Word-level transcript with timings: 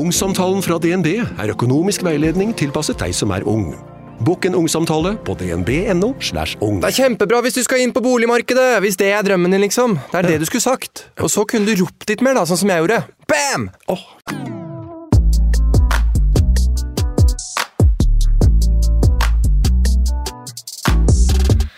Ungsamtalen 0.00 0.62
fra 0.64 0.78
DNB 0.80 1.08
er 1.20 1.50
økonomisk 1.52 2.00
veiledning 2.06 2.54
tilpasset 2.56 2.96
deg 3.02 3.12
som 3.12 3.34
er 3.36 3.44
ung. 3.44 3.74
Bokk 4.24 4.46
en 4.48 4.54
ungsamtale 4.56 5.10
på 5.26 5.34
dnb.no. 5.36 6.14
slash 6.24 6.56
ung. 6.64 6.78
Det 6.80 6.88
er 6.88 6.96
kjempebra 7.02 7.42
hvis 7.44 7.58
du 7.58 7.60
skal 7.66 7.82
inn 7.84 7.92
på 7.92 8.00
boligmarkedet, 8.04 8.78
hvis 8.80 8.96
det 9.00 9.10
er 9.12 9.26
drømmen 9.26 9.52
din, 9.52 9.60
liksom. 9.66 9.98
Det 10.08 10.22
er 10.22 10.28
det 10.30 10.38
du 10.40 10.46
skulle 10.48 10.64
sagt. 10.64 11.04
Og 11.20 11.28
så 11.32 11.44
kunne 11.44 11.68
du 11.68 11.82
ropt 11.82 12.08
litt 12.08 12.24
mer, 12.24 12.38
da, 12.38 12.46
sånn 12.48 12.62
som 12.62 12.72
jeg 12.72 12.80
gjorde. 12.80 13.02
Bam! 13.28 13.68
Oh. 13.92 14.00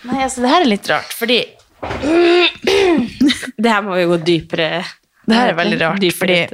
Nei, 0.07 0.23
altså, 0.23 0.45
det 0.45 0.55
her 0.55 0.63
er 0.63 0.71
litt 0.71 0.95
rart, 0.95 1.11
fordi 1.19 1.43
Det 3.63 3.67
her 3.67 3.83
må 3.83 3.97
vi 3.99 4.05
gå 4.07 4.17
dypere 4.23 4.85
Det 5.27 5.35
her 5.35 5.51
er 5.51 5.59
veldig 5.59 5.79
rart, 5.83 6.13
fordi-. 6.15 6.47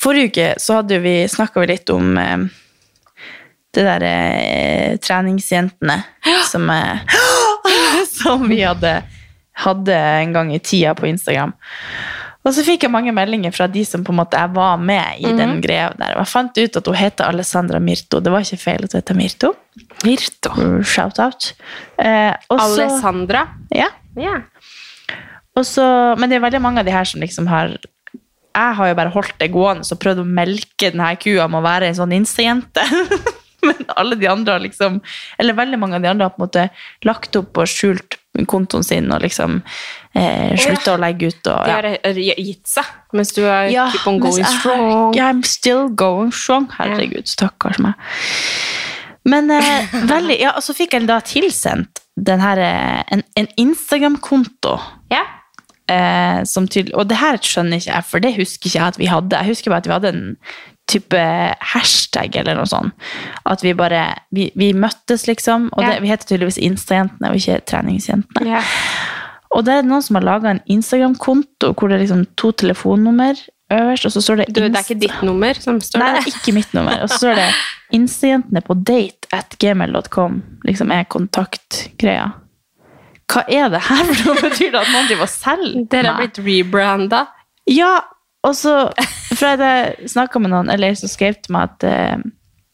Forrige 0.00 0.30
uke 0.30 0.48
så 0.60 0.80
hadde 0.80 0.98
vi, 1.04 1.14
snakka 1.28 1.64
litt 1.68 1.90
om 1.92 2.16
eh, 2.18 2.46
det 3.74 3.84
der 3.86 4.06
eh, 4.06 4.94
treningsjentene 5.02 6.00
som, 6.48 6.70
eh, 6.70 7.18
som 8.22 8.48
vi 8.48 8.62
hadde, 8.64 9.00
hadde 9.64 10.00
en 10.22 10.32
gang 10.32 10.54
i 10.54 10.62
tida 10.62 10.94
på 10.96 11.06
Instagram. 11.10 11.52
Og 12.40 12.54
så 12.56 12.64
fikk 12.64 12.86
jeg 12.86 12.92
mange 12.92 13.12
meldinger 13.12 13.52
fra 13.52 13.66
de 13.68 13.82
som 13.84 14.00
på 14.04 14.14
en 14.14 14.20
måte 14.22 14.38
jeg 14.40 14.54
var 14.56 14.78
med 14.80 15.20
i 15.20 15.28
den 15.36 15.58
greia 15.60 15.90
der. 15.98 16.14
Og 16.14 16.22
jeg 16.22 16.32
fant 16.32 16.56
ut 16.56 16.78
at 16.80 16.86
hun 16.88 16.96
heter 16.96 17.28
Alessandra 17.28 17.80
Mirto. 17.84 18.22
Det 18.24 18.32
var 18.32 18.46
ikke 18.46 18.62
feil 18.62 18.86
at 18.86 18.94
hun 18.94 19.02
heter 19.02 19.18
Mirto. 19.18 19.50
Mirto. 20.06 20.54
Shout-out. 20.80 21.50
Eh, 22.00 22.32
Alessandra. 22.56 23.44
Ja. 23.76 23.90
Yeah. 24.16 24.40
Så, 25.60 25.84
men 26.16 26.30
det 26.30 26.38
er 26.38 26.46
veldig 26.46 26.62
mange 26.64 26.80
av 26.80 26.88
de 26.88 26.94
her 26.94 27.04
som 27.04 27.20
liksom 27.20 27.50
har 27.50 27.76
Jeg 28.50 28.76
har 28.78 28.90
jo 28.90 28.96
bare 28.98 29.14
holdt 29.14 29.36
det 29.38 29.50
gående 29.54 29.86
og 29.86 30.00
prøvd 30.02 30.22
å 30.22 30.30
melke 30.38 30.90
denne 30.90 31.12
kua 31.22 31.46
med 31.50 31.60
å 31.60 31.66
være 31.66 31.90
en 31.90 31.98
sånn 32.00 32.16
Insta-jente. 32.16 32.84
men 33.66 33.84
alle 34.00 34.16
de 34.16 34.28
andre 34.30 34.54
har 34.56 34.62
liksom 34.64 35.00
Eller 35.38 35.52
veldig 35.52 35.78
mange 35.78 35.98
av 35.98 36.02
de 36.02 36.08
andre 36.08 36.26
har 36.26 36.34
på 36.34 36.40
en 36.40 36.46
måte 36.46 36.66
lagt 37.04 37.36
opp 37.36 37.60
og 37.60 37.68
skjult 37.68 38.16
kontoen 38.48 38.84
sin 38.86 39.10
og 39.12 39.24
liksom 39.24 39.58
eh, 40.14 40.54
slutta 40.56 40.94
å 40.94 41.00
legge 41.02 41.32
ut. 41.32 41.40
Og, 41.50 41.64
De 41.66 41.74
har 41.74 41.88
eh, 41.90 42.20
gitt 42.38 42.70
seg, 42.70 42.86
mens 43.16 43.34
du 43.36 43.42
er 43.42 43.72
keep 43.92 44.06
on 44.08 44.20
going 44.22 44.46
strong. 44.46 45.16
Ja, 45.18 45.32
I'm 45.32 45.42
still 45.44 45.88
going 45.90 46.30
strong. 46.32 46.68
Herregud, 46.78 47.26
stakkars 47.28 47.80
meg. 47.82 47.98
Men 49.28 49.50
eh, 49.52 49.90
veldig 50.14 50.38
Ja, 50.40 50.54
og 50.56 50.64
så 50.64 50.76
fikk 50.78 50.94
jeg 50.96 51.10
da 51.10 51.18
tilsendt 51.26 52.04
den 52.20 52.40
her, 52.42 52.62
eh, 52.62 53.02
en, 53.12 53.26
en 53.36 53.50
Instagram-konto. 53.60 54.78
Ja. 55.12 55.24
Eh, 55.90 56.42
som 56.46 56.68
tydel- 56.70 56.94
og 56.94 57.08
det 57.10 57.16
her 57.18 57.38
skjønner 57.42 57.80
ikke 57.80 57.90
jeg, 57.94 58.04
for 58.06 58.22
det 58.22 58.36
husker 58.36 58.68
ikke 58.68 58.78
jeg 58.78 58.92
at 58.94 58.98
vi 59.00 59.08
hadde. 59.10 59.38
Jeg 59.40 59.50
husker 59.50 59.72
bare 59.72 59.82
at 59.82 59.88
vi 59.88 59.94
hadde 59.96 60.12
en 60.14 60.36
type 60.90 61.22
hashtag 61.72 62.36
eller 62.40 62.58
noe 62.58 62.66
sånt. 62.70 62.92
At 63.46 63.62
vi 63.62 63.72
bare 63.78 64.04
Vi, 64.34 64.50
vi 64.58 64.72
møttes, 64.72 65.26
liksom. 65.26 65.68
Og 65.72 65.82
Ja. 65.82 65.92
det, 65.94 66.02
vi 66.02 66.10
heter 66.12 66.26
tydeligvis 66.30 66.58
Insta-jentene 66.62 67.30
og 67.30 67.36
ikke 67.40 67.60
Treningsjentene. 67.66 68.46
Ja. 68.46 68.62
Og 69.50 69.64
det 69.66 69.74
er 69.74 69.82
noen 69.82 70.02
som 70.02 70.14
har 70.18 70.22
laga 70.22 70.50
en 70.50 70.60
Instagram-konto 70.70 71.72
hvor 71.74 71.88
det 71.90 71.96
er 71.98 72.04
liksom 72.04 72.26
to 72.36 72.52
telefonnummer 72.52 73.34
øverst, 73.70 74.06
og 74.06 74.12
så 74.12 74.22
står 74.22 74.36
det 74.36 74.46
Du, 74.54 74.60
det 74.60 74.76
er 74.76 74.84
ikke 74.86 75.00
ditt 75.00 75.22
nummer 75.26 75.54
som 75.58 75.80
står 75.82 75.98
Nei, 76.02 76.12
det 76.14 76.20
er 76.22 76.36
ikke 76.38 76.54
mitt 76.54 76.74
nummer. 76.74 77.02
Og 77.02 77.10
så 77.10 77.18
står 77.18 77.34
det 77.40 77.48
'Instajentene 77.92 78.60
på 78.62 78.74
date 78.86 79.26
at 79.32 79.56
gmail.com'. 79.58 80.42
Liksom 80.64 80.90
er 80.94 81.02
kontaktgreia. 81.10 82.30
Hva 83.30 83.44
er 83.46 83.70
det 83.72 83.82
her 83.86 84.08
for 84.10 84.30
noe? 84.30 84.42
Betyr 84.48 84.72
det 84.72 84.80
at 84.80 84.90
noen 84.90 85.08
driver 85.10 85.26
og 85.26 85.32
selger 85.32 85.86
Dere 85.92 86.10
har 86.10 86.20
blitt 86.22 86.42
rebranda. 86.42 87.24
Ja, 87.70 87.94
og 88.46 88.56
så 88.56 88.74
fra 89.36 89.54
jeg 89.60 90.10
snakka 90.10 90.42
med 90.42 90.52
noen, 90.54 90.70
eller 90.72 90.96
som 90.98 91.10
skrev 91.12 91.38
til 91.38 91.54
meg 91.54 91.70
at 91.70 91.86
eh, 91.86 92.28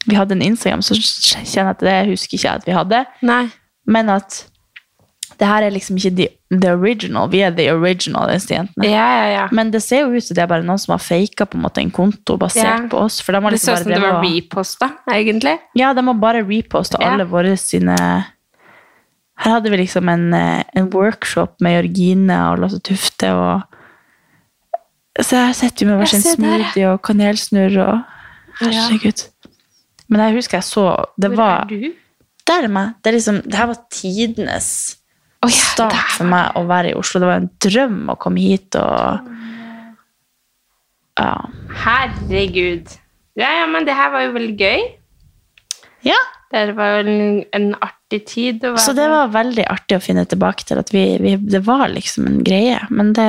vi 0.06 0.16
hadde 0.16 0.36
en 0.36 0.44
Instagram, 0.46 0.84
så 0.86 0.96
kjenner 0.96 1.54
jeg 1.56 1.70
at 1.74 1.80
det 1.84 1.96
husker 2.12 2.38
ikke 2.38 2.46
jeg 2.46 2.60
at 2.62 2.68
vi 2.68 2.76
hadde. 2.76 3.02
Nei. 3.26 3.46
Men 3.90 4.12
at 4.14 4.44
det 5.36 5.48
her 5.50 5.66
er 5.66 5.74
liksom 5.74 5.98
ikke 5.98 6.12
the, 6.16 6.28
the 6.54 6.70
original. 6.72 7.28
Vi 7.28 7.42
er 7.44 7.52
the 7.52 7.66
original, 7.74 8.30
disse 8.30 8.54
jentene. 8.54 8.86
Ja, 8.88 9.06
ja, 9.18 9.26
ja. 9.34 9.46
Men 9.52 9.72
det 9.74 9.82
ser 9.84 10.06
jo 10.06 10.14
ut 10.14 10.24
som 10.24 10.38
det 10.38 10.44
er 10.46 10.50
bare 10.50 10.64
noen 10.64 10.80
som 10.80 10.94
har 10.94 11.02
faka 11.02 11.48
på 11.50 11.58
en 11.58 11.66
en 11.82 11.90
konto 11.90 12.38
basert 12.40 12.88
på 12.92 13.02
oss. 13.02 13.20
For 13.20 13.34
de 13.34 13.42
har 13.42 13.50
Det 13.50 13.58
liksom 13.58 13.74
så 13.74 13.80
ut 13.80 13.84
som 13.84 13.92
det 13.92 14.00
var 14.00 14.22
reposta, 14.22 14.90
egentlig. 15.12 15.58
Ja, 15.74 15.92
de 15.92 16.06
har 16.06 16.14
bare 16.14 16.42
reposta 16.46 17.02
alle 17.02 17.26
våre 17.28 17.56
sine 17.56 17.96
Her 19.36 19.58
hadde 19.58 19.70
vi 19.72 19.76
liksom 19.82 20.08
en, 20.08 20.28
eh, 20.34 20.62
en 20.76 20.90
workshop 20.94 21.60
med 21.60 21.76
Jørgine 21.76 22.36
og 22.50 22.62
Lasse 22.62 22.80
Tufte 22.80 23.32
og 23.32 23.62
Så 25.22 25.36
her 25.36 25.52
sitter 25.56 25.86
vi 25.86 25.90
med 25.90 25.96
hver 26.02 26.10
sin 26.10 26.20
der, 26.22 26.34
smoothie 26.36 26.88
og 26.92 27.02
kanelsnurr 27.02 27.78
og 27.80 28.00
Herregud. 28.60 29.22
Men 30.08 30.20
jeg 30.20 30.34
husker 30.36 30.58
jeg 30.58 30.64
så 30.64 30.84
Det 31.20 31.30
Hvor 31.32 31.36
var 31.36 31.64
er 31.64 31.68
du? 31.68 31.92
Der 32.46 32.62
er 32.62 32.68
meg. 32.68 32.92
Det, 33.02 33.10
er 33.10 33.16
liksom, 33.16 33.40
det 33.42 33.54
her 33.58 33.66
var 33.66 33.78
tidenes 33.90 34.68
oh, 35.42 35.50
ja, 35.50 35.64
start 35.72 36.12
for 36.14 36.28
meg 36.30 36.54
å 36.54 36.62
være 36.68 36.92
i 36.92 36.94
Oslo. 36.94 37.20
Det 37.20 37.26
var 37.28 37.40
en 37.40 37.50
drøm 37.64 38.12
å 38.12 38.16
komme 38.22 38.44
hit 38.44 38.78
og 38.78 39.32
Ja. 41.18 41.32
Herregud. 41.82 42.92
Ja, 43.36 43.50
ja, 43.60 43.66
men 43.66 43.86
det 43.88 43.96
her 43.96 44.12
var 44.12 44.26
jo 44.26 44.32
veldig 44.36 44.56
gøy. 44.60 44.82
ja. 46.04 46.18
Det 46.52 46.76
var 46.76 46.92
jo 46.92 46.98
en, 47.10 47.44
en 47.52 47.64
artig 48.06 48.26
tid 48.26 48.64
å 48.64 48.72
være 48.74 48.82
Så 48.84 48.92
det 48.94 49.08
var 49.10 49.28
veldig 49.34 49.64
artig 49.70 49.96
å 49.98 50.02
finne 50.02 50.24
tilbake 50.30 50.64
til 50.68 50.78
at 50.78 50.92
vi, 50.94 51.04
vi, 51.20 51.36
det 51.36 51.62
var 51.66 51.88
liksom 51.90 52.26
en 52.26 52.42
greie. 52.46 52.78
Men 52.90 53.12
det, 53.16 53.26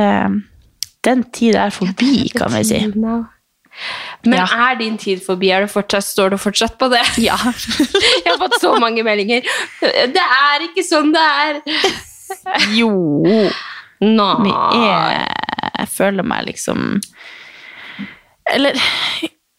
den 1.03 1.23
tida 1.33 1.65
er 1.67 1.73
forbi, 1.73 2.29
kan 2.35 2.51
vi 2.53 2.63
si. 2.63 2.83
Men 4.25 4.33
Ja. 4.39 4.45
er 4.71 4.75
din 4.79 4.97
tid 4.97 5.21
forbi? 5.23 5.51
Er 5.51 5.61
det 5.65 5.69
fortsatt, 5.71 6.03
står 6.03 6.29
du 6.33 6.37
fortsatt 6.37 6.77
på 6.77 6.89
det? 6.89 7.01
Ja. 7.21 7.37
Jeg 8.23 8.31
har 8.31 8.37
fått 8.41 8.59
så 8.61 8.75
mange 8.79 9.03
meldinger. 9.03 9.41
Det 9.81 10.23
er 10.23 10.65
ikke 10.69 10.83
sånn 10.85 11.11
det 11.13 11.25
er. 11.25 11.61
Jo. 12.75 12.91
Nå. 14.01 14.29
Er 14.77 15.25
Jeg 15.77 15.87
føler 15.89 16.25
meg 16.27 16.43
liksom 16.51 16.99
Eller 18.53 18.75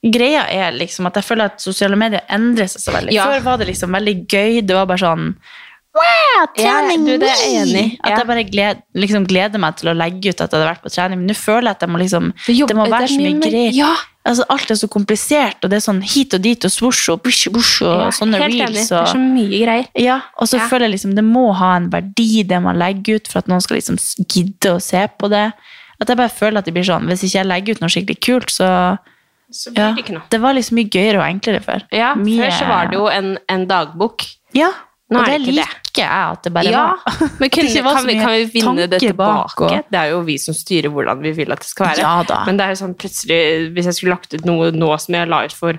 greia 0.03 0.45
er 0.51 0.77
liksom 0.77 1.09
at 1.11 1.17
jeg 1.19 1.27
føler 1.27 1.51
at 1.51 1.63
sosiale 1.63 1.97
medier 1.99 2.23
endrer 2.31 2.69
seg 2.71 2.85
så 2.85 2.93
veldig. 2.95 3.15
Ja. 3.17 3.25
Før 3.33 3.41
var 3.49 3.59
det 3.59 3.67
liksom 3.73 3.97
veldig 3.97 4.17
gøy. 4.31 4.61
Det 4.67 4.77
var 4.77 4.87
bare 4.87 5.03
sånn 5.03 5.33
Wow, 5.99 6.45
trening! 6.55 7.07
Ja, 7.09 7.15
du, 7.17 7.23
det 7.25 7.29
er 7.33 7.41
jeg 7.41 7.55
enig 7.65 7.81
i. 7.81 7.97
At 8.05 8.13
jeg 8.21 8.27
bare 8.29 8.43
gled, 8.47 8.83
liksom 9.03 9.25
gleder 9.27 9.59
meg 9.59 9.79
til 9.81 9.89
å 9.91 9.95
legge 9.97 10.31
ut 10.31 10.37
at 10.37 10.45
jeg 10.45 10.53
hadde 10.53 10.69
vært 10.69 10.85
på 10.85 10.93
trening. 10.95 11.19
Men 11.23 11.33
nå 11.33 11.35
føler 11.35 11.71
jeg 11.73 11.79
at 11.79 11.83
jeg 11.83 11.91
må 11.91 11.99
liksom 12.03 12.29
Det 12.47 12.77
må 12.79 12.85
være 12.93 13.09
så 13.11 13.17
mye 13.25 13.41
greier. 13.43 13.73
Ja. 13.75 13.89
Altså, 14.29 14.45
alt 14.53 14.71
er 14.71 14.79
så 14.79 14.89
komplisert, 14.93 15.65
og 15.65 15.73
det 15.73 15.79
er 15.81 15.85
sånn 15.89 16.03
hit 16.05 16.37
og 16.37 16.45
dit 16.45 16.67
og 16.69 16.71
svosj 16.71 17.09
og 17.15 17.23
bush, 17.25 17.49
bush 17.51 17.81
og 17.83 18.05
Ja, 18.05 18.09
sånne 18.15 18.39
helt 18.45 18.55
reels. 18.59 18.77
reels. 18.77 18.93
Det 18.93 19.01
er 19.01 19.11
så 19.15 19.23
mye 19.25 19.61
greier. 19.65 19.89
ja, 20.05 20.19
og 20.37 20.51
så 20.53 20.61
føler 20.69 20.87
jeg 20.87 20.99
liksom 20.99 21.15
det 21.17 21.25
må 21.25 21.47
ha 21.57 21.73
en 21.81 21.89
verdi, 21.91 22.45
det 22.47 22.61
man 22.63 22.79
legger 22.79 23.17
ut, 23.19 23.31
for 23.33 23.41
at 23.41 23.49
noen 23.51 23.65
skal 23.65 23.81
liksom 23.81 23.97
gidde 24.29 24.77
å 24.77 24.83
se 24.85 25.03
på 25.19 25.33
det. 25.33 25.47
At 25.99 26.13
jeg 26.13 26.21
bare 26.21 26.31
føler 26.31 26.61
at 26.61 26.69
det 26.69 26.77
blir 26.77 26.87
sånn, 26.87 27.09
Hvis 27.11 27.25
ikke 27.27 27.41
jeg 27.41 27.49
legger 27.49 27.75
ut 27.75 27.81
noe 27.83 27.91
skikkelig 27.97 28.21
kult, 28.23 28.53
så 28.55 28.69
Så 29.51 29.71
ja, 29.73 29.73
blir 29.93 29.97
det 29.97 30.05
ikke 30.05 30.15
noe. 30.19 30.27
Det 30.31 30.41
var 30.43 30.53
liksom 30.59 30.77
mye 30.77 30.91
gøyere 30.93 31.19
og 31.23 31.27
enklere 31.29 31.61
før. 31.65 31.85
Ja, 31.95 32.15
Mye- 32.21 32.43
Før 32.45 32.51
så 32.59 32.67
var 32.69 32.87
det 32.91 32.99
jo 32.99 33.07
en, 33.09 33.31
en 33.49 33.67
dagbok. 33.71 34.27
Ja, 34.57 34.71
Nå 35.09 35.21
og 35.23 35.25
det 35.25 35.39
det 35.41 35.55
liker 35.57 36.03
jeg 36.03 36.09
at 36.11 36.43
det 36.45 36.51
bare 36.53 36.69
Ja, 36.69 36.83
var. 36.93 37.31
men 37.41 37.49
kunne, 37.55 37.83
var 37.87 37.95
kan, 37.97 38.07
vi, 38.11 38.17
kan 38.21 38.33
vi 38.35 38.45
vinne 38.59 38.89
det 38.93 38.99
tilbake? 39.01 39.65
og- 39.65 39.87
Det 39.91 39.99
er 40.03 40.11
jo 40.13 40.19
vi 40.27 40.37
som 40.39 40.53
styrer 40.55 40.93
hvordan 40.93 41.23
vi 41.25 41.33
vil 41.33 41.53
at 41.55 41.61
det 41.65 41.71
skal 41.71 41.87
være. 41.87 42.03
Ja 42.05 42.23
da. 42.29 42.43
Men 42.45 42.59
det 42.61 42.67
er 42.67 42.75
jo 42.75 42.81
sånn 42.83 42.93
plutselig, 42.95 43.39
hvis 43.73 43.89
jeg 43.89 43.95
skulle 43.97 44.13
lagt 44.19 44.35
ut 44.37 44.45
noe 44.45 44.69
nå 44.71 44.91
som 45.01 45.15
jeg 45.17 45.29
la 45.33 45.45
ut 45.49 45.53
for 45.57 45.79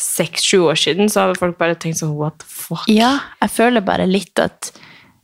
seks-sju 0.00 0.62
år 0.70 0.78
siden, 0.80 1.10
så 1.12 1.26
hadde 1.26 1.38
folk 1.40 1.58
bare 1.58 1.74
tenkt 1.76 1.98
sånn 2.00 2.14
what 2.16 2.38
the 2.40 2.46
fuck? 2.48 2.86
Ja, 2.88 3.16
jeg 3.42 3.50
føler 3.52 3.82
bare 3.84 4.06
litt 4.08 4.38
at 4.40 4.70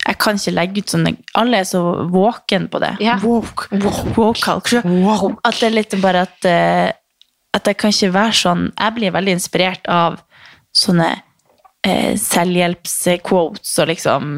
jeg 0.06 0.19
kan 0.23 0.37
ikke 0.38 0.53
legge 0.55 0.83
ut 0.85 0.93
sånne 0.93 1.15
Alle 1.35 1.62
er 1.62 1.65
så 1.67 1.81
våken 2.12 2.69
på 2.71 2.79
det. 2.83 2.93
Walk, 3.25 3.65
Woke. 3.73 4.83
Woke. 4.85 5.33
At 5.47 5.56
det 5.62 5.71
er 5.71 5.75
litt 5.75 5.97
bare 6.03 6.27
at 6.29 6.47
eh, 6.50 6.91
At 7.56 7.69
jeg 7.70 7.79
kan 7.81 7.94
ikke 7.94 8.12
være 8.14 8.37
sånn 8.37 8.64
Jeg 8.75 8.97
blir 8.99 9.14
veldig 9.14 9.37
inspirert 9.38 9.88
av 9.88 10.20
sånne 10.76 11.08
eh, 11.87 12.17
selvhjelpsquotes 12.20 13.79
og 13.81 13.88
liksom 13.93 14.32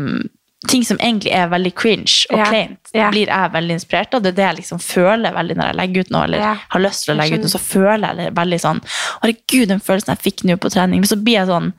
ting 0.66 0.84
som 0.84 0.98
egentlig 0.98 1.30
er 1.34 1.46
veldig 1.52 1.70
cringe 1.78 2.26
og 2.32 2.40
yeah. 2.40 2.50
kleint, 2.50 2.90
yeah. 2.90 3.10
blir 3.14 3.30
jeg 3.30 3.52
veldig 3.54 3.76
inspirert 3.78 4.14
av. 4.14 4.24
Det 4.24 4.32
er 4.32 4.38
det 4.38 4.46
jeg 4.46 4.58
liksom 4.58 4.82
føler 4.82 5.34
veldig 5.36 5.56
når 5.58 5.70
jeg 5.70 5.78
legger 5.80 6.06
ut 6.06 6.12
noe, 6.14 6.24
eller 6.26 6.42
yeah. 6.42 6.64
har 6.74 6.82
lyst 6.82 7.06
til 7.06 7.14
å 7.14 7.18
legge 7.20 7.38
ut 7.38 7.46
noe, 7.46 7.52
så 7.52 7.62
føler 7.62 8.04
jeg 8.08 8.18
det 8.18 8.28
veldig 8.38 8.60
sånn 8.64 8.82
Herregud, 9.22 9.66
den 9.70 9.82
følelsen 9.84 10.14
jeg 10.14 10.24
fikk 10.24 10.44
nå 10.48 10.58
på 10.58 10.72
trening. 10.74 11.02
Men 11.04 11.10
så 11.10 11.18
blir 11.20 11.38
jeg 11.38 11.50
sånn 11.50 11.72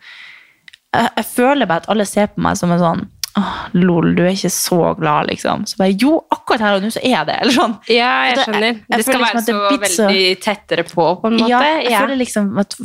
Jeg, 0.96 1.10
jeg 1.20 1.28
føler 1.34 1.70
bare 1.70 1.84
at 1.84 1.90
alle 1.92 2.08
ser 2.10 2.32
på 2.32 2.44
meg 2.46 2.60
som 2.60 2.72
en 2.74 2.84
sånn 2.84 3.04
Åh, 3.38 3.68
lol, 3.78 4.16
du 4.16 4.24
er 4.26 4.32
ikke 4.34 4.50
så 4.52 4.96
glad, 4.98 5.28
liksom. 5.30 5.66
Så 5.70 5.78
bare 5.78 5.94
jo, 6.02 6.16
akkurat 6.34 6.60
her 6.66 6.76
og 6.80 6.82
nå 6.84 6.90
så 6.92 7.00
er 7.06 7.26
det. 7.30 7.36
Eller 7.44 7.54
sånn. 7.54 7.76
Ja, 7.88 8.24
jeg 8.26 8.36
Det- 8.36 8.46
skjønner. 8.48 8.62
jeg 8.74 8.98
Det 8.98 9.06
skal 9.06 9.20
liksom 9.22 9.22
være 9.22 9.80
det 9.80 9.90
så 9.92 9.96
så- 9.96 10.08
veldig 10.10 10.40
tettere 10.42 10.84
på, 10.90 11.06
på 11.22 11.28
en 11.28 11.38
måte. 11.38 11.50
Ja, 11.50 11.60
jeg 11.62 11.92
Ja. 11.92 12.00
føler 12.02 12.18
liksom 12.18 12.60
at 12.60 12.76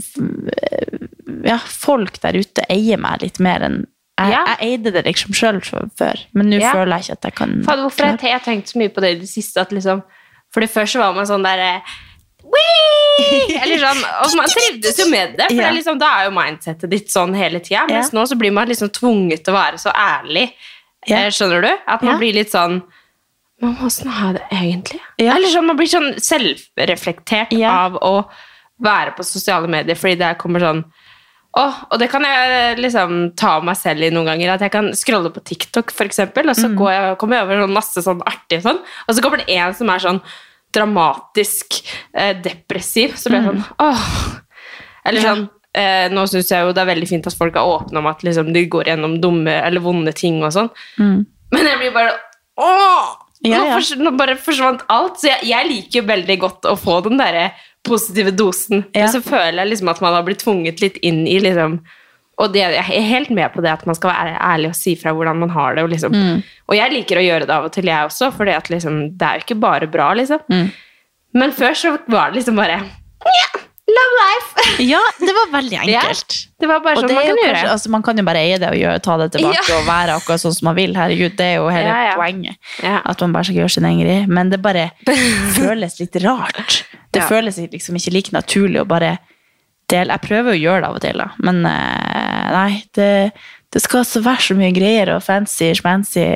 ja, 1.45 1.59
folk 1.59 2.21
der 2.21 2.37
ute 2.39 2.65
eier 2.71 2.99
meg 3.01 3.23
litt 3.23 3.41
mer 3.41 3.61
enn 3.67 3.87
jeg, 4.19 4.31
Ja. 4.31 4.45
jeg 4.47 4.59
eide 4.61 4.93
det 4.93 5.05
liksom 5.07 5.33
sjøl 5.35 5.61
før, 5.99 6.15
men 6.35 6.47
nå 6.51 6.61
føler 6.61 6.99
jeg 6.99 7.03
ikke 7.03 7.13
at 7.13 7.23
jeg 7.25 7.35
kan 7.35 7.63
Fader, 7.65 7.83
hvorfor 7.83 8.05
har 8.05 8.17
jeg, 8.17 8.31
jeg 8.31 8.43
tenkt 8.43 8.71
så 8.71 8.77
mye 8.79 8.89
på 8.95 9.01
det 9.01 9.11
i 9.17 9.21
det 9.21 9.29
siste 9.29 9.57
at 9.61 9.71
liksom 9.71 10.03
Fordi 10.55 10.67
før 10.71 10.87
så 10.87 10.99
var 11.01 11.15
man 11.15 11.27
sånn 11.27 11.43
derre 11.43 11.83
«Wii!» 12.45 13.04
Eller 13.63 13.79
sånn, 13.79 14.01
og 14.25 14.37
man 14.39 14.49
trivdes 14.51 14.99
jo 14.99 15.07
med 15.11 15.37
det, 15.39 15.47
for 15.51 15.57
det 15.61 15.67
er 15.69 15.77
liksom, 15.77 15.99
da 16.01 16.09
er 16.19 16.25
jo 16.29 16.35
mindsetet 16.35 16.91
ditt 16.91 17.13
sånn 17.13 17.35
hele 17.39 17.61
tida. 17.61 17.85
Mens 17.89 18.13
Ja. 18.13 18.19
nå 18.19 18.25
så 18.27 18.39
blir 18.41 18.53
man 18.53 18.69
liksom 18.69 18.91
tvunget 18.91 19.45
til 19.45 19.55
å 19.55 19.59
være 19.59 19.79
så 19.79 19.93
ærlig. 19.95 20.49
Ja. 21.07 21.19
Eh, 21.25 21.31
Skjønner 21.31 21.63
du? 21.63 21.71
At 21.87 22.03
man 22.03 22.15
Ja. 22.15 22.19
blir 22.19 22.35
litt 22.35 22.51
sånn 22.51 22.83
Men 23.63 23.77
åssen 23.87 24.09
har 24.11 24.33
jeg 24.33 24.41
det 24.43 24.59
egentlig? 24.59 25.01
Ja. 25.19 25.37
Eller 25.37 25.49
sånn, 25.49 25.65
man 25.65 25.77
blir 25.79 25.87
sånn 25.87 26.15
selvreflektert 26.21 27.53
Ja. 27.53 27.71
av 27.87 27.93
å 28.03 28.27
være 28.83 29.15
på 29.17 29.25
sosiale 29.25 29.69
medier, 29.71 29.95
fordi 29.95 30.19
det 30.19 30.39
kommer 30.39 30.61
sånn 30.61 30.85
Oh, 31.57 31.73
og 31.89 32.01
det 32.01 32.09
kan 32.11 32.21
jeg 32.25 32.79
liksom 32.79 33.37
ta 33.37 33.61
meg 33.61 33.77
selv 33.77 34.03
i 34.03 34.11
noen 34.11 34.27
ganger. 34.27 34.55
At 34.55 34.61
jeg 34.61 34.73
kan 34.73 34.89
scrolle 34.91 35.31
på 35.31 35.39
TikTok, 35.45 35.93
eksempel, 36.03 36.49
og 36.51 36.57
så 36.57 36.67
Mm. 36.67 36.77
går 36.77 36.91
jeg, 36.91 37.19
kommer 37.19 37.37
jeg 37.37 37.45
over 37.45 37.63
sånn 37.63 37.73
masse 37.73 38.03
sånn 38.03 38.23
artig 38.27 38.61
sånn, 38.61 38.81
og 39.09 39.15
så 39.15 39.23
kommer 39.23 39.37
det 39.39 39.49
en 39.51 39.73
som 39.73 39.89
er 39.89 39.99
sånn 40.01 40.21
dramatisk 40.75 41.81
eh, 42.13 42.33
depressiv. 42.45 43.15
Så 43.21 43.31
ble 43.33 43.41
jeg 43.41 43.51
sånn 43.51 43.65
åh. 43.85 44.07
Eller 45.05 45.21
Mm. 45.21 45.27
Sånn 45.29 45.43
eh, 45.77 46.07
Nå 46.15 46.23
syns 46.31 46.51
jeg 46.53 46.65
jo 46.65 46.73
det 46.75 46.81
er 46.85 46.89
veldig 46.93 47.09
fint 47.11 47.27
at 47.29 47.37
folk 47.37 47.57
er 47.59 47.67
åpne 47.67 48.01
om 48.01 48.07
at 48.11 48.23
liksom, 48.27 48.53
de 48.55 48.63
går 48.71 48.89
gjennom 48.93 49.19
dumme 49.23 49.53
eller 49.67 49.83
vonde 49.85 50.13
ting 50.17 50.43
og 50.45 50.53
sånn. 50.55 50.71
Men 50.99 51.69
jeg 51.71 51.81
blir 51.83 51.93
bare 51.95 52.15
Åh! 52.61 53.13
Mm. 53.45 53.51
Ja, 53.53 53.59
nå, 53.61 53.77
ja. 53.77 53.97
nå 54.01 54.11
bare 54.17 54.39
forsvant 54.41 54.87
alt. 54.89 55.19
Så 55.21 55.29
jeg, 55.29 55.51
jeg 55.51 55.69
liker 55.69 55.99
jo 56.01 56.05
veldig 56.09 56.37
godt 56.41 56.69
å 56.71 56.77
få 56.81 57.01
den 57.05 57.19
derre 57.21 57.51
positive 57.85 58.33
dosen. 58.33 58.87
Ja. 58.95 59.03
Men 59.05 59.11
så 59.13 59.21
føler 59.21 59.59
jeg 59.61 59.73
liksom 59.75 59.91
at 59.93 60.01
man 60.01 60.15
har 60.17 60.25
blitt 60.25 60.41
tvunget 60.41 60.81
litt 60.81 60.97
inn 61.05 61.27
i 61.29 61.37
liksom 61.45 61.75
Og 62.43 62.51
det, 62.55 62.65
jeg 62.65 62.83
er 62.99 63.09
helt 63.09 63.31
med 63.31 63.53
på 63.55 63.63
det 63.63 63.71
at 63.71 63.85
man 63.87 63.95
skal 63.95 64.11
være 64.11 64.39
ærlig 64.43 64.73
og 64.73 64.79
si 64.79 64.97
fra 64.99 65.13
hvordan 65.15 65.39
man 65.45 65.53
har 65.55 65.77
det. 65.77 65.85
Og, 65.87 65.93
liksom. 65.93 66.13
Mm. 66.15 66.41
og 66.69 66.75
jeg 66.77 66.91
liker 66.97 67.21
å 67.21 67.23
gjøre 67.25 67.47
det 67.47 67.55
av 67.55 67.69
og 67.69 67.73
til, 67.77 67.87
jeg 67.87 68.09
også, 68.09 68.33
for 68.35 68.51
liksom, 68.75 68.99
det 69.19 69.29
er 69.29 69.39
jo 69.39 69.47
ikke 69.47 69.61
bare 69.63 69.87
bra, 69.91 70.09
liksom. 70.19 70.43
Mm. 70.51 70.73
Men 71.35 71.55
før 71.55 71.75
så 71.79 71.95
var 72.11 72.31
det 72.33 72.41
liksom 72.41 72.59
bare 72.59 72.81
yeah, 72.81 73.63
Love 73.95 74.15
life! 74.19 74.51
Ja, 74.95 75.01
det 75.21 75.33
var 75.37 75.51
veldig 75.53 75.77
enkelt. 75.85 76.35
Det 76.59 76.67
var 76.67 76.81
bare 76.83 76.97
sånn 77.03 77.11
man 77.13 77.21
kan 77.27 77.37
kanskje, 77.37 77.47
gjøre. 77.51 77.73
altså, 77.75 77.91
man 77.93 78.03
kan 78.07 78.19
jo 78.19 78.25
bare 78.27 78.41
eie 78.43 78.57
det 78.59 78.71
og 78.73 78.79
gjøre, 78.81 79.03
ta 79.05 79.17
det 79.21 79.27
tilbake 79.37 79.61
Ja. 79.69 79.77
og 79.77 79.85
være 79.87 80.15
akkurat 80.19 80.43
sånn 80.43 80.55
som 80.57 80.69
man 80.71 80.79
vil. 80.79 80.95
Herregud, 80.97 81.37
det 81.39 81.47
er 81.53 81.55
jo 81.61 81.69
hele 81.69 81.91
Ja, 81.91 82.01
ja. 82.09 82.15
poenget. 82.19 82.57
Ja. 82.83 82.97
At 83.05 83.21
man 83.23 83.35
bare 83.37 83.45
skal 83.51 83.61
gjøre 83.61 83.75
sin 83.77 83.87
egen 83.91 84.01
greie. 84.03 84.25
Men 84.27 84.51
det 84.51 84.63
bare 84.65 84.89
føles 85.59 85.99
litt 86.01 86.17
rart. 86.25 86.81
Det 87.13 87.23
Ja. 87.23 87.29
føles 87.29 87.61
liksom 87.61 88.01
ikke 88.01 88.15
like 88.17 88.35
naturlig 88.35 88.81
å 88.83 88.89
bare 88.89 89.19
dele. 89.95 90.17
Jeg 90.19 90.27
prøver 90.29 90.53
å 90.53 90.59
gjøre 90.61 90.81
det 90.85 90.89
av 90.91 90.99
og 90.99 91.05
til, 91.07 91.23
da. 91.25 91.29
men 91.47 91.63
eh, 91.71 92.49
nei, 92.55 92.71
det, 92.99 93.11
det 93.75 93.83
skal 93.83 94.03
altså 94.05 94.23
være 94.27 94.47
så 94.51 94.57
mye 94.59 94.75
greier 94.77 95.15
og 95.17 95.23
fancy, 95.27 95.71
schmancy 95.79 96.27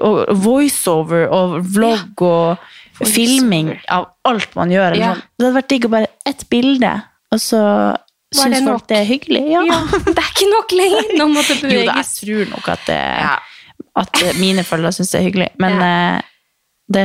og 0.00 0.30
voiceover 0.40 1.26
og 1.34 1.58
vlogg 1.74 2.22
og 2.24 3.02
filming 3.04 3.74
av 3.92 4.06
alt 4.26 4.54
man 4.58 4.72
gjør. 4.72 4.96
Ja. 4.98 5.10
sånn. 5.14 5.24
Det 5.38 5.44
hadde 5.46 5.56
vært 5.58 5.72
digg 5.74 5.86
å 5.88 5.90
bare 5.92 6.08
ett 6.26 6.44
bilde, 6.50 6.92
og 7.34 7.42
så 7.42 7.60
syns 8.34 8.64
folk 8.64 8.88
det 8.90 8.96
er 9.02 9.06
hyggelig. 9.08 9.42
Ja. 9.52 9.62
Ja, 9.68 9.76
det 10.08 10.16
er 10.16 10.32
ikke 10.32 10.48
nok 10.54 10.74
lenger! 10.76 11.12
Nå 11.20 11.28
måtte 11.36 11.58
beveges. 11.60 11.68
Jo 11.78 11.84
da, 11.84 12.00
jeg 12.00 12.08
tror 12.16 12.50
nok 12.56 12.72
at, 12.74 12.88
det, 12.88 12.98
Ja. 13.22 13.36
at 14.02 14.24
mine 14.40 14.64
følgere 14.68 14.96
syns 14.96 15.12
det 15.14 15.20
er 15.20 15.28
hyggelig. 15.28 15.50
Men 15.62 15.78
Ja. 15.78 15.92
eh, 16.16 16.34
det, 16.88 17.04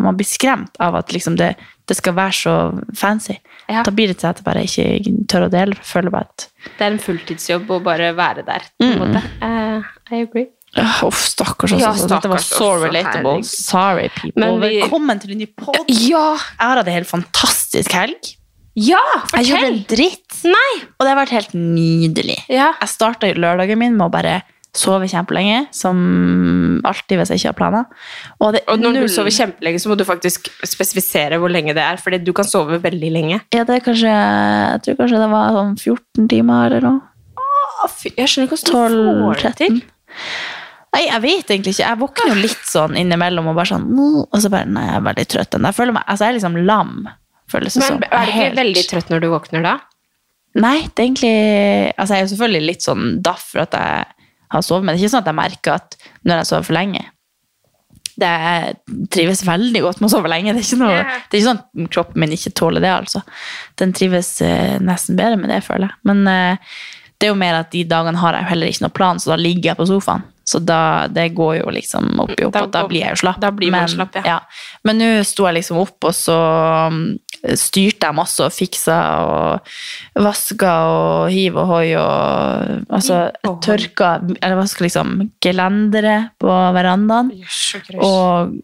man 0.00 0.16
blir 0.16 0.24
skremt 0.28 0.76
av 0.80 0.94
at 0.96 1.12
liksom 1.12 1.36
det, 1.36 1.50
det 1.88 1.96
skal 1.98 2.14
være 2.16 2.32
så 2.32 2.54
fancy. 2.96 3.36
Ja. 3.68 3.82
Da 3.86 3.92
blir 3.94 4.08
det 4.08 4.18
til 4.22 4.30
at 4.30 4.40
jeg 4.40 4.46
bare 4.46 4.62
ikke 4.64 5.26
tør 5.28 5.46
å 5.46 5.50
dele. 5.52 5.76
føler 5.84 6.10
bare 6.14 6.28
at 6.30 6.46
Det 6.78 6.86
er 6.86 6.94
en 6.94 7.02
fulltidsjobb 7.04 7.68
å 7.76 7.80
bare 7.84 8.12
være 8.16 8.44
der. 8.46 8.64
på 8.80 8.88
en 8.88 8.98
måte. 9.02 9.22
Uh, 9.42 9.84
I 10.10 10.22
agree. 10.24 10.46
Uff, 10.78 11.02
Uff, 11.08 11.20
stakkars. 11.32 11.72
Altså. 11.74 12.06
Ja, 12.06 12.08
Dette 12.14 12.28
var 12.30 12.38
så 12.46 12.68
relatable. 12.84 13.40
Sorry, 13.44 14.08
people. 14.14 14.40
Men 14.40 14.60
vi- 14.62 14.80
Velkommen 14.82 15.18
til 15.20 15.32
en 15.32 15.38
ny 15.38 15.46
pod. 15.46 15.76
Ja! 15.88 16.36
Jeg 16.38 16.60
har 16.62 16.76
hatt 16.78 16.86
en 16.86 16.94
helt 16.94 17.10
fantastisk 17.10 17.90
helg. 17.92 18.36
Ja, 18.78 19.00
fortell! 19.26 19.44
Jeg 19.44 19.50
gjorde 19.50 19.66
en 19.72 19.80
dritt. 19.90 20.38
Nei! 20.46 20.72
Og 20.98 21.04
det 21.04 21.08
har 21.10 21.18
vært 21.26 21.34
helt 21.34 21.52
nydelig. 21.58 22.38
Ja. 22.48 22.72
Jeg 22.80 22.88
starta 22.88 23.32
lørdagen 23.34 23.76
min 23.82 23.96
med 23.98 24.06
å 24.06 24.10
bare 24.14 24.42
sove 24.76 25.08
kjempelenge, 25.10 25.64
som 25.74 26.80
alltid 26.86 27.18
hvis 27.18 27.30
jeg 27.32 27.40
ikke 27.40 27.50
har 27.50 27.58
planer. 27.58 27.84
Og, 28.40 28.52
det, 28.54 28.60
Og 28.68 28.78
når 28.78 28.92
null- 28.94 29.08
du 29.08 29.12
sover 29.12 29.30
kjempelenge, 29.34 29.80
så 29.82 29.90
må 29.90 29.96
du 29.98 30.04
faktisk 30.06 30.46
spesifisere 30.62 31.38
hvor 31.42 31.50
lenge 31.50 31.74
det 31.74 31.82
er, 31.82 31.96
fordi 31.98 32.22
du 32.22 32.32
kan 32.32 32.44
sove 32.46 32.78
veldig 32.82 33.10
lenge. 33.12 33.40
Ja, 33.52 33.64
det 33.64 33.80
er 33.80 33.84
kanskje 33.86 34.10
Jeg 34.14 34.82
tror 34.84 34.96
kanskje 35.02 35.18
det 35.24 35.30
var 35.32 35.50
sånn 35.56 35.74
14 35.78 36.28
timer 36.30 36.66
eller 36.70 36.80
noe. 36.86 37.00
Jeg 38.04 38.28
skjønner 38.28 38.46
ikke 38.46 38.56
hvordan 38.60 38.94
du 38.94 39.10
får 39.24 39.34
det 39.34 39.42
12-13. 39.42 39.56
til. 39.56 39.82
Nei, 40.92 41.02
jeg 41.06 41.22
vet 41.22 41.46
egentlig 41.54 41.72
ikke. 41.76 41.86
Jeg 41.86 41.98
våkner 42.00 42.32
jo 42.34 42.38
litt 42.42 42.64
sånn 42.66 42.96
innimellom 42.98 43.46
og 43.52 43.54
bare 43.56 43.70
sånn 43.70 43.84
Og 44.00 44.40
så 44.42 44.50
bare 44.50 44.66
Nei, 44.66 44.82
jeg 44.88 44.96
er 44.98 45.04
veldig 45.06 45.26
trøtt. 45.30 45.58
Jeg 45.62 45.74
føler 45.76 45.92
meg 45.94 46.02
Altså, 46.06 46.24
jeg 46.26 46.34
er 46.34 46.38
liksom 46.40 46.56
lam. 46.66 47.08
Føles 47.50 47.74
det 47.74 47.80
Men 47.82 47.88
som. 47.88 47.96
er 48.02 48.08
du 48.10 48.16
ikke 48.30 48.32
Helt- 48.40 48.58
veldig 48.58 48.84
trøtt 48.90 49.08
når 49.10 49.20
du 49.20 49.28
våkner 49.30 49.62
da? 49.62 49.76
Nei, 50.56 50.80
det 50.82 50.98
er 50.98 51.06
egentlig 51.06 51.94
Altså, 51.96 52.14
jeg 52.14 52.18
er 52.18 52.26
jo 52.26 52.32
selvfølgelig 52.34 52.66
litt 52.66 52.82
sånn 52.82 53.22
daff 53.22 53.46
for 53.52 53.60
at 53.62 53.70
jeg 53.78 54.06
har 54.50 54.66
sovet, 54.66 54.84
men 54.84 54.94
det 54.94 55.00
er 55.00 55.06
ikke 55.06 55.14
sånn 55.16 55.24
at 55.24 55.32
jeg 55.32 55.40
merker 55.40 55.78
at 55.78 55.98
når 56.26 56.40
jeg 56.40 56.50
sover 56.50 56.68
for 56.68 56.78
lenge 56.78 57.06
det 58.20 58.76
trives 59.12 59.42
veldig 59.46 59.82
godt 59.84 60.00
med 60.00 60.10
å 60.10 60.12
sove 60.12 60.30
lenge. 60.30 60.54
Det 60.54 60.62
er 60.62 60.66
ikke, 60.66 60.80
noe, 60.80 60.96
det 61.00 61.36
er 61.36 61.40
ikke 61.40 61.48
sånn 61.48 61.60
at 61.62 61.92
kroppen 61.94 62.22
min 62.22 62.34
ikke 62.36 62.52
tåler 62.58 62.84
det. 62.84 62.92
altså. 62.92 63.22
Den 63.80 63.94
trives 63.96 64.32
eh, 64.44 64.76
nesten 64.82 65.18
bedre 65.18 65.38
med 65.40 65.52
det, 65.52 65.62
føler 65.66 65.88
jeg. 65.88 66.00
Men 66.10 66.22
eh, 66.30 66.74
det 67.20 67.28
er 67.28 67.32
jo 67.32 67.40
mer 67.40 67.60
at 67.62 67.70
de 67.72 67.84
dagene 67.88 68.20
har 68.20 68.36
jeg 68.36 68.46
jo 68.46 68.50
heller 68.54 68.72
ikke 68.72 68.86
noe 68.86 68.96
plan, 68.96 69.22
så 69.22 69.34
da 69.34 69.40
ligger 69.40 69.72
jeg 69.72 69.80
på 69.80 69.88
sofaen. 69.90 70.26
Så 70.50 70.58
da, 70.66 71.06
det 71.06 71.28
går 71.38 71.60
jo 71.60 71.72
liksom 71.74 72.08
opp 72.24 72.32
i 72.34 72.46
opp, 72.48 72.56
og 72.58 72.72
da 72.74 72.82
blir 72.90 73.04
jeg 73.04 73.14
jo 73.14 73.20
slapp. 73.22 73.38
da 73.42 73.52
blir 73.54 73.70
man 73.70 73.86
men, 73.86 73.92
slapp, 73.92 74.16
ja. 74.26 74.40
Men 74.86 74.98
nå 74.98 75.10
sto 75.26 75.46
jeg 75.46 75.60
liksom 75.60 75.78
opp, 75.78 76.08
og 76.08 76.16
så 76.16 76.38
um, 76.90 76.98
styrte 77.38 78.08
jeg 78.08 78.18
masse 78.18 78.42
og 78.42 78.50
fiksa 78.54 78.96
og 79.28 79.70
vaska 80.26 80.72
og 80.90 81.30
hiv 81.30 81.60
og 81.60 81.70
hoi 81.70 81.86
og 82.00 82.88
Altså, 82.90 83.20
jeg 83.30 83.54
tørka 83.64 84.10
Eller 84.40 84.58
vaska 84.58 84.84
liksom 84.84 85.14
gelendere 85.44 86.16
på 86.40 86.50
verandaen. 86.74 87.30
Og 88.02 88.58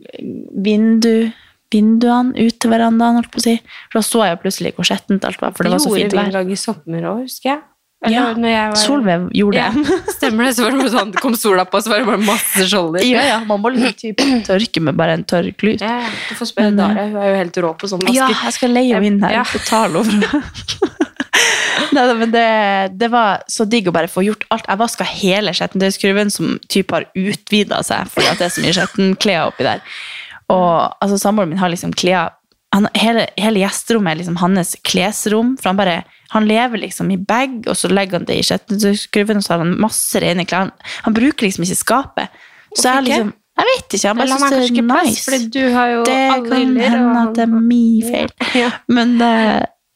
vindu, 0.66 1.30
vinduene 1.72 2.34
ut 2.34 2.58
til 2.58 2.72
verandaen, 2.72 3.20
holdt 3.20 3.30
på 3.30 3.42
å 3.42 3.46
si. 3.46 3.56
Da 3.94 4.02
så 4.02 4.26
jeg 4.26 4.42
plutselig 4.42 4.74
hvor 4.74 4.90
skjettent 4.90 5.26
alt 5.28 5.40
var, 5.42 5.54
for 5.54 5.66
det 5.66 5.76
var 5.76 5.86
så 5.86 5.94
fint 5.94 6.08
Gjorde 6.10 6.18
vi 6.18 6.26
en 6.26 6.38
gang 6.40 6.52
i 6.52 6.60
sommer 6.60 7.10
òg, 7.12 7.24
husker 7.28 7.54
jeg. 7.54 7.64
Ja, 8.12 8.24
var- 8.70 8.76
Solveig 8.80 9.26
gjorde 9.36 9.56
Ja, 9.58 9.70
det. 9.74 9.96
stemmer 10.16 10.44
det. 10.48 10.54
Så 10.56 10.64
var 10.66 10.76
det 10.78 10.90
sånn, 10.94 11.12
kom 11.20 11.34
sola 11.38 11.64
på, 11.68 11.80
så 11.82 11.92
var 11.92 12.02
det 12.02 12.06
bare 12.12 12.22
masse 12.26 12.66
skjolder. 12.70 13.04
Ja, 13.06 13.24
ja, 13.32 13.38
man 13.48 13.62
må 13.64 13.72
litt 13.74 13.98
typ 14.02 14.20
tørke 14.46 14.82
med 14.84 14.96
bare 14.98 15.16
en 15.18 15.24
tørr 15.24 15.50
klut. 15.58 15.80
Ja, 15.84 15.98
ja. 16.04 16.10
Du 16.30 16.34
får 16.38 16.52
spørre 16.52 16.70
Men, 16.72 16.80
eh, 16.80 16.94
Dara, 16.94 17.06
hun 17.10 17.16
er 17.22 17.30
jo 17.32 17.36
helt 17.42 17.60
rå 17.66 17.72
på 17.80 17.90
sånn 17.90 18.04
maske. 18.06 18.16
Ja, 18.18 18.28
jeg 18.44 18.56
skal 18.58 18.74
leie 18.76 18.94
henne 18.94 19.06
inn 19.12 19.20
her. 19.24 19.38
Ja. 19.40 19.44
Betale 19.52 20.00
over 20.02 20.12
Nei, 21.96 22.04
men 22.18 22.30
det, 22.32 22.46
det 22.98 23.08
var 23.12 23.42
så 23.52 23.66
digg 23.68 23.88
å 23.88 23.92
bare 23.94 24.08
få 24.10 24.22
gjort 24.24 24.44
alt. 24.52 24.66
Jeg 24.68 24.80
vaska 24.80 25.06
hele 25.08 25.52
skjettentøyskurven, 25.56 26.30
som 26.32 26.56
typ 26.72 26.92
har 26.96 27.06
utvida 27.16 27.82
seg 27.86 28.08
fordi 28.12 28.30
at 28.30 28.40
det 28.40 28.48
er 28.48 28.54
så 28.54 28.64
mye 28.64 28.76
skjettenklær 28.76 29.50
oppi 29.50 29.66
der. 29.66 29.82
Og 30.52 30.94
altså, 31.02 31.18
samboeren 31.20 31.52
min 31.52 31.60
har 31.60 31.72
liksom 31.72 31.92
klær 31.96 32.35
han, 32.76 32.86
hele, 32.98 33.26
hele 33.40 33.62
gjesterommet 33.62 34.12
er 34.12 34.20
liksom 34.20 34.38
hans 34.40 34.76
klesrom. 34.86 35.54
For 35.60 35.72
han 35.72 35.80
bare 35.80 35.96
han 36.34 36.46
lever 36.48 36.82
liksom 36.82 37.10
i 37.14 37.16
bag, 37.16 37.62
og 37.70 37.76
så 37.78 37.88
legger 37.92 38.18
han 38.18 38.26
det 38.28 38.38
i 38.40 38.44
skjettentøyskurven, 38.46 39.38
og 39.38 39.46
så 39.46 39.54
har 39.54 39.62
han 39.62 39.76
masse 39.80 40.20
rene 40.22 40.46
klær. 40.48 40.66
Han, 40.66 40.92
han 41.06 41.16
bruker 41.16 41.46
liksom 41.46 41.66
ikke 41.66 41.78
skapet. 41.78 42.40
Så 42.76 42.90
jeg 42.90 43.08
liksom 43.08 43.34
Jeg 43.56 43.68
vet 43.70 43.94
ikke. 43.96 44.08
Han 44.10 44.18
bare 44.18 44.28
syns 44.28 44.50
det 44.52 44.58
er 44.58 44.84
nice. 44.84 45.24
plass, 45.30 45.44
du 45.54 45.62
har 45.72 45.88
jo 45.88 46.00
Det 46.04 46.16
alle 46.28 46.48
kan 46.50 46.76
hende 46.76 46.98
og 47.06 47.20
at 47.22 47.34
det 47.38 47.44
er 47.46 47.52
min 47.54 48.02
feil. 48.04 48.32
Ja. 48.58 48.70
Men 48.92 49.14
det, 49.22 49.32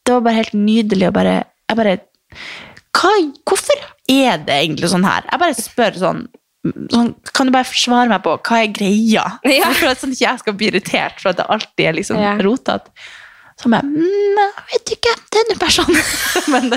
det 0.06 0.14
var 0.14 0.22
bare 0.24 0.38
helt 0.38 0.56
nydelig 0.56 1.10
å 1.10 1.12
bare 1.12 1.34
Jeg 1.42 1.80
bare 1.82 1.96
hva, 2.96 3.10
Hvorfor 3.50 3.82
er 4.10 4.40
det 4.46 4.56
egentlig 4.62 4.88
sånn 4.90 5.04
her? 5.04 5.26
Jeg 5.28 5.42
bare 5.42 5.58
spør 5.58 5.98
sånn, 6.00 6.22
sånn 6.92 7.14
Kan 7.32 7.48
du 7.48 7.54
bare 7.54 7.64
svare 7.72 8.10
meg 8.10 8.22
på 8.26 8.36
hva 8.36 8.60
er 8.64 8.74
greia? 8.74 9.24
Ja. 9.60 9.70
For 9.76 9.92
at 9.92 10.02
sånn 10.02 10.12
ikke 10.16 10.26
jeg 10.28 10.42
skal 10.44 10.58
bli 10.60 10.70
irritert 10.72 11.22
for 11.22 11.32
at 11.32 11.40
det 11.40 11.48
alltid 11.48 11.86
er 11.88 11.98
liksom 12.00 12.20
Ja. 12.20 12.36
rotete. 12.44 12.92
Så 13.60 13.68
jeg 13.68 13.84
mm, 13.84 14.38
Jeg 14.40 14.52
vet 14.72 14.90
ikke, 14.94 15.10
denne 15.34 15.56
personen. 15.60 15.98
Men 16.52 16.70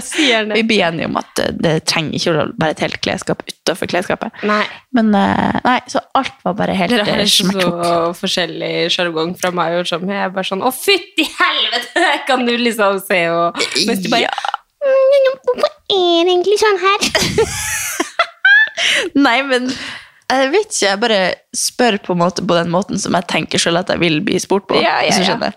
vi 0.52 0.64
blir 0.68 0.82
enige 0.84 1.08
om 1.08 1.16
at 1.22 1.40
det 1.64 1.76
trenger 1.88 2.18
ikke 2.18 2.34
å 2.34 2.48
være 2.60 2.76
et 2.76 2.82
helt 2.84 2.98
klesskap 3.06 3.44
utafor 3.48 3.88
klesskapet. 3.88 4.36
Nei. 4.44 4.66
Men 4.92 5.14
eh, 5.16 5.62
nei, 5.64 5.78
så 5.88 6.02
alt 6.20 6.42
var 6.44 6.58
bare 6.60 6.76
helt 6.76 6.92
Dere 6.92 7.06
har 7.08 7.24
eh, 7.24 7.32
så 7.32 7.94
forskjellig 8.20 8.74
sjargong 8.92 9.32
fra 9.40 9.54
meg. 9.56 9.78
Og 9.80 9.88
sånn. 9.88 10.10
Jeg 10.12 10.26
er 10.28 10.34
bare 10.36 10.50
sånn 10.50 10.66
Å, 10.66 10.74
fytti 10.76 11.28
helvete! 11.38 12.04
Kan 12.28 12.44
du 12.50 12.52
liksom 12.60 13.00
se 13.06 13.22
og 13.32 13.64
Mens 13.88 14.04
du 14.04 14.12
bare 14.12 14.28
«Mm, 14.84 15.30
Hvorfor 15.48 15.70
er 15.96 16.26
det 16.28 16.34
egentlig 16.34 16.60
sånn 16.60 16.82
her? 16.84 17.08
Nei, 19.26 19.38
men 19.48 19.70
jeg 19.70 20.50
vet 20.54 20.70
ikke. 20.70 20.88
Jeg 20.88 21.02
bare 21.04 21.20
spør 21.58 22.00
på, 22.06 22.16
en 22.16 22.24
måte, 22.24 22.46
på 22.48 22.58
den 22.58 22.72
måten 22.74 23.02
som 23.02 23.16
jeg 23.18 23.30
tenker 23.32 23.62
selv 23.62 23.84
at 23.84 23.94
jeg 23.94 24.02
vil 24.02 24.22
bli 24.26 24.40
spurt 24.42 24.68
på. 24.70 24.80
Ja, 24.82 25.00
ja, 25.06 25.14
du 25.14 25.48
ja. 25.48 25.54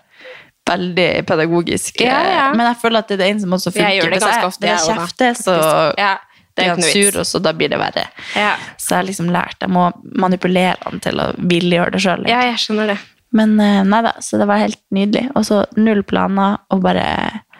Veldig 0.67 1.09
pedagogisk. 1.27 2.01
Ja. 2.03 2.49
Men 2.51 2.67
jeg 2.67 2.79
føler 2.81 3.05
at 3.05 3.11
det 3.11 3.21
er 3.23 3.31
en 3.31 3.43
som 3.43 3.55
også 3.55 3.71
funker. 3.71 3.87
Jeg 3.87 4.01
gjør 4.01 4.15
det 4.15 4.23
ganske 4.23 4.49
ofte, 4.49 4.67
jeg 4.67 4.81
jeg 4.81 4.97
kjefter, 4.99 5.37
så 5.39 5.57
blir 6.57 6.73
han 6.73 6.81
sur, 6.83 7.19
og 7.21 7.27
så 7.29 7.39
da 7.39 7.53
blir 7.55 7.71
det 7.71 7.79
verre. 7.79 8.07
Ja. 8.35 8.55
Så 8.75 8.95
jeg 8.95 8.99
har 8.99 9.07
liksom 9.07 9.29
lært. 9.31 9.61
Jeg 9.63 9.71
må 9.71 9.87
manipulere 10.17 10.75
han 10.83 10.99
til 11.03 11.21
å 11.23 11.29
ville 11.37 11.79
gjøre 11.79 11.95
det 11.95 12.03
sjøl. 12.03 12.27
ja, 12.29 12.41
jeg 12.49 12.59
skjønner 12.65 12.93
det. 12.93 12.97
Men 13.37 13.57
eh, 13.59 13.81
nei 13.83 14.01
da, 14.05 14.13
så 14.23 14.39
det 14.39 14.47
var 14.49 14.61
helt 14.63 14.79
nydelig. 14.95 15.27
Og 15.35 15.45
så 15.47 15.63
null 15.79 16.03
planer, 16.07 16.59
og 16.73 16.83
bare 16.85 17.07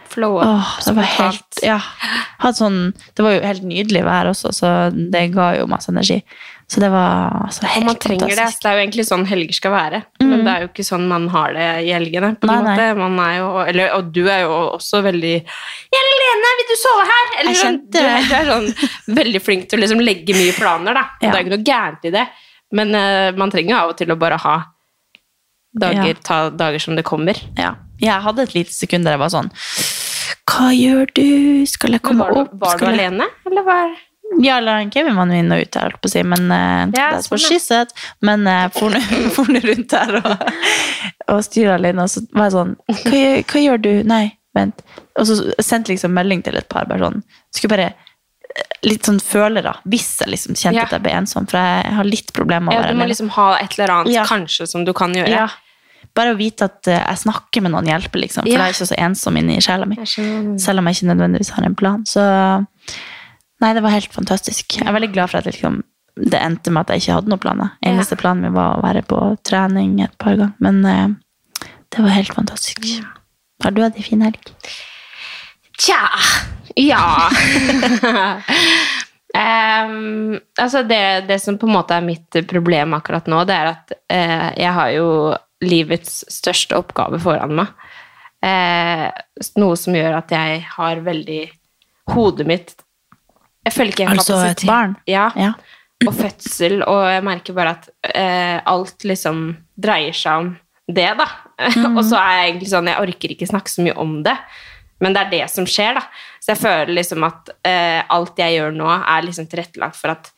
Flow 0.09 0.37
Åh, 0.43 0.73
det 0.85 0.93
var 0.97 1.07
helt 1.17 1.61
Ja. 1.65 1.79
Sånn, 2.53 2.93
det 3.17 3.23
var 3.25 3.33
jo 3.35 3.41
helt 3.45 3.63
nydelig 3.67 4.03
vær 4.05 4.29
også, 4.31 4.51
så 4.55 4.69
det 4.93 5.25
ga 5.33 5.51
jo 5.57 5.65
masse 5.69 5.89
energi. 5.91 6.21
Så 6.67 6.81
det 6.83 6.89
var 6.91 7.31
altså, 7.47 7.63
Og 7.77 7.85
man 7.87 7.95
trenger 7.95 8.27
fantastisk. 8.27 8.61
Det 8.61 8.67
er 8.69 8.75
jo 8.75 8.81
egentlig 8.83 9.05
sånn 9.07 9.23
helger 9.29 9.55
skal 9.55 9.71
være. 9.71 10.01
Men 10.19 10.43
det 10.43 10.51
er 10.53 10.65
jo 10.65 10.67
ikke 10.67 10.83
sånn 10.83 11.05
man 11.07 11.29
har 11.31 11.53
det 11.55 11.67
i 11.87 11.93
helgene. 11.95 12.33
på 12.41 12.49
Nei, 12.49 12.57
en 12.57 12.65
måte. 12.67 12.87
Man 12.99 13.19
er 13.23 13.37
jo, 13.37 13.47
eller, 13.71 13.93
og 13.95 14.09
du 14.11 14.21
er 14.27 14.41
jo 14.43 14.51
også 14.75 14.99
veldig 15.05 15.35
Ja, 15.95 16.01
Lene, 16.21 16.51
vil 16.59 16.67
du 16.67 16.75
sove 16.81 17.05
her? 17.07 17.31
Eller, 17.39 17.51
Jeg 17.55 17.61
sånn, 17.61 17.79
kjente 17.87 18.03
det. 18.03 18.17
du 18.27 18.35
er 18.35 18.51
sånn 18.51 19.15
veldig 19.21 19.41
flink 19.45 19.69
til 19.71 19.79
å 19.79 19.85
liksom 19.85 20.03
legge 20.03 20.35
mye 20.35 20.53
planer, 20.59 20.93
da. 20.99 21.05
Ja. 21.21 21.31
Det 21.31 21.31
er 21.31 21.39
jo 21.39 21.45
ikke 21.47 21.55
noe 21.55 21.67
gærent 21.71 22.09
i 22.11 22.13
det. 22.17 22.25
Men 22.75 22.91
uh, 22.99 23.31
man 23.39 23.49
trenger 23.53 23.71
jo 23.73 23.79
av 23.85 23.93
og 23.95 23.97
til 24.03 24.11
å 24.11 24.19
bare 24.19 24.37
ha 24.43 24.57
dager, 25.79 26.13
Ja. 26.17 26.21
ta 26.23 26.49
dager 26.49 26.79
som 26.83 26.95
det 26.99 27.05
kommer. 27.07 27.39
Ja. 27.57 27.75
Jeg 28.01 28.21
hadde 28.25 28.43
et 28.45 28.53
lite 28.55 28.73
sekund 28.73 29.07
der 29.07 29.15
jeg 29.17 29.23
var 29.23 29.31
sånn 29.33 29.49
Hva 30.47 30.69
gjør 30.75 31.09
du? 31.17 31.25
Skal 31.69 31.97
jeg 31.97 32.03
komme 32.05 32.25
var 32.27 32.33
du, 32.35 32.41
opp? 32.43 32.53
var 32.61 32.77
du 32.79 32.85
jeg... 32.85 32.93
alene, 32.93 33.27
eller 33.49 33.65
var 33.67 33.95
Ja, 34.43 34.59
la 34.61 34.77
en 34.83 34.91
Kevin 34.93 35.15
var 35.17 35.29
nå 35.29 35.37
inn 35.39 35.53
og 35.55 35.61
ut, 35.63 35.71
jeg 35.73 35.81
holdt 35.87 36.01
på 36.03 36.09
å 36.09 36.13
si, 36.13 36.23
men 36.27 36.49
uh, 36.51 36.85
Ja, 36.97 37.11
that's 37.15 37.31
what 37.31 37.39
sånn, 37.41 37.47
she 37.55 37.59
said. 37.63 37.93
Men 38.21 38.43
jeg 38.49 38.73
for 38.75 38.91
nå 38.93 38.99
for 39.37 39.49
nå 39.51 39.61
rundt 39.63 39.93
der 39.93 40.17
og, 40.19 40.49
og 41.33 41.39
styrer 41.47 41.77
alene, 41.77 42.03
og 42.05 42.11
så 42.11 42.23
var 42.35 42.49
jeg 42.49 42.57
sånn 42.57 42.73
hva, 43.07 43.21
hva 43.53 43.63
gjør 43.63 43.81
du? 43.85 43.91
Nei, 44.07 44.25
vent. 44.57 44.83
Og 45.17 45.29
så 45.29 45.39
sendte 45.63 45.93
jeg 45.93 45.97
liksom 45.97 46.13
melding 46.17 46.43
til 46.45 46.59
et 46.59 46.67
par, 46.69 46.85
bare 46.89 47.07
sånn 47.07 47.23
Skulle 47.55 47.71
bare 47.73 47.87
eh, 47.93 48.65
Litt 48.85 49.07
sånn 49.07 49.17
følere, 49.23 49.73
hvis 49.89 50.11
jeg 50.21 50.29
liksom 50.35 50.57
kjente 50.59 50.77
Ja. 50.83 50.85
at 50.89 50.93
jeg 50.97 51.05
ble 51.07 51.15
ensom, 51.17 51.47
for 51.49 51.57
jeg 51.57 51.95
har 51.97 52.07
litt 52.07 52.29
problemer 52.35 52.67
med 52.69 52.75
å 52.77 52.83
ja, 52.83 52.91
Du 52.93 52.99
må 52.99 53.07
liksom 53.09 53.31
ha 53.39 53.47
et 53.63 53.73
eller 53.79 53.95
annet 53.95 54.13
Ja. 54.13 54.25
kanskje 54.29 54.67
som 54.69 54.83
du 54.85 54.93
kan 54.97 55.15
gjøre. 55.17 55.33
Ja. 55.33 55.47
Bare 56.17 56.33
å 56.33 56.37
vite 56.39 56.65
at 56.65 56.87
eh, 56.89 56.97
jeg 57.03 57.21
snakker 57.25 57.61
med 57.65 57.73
noen 57.75 57.89
hjelper, 57.91 58.23
liksom. 58.23 58.47
For 58.47 58.51
Ja. 58.51 58.65
jeg 58.65 58.73
er 58.73 58.75
ikke 58.75 58.89
så 58.89 58.97
ensom 59.07 59.37
inni 59.37 59.59
sjela 59.63 59.85
mi. 59.89 59.99
Selv 60.05 60.81
om 60.81 60.89
jeg 60.89 60.97
ikke 60.97 61.11
nødvendigvis 61.13 61.53
har 61.57 61.67
en 61.67 61.77
plan. 61.77 62.01
Så 62.09 62.23
nei, 63.61 63.71
det 63.77 63.83
var 63.85 63.93
helt 63.93 64.13
fantastisk. 64.13 64.79
Jeg 64.79 64.87
er 64.89 64.95
veldig 64.97 65.11
glad 65.13 65.29
for 65.31 65.41
at 65.41 65.49
liksom, 65.49 65.83
det 66.17 66.41
endte 66.41 66.73
med 66.73 66.81
at 66.87 66.95
jeg 66.95 67.05
ikke 67.05 67.19
hadde 67.19 67.29
noen 67.33 67.43
planer. 67.45 67.71
Eneste 67.85 68.17
planen 68.17 68.41
min 68.47 68.57
var 68.57 68.77
å 68.79 68.83
være 68.85 69.05
på 69.05 69.21
trening 69.45 69.99
et 70.05 70.17
par 70.21 70.35
ganger. 70.39 70.57
Men 70.59 70.81
eh, 70.85 71.07
det 71.93 72.03
var 72.03 72.15
helt 72.17 72.33
fantastisk. 72.33 72.87
Har 73.63 73.71
du 73.73 73.81
hatt 73.85 73.97
en 73.97 74.05
fin 74.05 74.21
helg? 74.25 74.53
Tja 75.77 76.01
Ja. 76.77 77.29
um, 79.37 80.39
altså 80.57 80.83
det, 80.83 81.25
det 81.29 81.39
som 81.41 81.57
på 81.57 81.67
en 81.69 81.73
måte 81.77 81.97
er 81.97 82.05
mitt 82.05 82.37
problem 82.49 82.93
akkurat 82.97 83.27
nå, 83.29 83.43
det 83.49 83.55
er 83.57 83.69
at 83.71 83.93
uh, 83.97 84.49
jeg 84.57 84.73
har 84.77 84.93
jo 84.97 85.07
livets 85.65 86.21
største 86.31 86.77
oppgave 86.77 87.19
foran 87.21 87.55
meg. 87.57 87.71
Eh, 88.45 89.07
noe 89.57 89.77
som 89.79 89.95
gjør 89.97 90.19
at 90.19 90.33
jeg 90.35 90.61
har 90.75 90.99
veldig 91.01 91.39
Hodet 92.13 92.45
mitt 92.47 92.69
Jeg 93.65 93.73
føler 93.73 93.89
ikke 93.89 94.03
jeg 94.03 94.11
har 94.11 94.19
Altså 94.21 94.35
et 94.45 94.61
barn? 94.69 94.93
Ja. 95.09 95.25
Ja. 95.35 95.55
Og 96.05 96.13
fødsel, 96.13 96.83
og 96.85 97.01
jeg 97.09 97.23
merker 97.25 97.57
bare 97.57 97.73
at 97.79 97.87
eh, 98.13 98.61
alt 98.69 99.01
liksom 99.09 99.47
dreier 99.73 100.13
seg 100.13 100.43
om 100.43 100.51
det, 100.87 101.09
da. 101.17 101.25
og 101.97 102.03
så 102.05 102.19
er 102.21 102.35
jeg 102.35 102.51
egentlig 102.51 102.69
sånn 102.69 102.91
Jeg 102.91 103.07
orker 103.07 103.33
ikke 103.33 103.49
snakke 103.49 103.73
så 103.73 103.83
mye 103.83 103.97
om 103.99 104.19
det. 104.23 104.37
Men 105.01 105.17
det 105.17 105.23
er 105.23 105.33
det 105.33 105.47
som 105.53 105.65
skjer, 105.69 105.97
da. 105.97 106.05
Så 106.41 106.53
jeg 106.53 106.61
føler 106.61 106.93
liksom 106.93 107.25
at 107.27 107.51
eh, 107.67 107.99
alt 108.13 108.39
jeg 108.39 108.59
gjør 108.59 108.77
nå, 108.77 108.87
er 108.93 109.25
liksom 109.25 109.49
tilrettelagt 109.49 109.97
for 109.97 110.13
at 110.13 110.31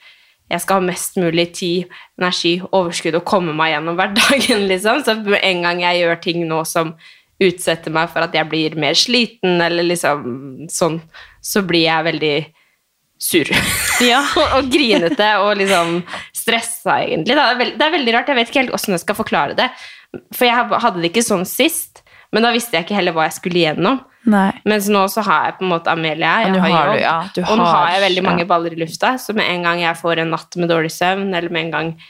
jeg 0.50 0.63
skal 0.63 0.79
ha 0.79 0.86
mest 0.89 1.18
mulig 1.22 1.48
tid, 1.58 1.96
energi, 2.20 2.56
overskudd 2.65 3.20
og 3.20 3.25
komme 3.27 3.53
meg 3.58 3.75
gjennom 3.75 3.98
hverdagen, 4.00 4.65
liksom. 4.72 5.03
Så 5.06 5.15
en 5.38 5.65
gang 5.65 5.84
jeg 5.86 6.01
gjør 6.01 6.22
ting 6.24 6.46
nå 6.50 6.63
som 6.68 6.96
utsetter 7.39 7.94
meg 7.96 8.10
for 8.12 8.25
at 8.25 8.34
jeg 8.36 8.50
blir 8.51 8.75
mer 8.79 8.98
sliten, 9.00 9.62
eller 9.63 9.86
liksom 9.88 10.68
sånn, 10.74 11.00
så 11.39 11.63
blir 11.68 11.86
jeg 11.86 12.08
veldig 12.10 12.34
sur. 13.20 13.53
Ja. 14.00 14.22
og, 14.56 14.70
grinete 14.72 15.25
og 15.44 15.58
liksom 15.60 15.98
stressa, 16.32 17.01
egentlig. 17.03 17.36
Det, 17.36 17.44
er 17.44 17.58
veld, 17.60 17.74
det 17.75 17.84
er 17.86 17.96
veldig 17.98 18.13
rart. 18.15 18.29
Jeg 18.32 18.38
vet 18.38 18.51
ikke 18.51 18.62
helt 18.62 18.72
hvordan 18.72 18.96
jeg 18.96 19.03
skal 19.03 19.18
forklare 19.18 19.58
det. 19.58 19.65
For 20.32 20.48
jeg 20.48 20.70
hadde 20.86 21.01
det 21.01 21.10
ikke 21.12 21.25
sånn 21.27 21.44
sist, 21.48 22.00
men 22.32 22.46
da 22.46 22.53
visste 22.56 22.77
jeg 22.77 22.88
ikke 22.88 22.96
heller 22.96 23.15
hva 23.18 23.27
jeg 23.27 23.36
skulle 23.36 23.60
igjennom. 23.60 24.00
Nei. 24.26 24.52
Mens 24.66 24.90
nå 24.92 25.06
så 25.10 25.24
har 25.24 25.46
jeg 25.46 25.54
på 25.60 25.64
en 25.64 25.70
måte 25.72 25.88
Amelia, 25.92 26.42
jeg 26.44 26.56
Ja, 26.56 26.62
har 26.62 26.70
har 26.70 26.86
jobb, 26.86 26.96
du- 26.96 27.02
ja, 27.02 27.30
du 27.36 27.42
og 27.42 27.58
nå 27.58 27.64
har- 27.66 27.86
har 27.86 27.92
jeg 27.94 28.02
veldig 28.12 28.24
mange 28.24 28.40
ja. 28.40 28.46
baller 28.46 28.74
i 28.74 28.76
lufta, 28.76 29.14
så 29.18 29.34
med 29.34 29.46
en 29.50 29.64
gang 29.64 29.80
jeg 29.80 29.96
får 29.96 30.20
en 30.20 30.30
natt 30.32 30.56
med 30.58 30.70
dårlig 30.70 30.92
søvn, 30.92 31.34
eller 31.34 31.50
med 31.50 31.62
en 31.66 31.72
gang 31.72 32.02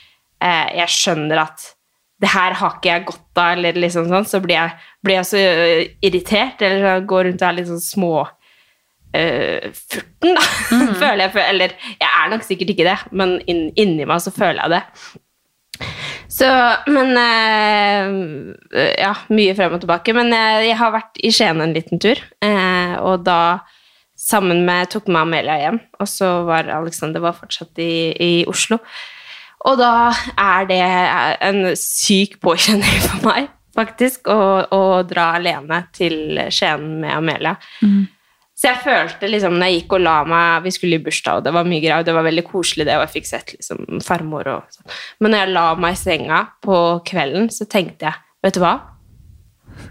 eh, 0.42 0.76
jeg 0.76 0.88
skjønner 0.88 1.38
at 1.42 1.74
det 2.20 2.28
her 2.30 2.52
har 2.52 2.70
ikke 2.76 2.82
jeg 2.90 3.04
godt 3.06 3.38
av, 3.38 3.52
eller 3.56 3.72
liksom 3.72 4.08
sånn, 4.08 4.26
så 4.26 4.40
blir 4.42 4.54
jeg, 4.56 4.72
blir 5.04 5.14
jeg 5.14 5.24
så 5.24 5.36
øh, 5.38 5.86
irritert, 6.02 6.60
eller 6.62 6.82
så 7.00 7.06
går 7.06 7.24
rundt 7.24 7.42
og 7.42 7.48
er 7.48 7.52
litt 7.52 7.66
sånn 7.68 7.80
små 7.80 8.26
øh, 9.14 9.70
furten, 9.72 10.34
da. 10.34 10.44
Mhm. 10.76 10.94
føler 11.00 11.24
jeg, 11.30 11.48
eller 11.48 11.68
jeg 12.00 12.10
er 12.24 12.28
nok 12.30 12.42
sikkert 12.42 12.70
ikke 12.74 12.84
det, 12.90 12.98
men 13.12 13.40
inn, 13.46 13.70
inni 13.76 14.04
meg 14.06 14.20
så 14.20 14.32
føler 14.32 14.60
jeg 14.66 14.70
det. 14.70 14.82
Så, 16.30 16.46
men 16.86 17.16
eh, 17.18 18.94
Ja, 19.02 19.14
mye 19.34 19.54
frem 19.58 19.74
og 19.74 19.82
tilbake. 19.82 20.14
Men 20.16 20.32
eh, 20.36 20.68
jeg 20.68 20.78
har 20.78 20.94
vært 20.94 21.20
i 21.22 21.32
Skien 21.34 21.62
en 21.62 21.74
liten 21.74 22.02
tur, 22.02 22.20
eh, 22.44 22.94
og 23.02 23.26
da 23.26 23.60
sammen 24.20 24.62
med 24.66 24.90
tok 24.92 25.08
med 25.08 25.22
Amelia 25.22 25.56
hjem, 25.62 25.80
og 25.98 26.08
så 26.08 26.28
var 26.44 26.68
Alexander 26.70 27.22
var 27.24 27.38
fortsatt 27.38 27.80
i, 27.80 28.12
i 28.20 28.32
Oslo. 28.50 28.78
Og 29.68 29.80
da 29.80 30.12
er 30.40 30.68
det 30.68 30.82
en 31.48 31.62
syk 31.76 32.38
påkjenning 32.44 33.00
for 33.08 33.26
meg, 33.26 33.48
faktisk, 33.76 34.28
å, 34.28 34.68
å 34.76 34.82
dra 35.08 35.32
alene 35.40 35.82
til 35.96 36.38
Skien 36.52 37.00
med 37.02 37.16
Amelia. 37.16 37.56
Så 38.60 38.68
jeg 38.68 38.82
følte 38.84 39.28
liksom, 39.30 39.54
når 39.56 39.70
jeg 39.70 39.78
gikk 39.78 39.94
og 39.96 40.02
la 40.04 40.18
meg 40.28 40.66
Vi 40.66 40.72
skulle 40.74 40.98
i 40.98 41.02
bursdag, 41.04 41.40
og 41.40 41.46
det 41.46 41.52
var 41.56 41.68
mye 41.68 41.80
greier, 41.80 42.04
det 42.04 42.12
var 42.16 42.26
veldig 42.26 42.44
koselig, 42.44 42.84
det, 42.84 42.98
og 42.98 43.06
jeg 43.06 43.14
fikk 43.14 43.30
sett 43.30 43.54
liksom, 43.56 44.02
farmor 44.04 44.50
og 44.52 44.74
sånn. 44.74 44.96
Men 45.20 45.32
når 45.32 45.44
jeg 45.44 45.54
la 45.56 45.66
meg 45.80 45.96
i 45.96 46.00
senga 46.00 46.40
på 46.64 46.80
kvelden, 47.08 47.48
så 47.54 47.68
tenkte 47.70 48.10
jeg 48.10 48.26
Vet 48.40 48.56
du 48.56 48.62
hva? 48.62 48.74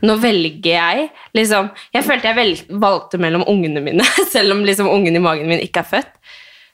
Nå 0.06 0.16
velger 0.22 0.72
jeg 0.74 1.10
liksom 1.38 1.72
Jeg 1.96 2.06
følte 2.06 2.30
jeg 2.30 2.38
vel, 2.38 2.54
valgte 2.82 3.20
mellom 3.22 3.46
ungene 3.50 3.82
mine, 3.86 4.06
selv 4.34 4.56
om 4.56 4.64
liksom 4.66 4.90
ungen 4.92 5.18
i 5.18 5.24
magen 5.24 5.50
min 5.50 5.62
ikke 5.64 5.84
er 5.84 5.92
født. 5.96 6.14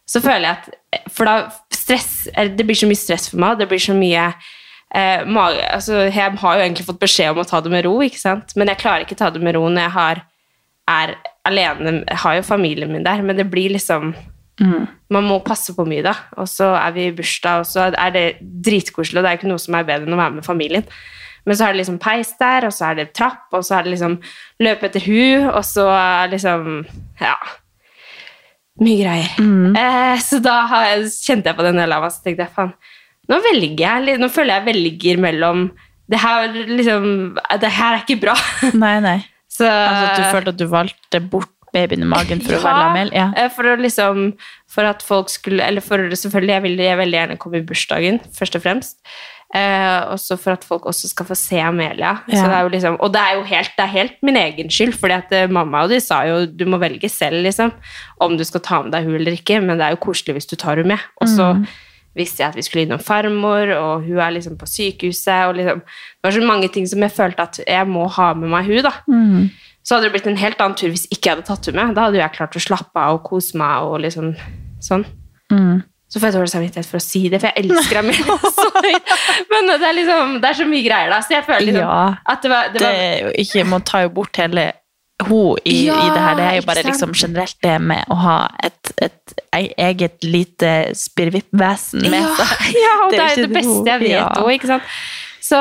Så 0.06 0.22
føler 0.22 0.50
jeg 0.50 0.60
at 0.60 1.10
For 1.16 1.28
da 1.28 1.38
stress 1.74 2.28
Det 2.36 2.66
blir 2.68 2.78
så 2.78 2.90
mye 2.90 3.00
stress 3.00 3.32
for 3.32 3.42
meg, 3.42 3.58
det 3.60 3.70
blir 3.72 3.82
så 3.82 3.96
mye 3.98 4.28
eh, 4.30 5.24
mage, 5.25 5.64
altså, 5.72 6.06
Jeg 6.10 6.40
har 6.44 6.60
jo 6.60 6.68
egentlig 6.68 6.88
fått 6.88 7.02
beskjed 7.02 7.34
om 7.34 7.44
å 7.44 7.50
ta 7.50 7.64
det 7.64 7.72
med 7.74 7.88
ro, 7.88 7.98
ikke 8.04 8.22
sant? 8.22 8.56
men 8.60 8.72
jeg 8.72 8.84
klarer 8.84 9.08
ikke 9.08 9.20
ta 9.20 9.32
det 9.34 9.44
med 9.44 9.56
ro 9.58 9.68
når 9.70 9.88
jeg 9.88 9.96
har 9.96 10.25
er 10.89 11.15
alene 11.46 12.04
Jeg 12.04 12.18
har 12.22 12.36
jo 12.38 12.46
familien 12.46 12.92
min 12.94 13.06
der, 13.06 13.22
men 13.25 13.38
det 13.38 13.48
blir 13.51 13.74
liksom 13.74 14.13
Man 15.12 15.27
må 15.27 15.42
passe 15.44 15.74
på 15.75 15.84
mye, 15.88 16.04
da. 16.06 16.13
Og 16.39 16.48
så 16.48 16.70
er 16.80 16.94
vi 16.96 17.10
i 17.10 17.15
bursdag, 17.15 17.63
og 17.63 17.68
så 17.68 17.89
er 17.92 18.13
det 18.15 18.25
dritkoselig, 18.42 19.20
og 19.20 19.25
det 19.25 19.32
er 19.32 19.39
ikke 19.39 19.51
noe 19.51 19.62
som 19.62 19.75
er 19.75 19.88
bedre 19.88 20.08
enn 20.08 20.15
å 20.15 20.22
være 20.22 20.38
med 20.38 20.48
familien. 20.48 20.86
Men 21.46 21.58
så 21.58 21.68
er 21.68 21.75
det 21.75 21.82
liksom 21.84 22.00
peis 22.01 22.32
der, 22.39 22.65
og 22.65 22.74
så 22.74 22.88
er 22.89 23.01
det 23.01 23.12
trapp, 23.13 23.46
og 23.54 23.65
så 23.68 23.77
er 23.77 23.86
det 23.86 23.94
liksom 23.94 24.15
løpe 24.63 24.88
etter 24.88 25.04
hu, 25.06 25.50
og 25.51 25.62
så 25.68 25.86
liksom 26.32 26.86
Ja. 27.22 27.36
Mye 28.82 29.04
greier. 29.04 29.36
Eh, 29.80 30.18
så 30.20 30.42
da 30.44 30.56
har 30.72 30.88
jeg, 30.89 31.12
kjente 31.24 31.51
jeg 31.51 31.56
på 31.60 31.63
den 31.63 31.80
lava, 31.88 32.10
så 32.12 32.24
tenkte 32.25 32.44
jeg 32.48 32.56
faen, 32.56 32.74
nå 33.32 33.38
velger 33.42 33.86
jeg 33.86 34.20
Nå 34.20 34.27
føler 34.30 34.60
jeg 34.60 34.65
velger 34.68 35.22
mellom 35.22 35.70
det 36.12 36.20
her, 36.22 36.51
liksom, 36.70 37.06
det 37.62 37.72
her 37.72 37.96
er 37.96 38.04
ikke 38.04 38.20
bra. 38.22 38.36
Nei, 38.84 39.00
nei. 39.01 39.20
Så, 39.55 39.67
Altså 39.67 40.07
at 40.09 40.17
du 40.19 40.25
følte 40.35 40.55
at 40.55 40.59
du 40.59 40.65
valgte 40.71 41.21
bort 41.31 41.51
babyen 41.75 42.05
i 42.05 42.09
magen 42.09 42.41
for 42.43 42.55
å 42.57 42.63
være 42.63 42.81
lamell? 42.81 43.13
Ja. 43.15 43.29
eh, 43.35 43.51
For 43.53 43.67
å 43.67 43.77
liksom 43.79 44.27
For 44.71 44.88
at 44.88 45.03
folk 45.05 45.31
skulle 45.33 45.63
Eller 45.63 45.83
for 45.83 46.01
selvfølgelig, 46.12 46.53
jeg 46.55 46.65
ville 46.67 46.89
jeg 46.89 47.00
veldig 47.03 47.19
gjerne 47.19 47.39
komme 47.41 47.62
i 47.62 47.65
bursdagen, 47.67 48.19
først 48.35 48.57
og 48.59 48.63
fremst. 48.65 49.00
Eh, 49.55 50.01
også 50.12 50.35
for 50.41 50.55
at 50.57 50.65
folk 50.67 50.88
også 50.89 51.07
skal 51.12 51.27
få 51.29 51.35
se 51.38 51.59
Amelia. 51.63 52.15
Ja. 52.27 52.41
Så 52.41 52.47
det 52.50 52.55
er 52.57 52.63
jo 52.65 52.71
liksom, 52.74 52.97
og 53.00 53.13
det 53.13 53.21
er 53.21 53.35
jo 53.38 53.43
helt, 53.47 53.71
det 53.77 53.83
er 53.85 53.93
helt 53.93 54.17
min 54.25 54.39
egen 54.41 54.71
skyld, 54.74 54.97
fordi 55.00 55.15
at 55.15 55.31
eh, 55.38 55.47
mamma 55.47 55.85
og 55.85 55.93
de 55.93 56.00
sa 56.03 56.24
jo 56.27 56.41
du 56.50 56.65
må 56.67 56.79
velge 56.81 57.07
selv 57.12 57.45
liksom, 57.45 57.71
om 58.25 58.35
du 58.35 58.43
skal 58.47 58.63
ta 58.65 58.81
med 58.83 58.91
deg 58.95 59.07
hun 59.07 59.15
eller 59.19 59.38
ikke, 59.38 59.62
men 59.63 59.79
det 59.79 59.85
er 59.88 59.95
jo 59.95 60.01
koselig 60.09 60.35
hvis 60.39 60.50
du 60.51 60.57
tar 60.59 60.81
hun 60.81 60.89
med. 60.91 61.05
Og 61.21 61.31
så 61.31 61.53
visste 62.15 62.43
jeg 62.43 62.50
at 62.53 62.55
vi 62.55 62.63
skulle 62.65 62.86
innom 62.86 63.00
farmor, 63.03 63.72
og 63.75 64.03
hun 64.07 64.19
er 64.24 64.31
liksom 64.38 64.57
på 64.57 64.67
sykehuset, 64.72 65.48
og 65.50 65.55
liksom, 65.60 65.81
det 65.86 66.24
var 66.29 66.31
så 66.38 66.43
mange 66.48 66.69
ting 66.72 66.88
som 66.88 67.01
jeg 67.03 67.12
følte 67.12 67.41
at 67.43 67.60
jeg 67.67 67.88
må 67.91 68.07
ha 68.15 68.34
med 68.34 68.50
meg 68.50 68.65
hun 68.69 68.84
da. 68.88 68.93
Så 69.86 69.95
hadde 69.95 70.07
det 70.07 70.13
blitt 70.15 70.27
en 70.31 70.38
helt 70.41 70.62
annen 70.63 70.77
tur 70.79 70.89
hvis 70.89 71.03
ikke 71.13 71.29
jeg 71.29 71.36
hadde 71.36 71.45
tatt 71.45 71.65
hun 71.69 71.75
med. 71.77 71.91
Da 71.95 72.07
hadde 72.07 72.17
jeg 72.17 72.31
klart 72.34 72.55
å 72.57 72.63
slappe 72.63 72.98
av 72.98 73.19
og 73.19 73.24
kose 73.27 73.57
meg 73.60 73.84
og 73.86 74.00
liksom 74.01 74.31
sånn. 74.81 75.03
Så 76.10 76.19
får 76.22 76.29
jeg 76.29 76.36
dårlig 76.38 76.51
samvittighet 76.53 76.88
for 76.89 76.98
å 76.98 77.03
si 77.03 77.22
det, 77.29 77.39
for 77.41 77.50
jeg 77.51 77.65
elsker 77.65 78.00
Amelia. 78.00 78.38
Men 79.51 79.67
det 79.74 79.86
er 79.89 79.93
liksom, 79.98 80.39
det 80.41 80.50
er 80.50 80.57
så 80.62 80.65
mye 80.69 80.86
greier 80.86 81.10
da, 81.12 81.19
så 81.25 81.36
jeg 81.36 81.45
føler 81.45 81.65
liksom 81.67 81.81
Ja. 81.84 82.15
at 82.25 82.41
det 82.45 82.50
var, 82.51 82.69
det 82.74 82.79
Det 82.79 82.88
var 82.88 83.22
jo 83.25 83.31
ikke, 83.43 83.63
Man 83.69 83.81
tar 83.81 84.05
jo 84.07 84.10
bort 84.10 84.38
hele 84.41 84.72
hun 85.24 85.57
i, 85.63 85.86
Ja, 85.88 86.00
i 86.03 86.10
det 86.12 86.24
her. 86.24 86.36
Det 86.36 86.45
er 86.45 86.55
jo 86.60 86.65
bare 86.67 86.84
liksom 86.84 87.13
generelt 87.15 87.57
det 87.63 87.75
med 87.81 88.10
å 88.12 88.17
ha 88.19 88.38
et, 88.63 88.91
et 89.01 89.36
eget 89.55 90.25
lite 90.27 90.72
spirrevippvesen 90.98 92.03
med 92.12 92.25
seg. 92.39 92.65
ja, 92.86 92.95
og 93.05 93.13
det 93.15 93.22
er 93.24 93.38
jo 93.38 93.45
det 93.45 93.53
beste 93.55 93.93
jeg 93.93 94.03
vet 94.03 94.17
Ja. 94.17 94.50
ikke 94.57 94.74
sant? 94.74 94.91
Så 95.45 95.57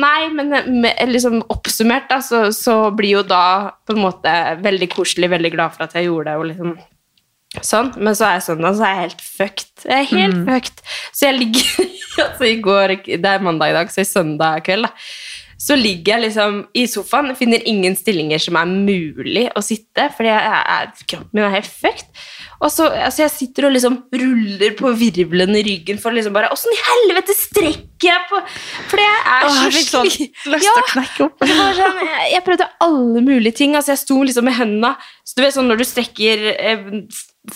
nei, 0.00 0.30
men 0.32 0.54
med, 0.80 0.96
liksom 1.10 1.42
oppsummert 1.52 2.08
da, 2.08 2.22
så, 2.24 2.46
så 2.56 2.88
blir 2.96 3.18
jo 3.18 3.24
da 3.26 3.72
på 3.84 3.92
en 3.92 4.00
måte 4.00 4.32
veldig 4.64 4.88
koselig, 4.94 5.28
veldig 5.34 5.50
glad 5.52 5.74
for 5.74 5.84
at 5.84 5.96
jeg 5.98 6.08
gjorde 6.08 6.30
det, 6.30 6.36
og 6.40 6.48
liksom 6.48 6.76
sånn. 7.64 7.92
Men 8.00 8.16
så 8.16 8.30
er 8.30 8.38
jeg 8.38 8.46
så 8.46 8.56
er 8.56 8.94
jeg 8.94 9.02
helt 9.02 9.24
fucked. 9.24 9.84
Jeg 9.84 9.98
er 9.98 10.08
helt 10.10 10.40
fucked. 10.48 10.82
Så 11.12 11.28
jeg 11.28 11.38
ligger, 11.42 11.92
altså 12.26 12.48
i 12.48 12.56
går, 12.64 12.96
det 13.12 13.32
er 13.32 13.44
mandag 13.44 13.72
i 13.72 13.76
dag, 13.76 13.92
så 13.92 14.02
i 14.02 14.08
søndag 14.08 14.64
kveld 14.66 14.88
da, 14.88 14.92
så 15.56 15.76
ligger 15.78 16.16
jeg 16.16 16.22
liksom 16.26 16.56
i 16.76 16.82
sofaen, 16.90 17.32
finner 17.38 17.62
ingen 17.68 17.94
stillinger 17.96 18.40
som 18.42 18.58
er 18.60 18.68
mulig 18.68 19.46
å 19.56 19.62
sitte, 19.64 20.10
fordi 20.16 20.28
jeg 20.28 20.50
er, 20.52 20.90
kroppen 21.08 21.32
min 21.38 21.46
er 21.46 21.54
helt 21.54 21.70
fucked. 21.70 22.10
Og 22.60 22.70
så, 22.72 22.88
altså 22.88 23.22
jeg 23.24 23.32
sitter 23.32 23.66
og 23.68 23.72
liksom 23.74 23.96
ruller 24.16 24.74
på 24.76 24.92
virvlene 24.96 25.60
i 25.60 25.64
ryggen 25.66 26.00
for 26.00 26.16
liksom 26.16 26.36
bare, 26.36 26.50
hvordan 26.52 26.76
i 26.76 26.82
helvete 26.90 27.36
strekker 27.36 28.08
jeg 28.08 28.26
på? 28.30 28.40
Fordi 28.92 29.06
jeg 29.06 29.22
er 29.32 29.46
Åh, 29.48 29.56
så 29.56 29.70
sliten. 29.72 29.88
sånn 30.46 30.60
ja, 30.60 30.74
sånn, 31.16 32.00
jeg, 32.04 32.28
jeg 32.34 32.44
prøvde 32.46 32.68
alle 32.86 33.24
mulige 33.24 33.56
ting. 33.60 33.76
Altså, 33.76 33.94
jeg 33.94 34.02
sto 34.04 34.20
liksom 34.24 34.46
med 34.48 34.56
hendene 34.56 34.92
Så 35.26 35.36
du 35.36 35.42
vet 35.44 35.56
sånn 35.56 35.68
når 35.68 35.80
du 35.80 35.86
strekker 35.88 36.44
eh, 36.54 36.86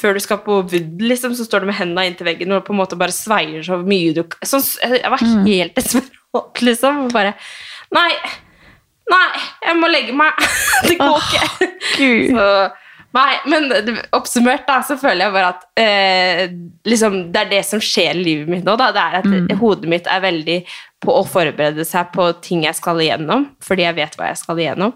før 0.00 0.16
du 0.16 0.22
skal 0.22 0.40
på 0.44 0.60
wood, 0.60 1.00
liksom, 1.02 1.34
så 1.36 1.44
står 1.46 1.64
du 1.64 1.70
med 1.70 1.78
hendene 1.80 2.08
inntil 2.10 2.28
veggen 2.28 2.54
og 2.54 2.64
på 2.66 2.74
en 2.74 2.80
måte 2.80 2.98
bare 3.00 3.14
sveier 3.14 3.64
så 3.66 3.80
mye 3.82 4.14
du 4.16 4.22
sånn, 4.46 4.64
Jeg 4.84 5.12
var 5.12 5.24
helt 5.24 5.76
desperat, 5.80 6.64
liksom. 6.64 7.08
Bare 7.14 7.34
Nei, 7.96 8.10
nei, 9.10 9.24
jeg 9.66 9.80
må 9.80 9.90
legge 9.90 10.14
meg. 10.16 10.44
Det 10.88 10.98
går 11.00 11.26
ikke. 11.26 11.70
Gud. 11.98 12.36
Så, 12.36 12.46
nei, 13.16 13.30
men 13.50 13.66
oppsummert 14.16 14.68
da, 14.68 14.78
så 14.86 14.96
føler 15.00 15.26
jeg 15.26 15.34
bare 15.34 15.50
at 15.56 15.66
eh, 15.82 16.44
liksom, 16.86 17.18
det 17.34 17.42
er 17.42 17.50
det 17.56 17.64
som 17.66 17.82
skjer 17.82 18.14
i 18.14 18.22
livet 18.22 18.52
mitt 18.52 18.68
nå. 18.68 18.76
Da. 18.80 18.92
Det 18.94 19.02
er 19.08 19.18
at 19.22 19.58
hodet 19.60 19.90
mitt 19.90 20.06
er 20.10 20.22
veldig 20.24 20.60
på 21.00 21.14
å 21.16 21.24
forberede 21.24 21.84
seg 21.88 22.10
på 22.12 22.26
ting 22.44 22.66
jeg 22.66 22.76
skal 22.76 23.00
igjennom, 23.00 23.46
fordi 23.64 23.86
jeg 23.86 23.96
vet 23.96 24.16
hva 24.20 24.28
jeg 24.30 24.40
skal 24.42 24.58
igjennom. 24.60 24.92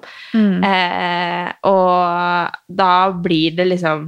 Eh, 0.68 1.48
og 1.70 2.58
da 2.68 2.92
blir 3.24 3.56
det 3.56 3.70
liksom 3.72 4.06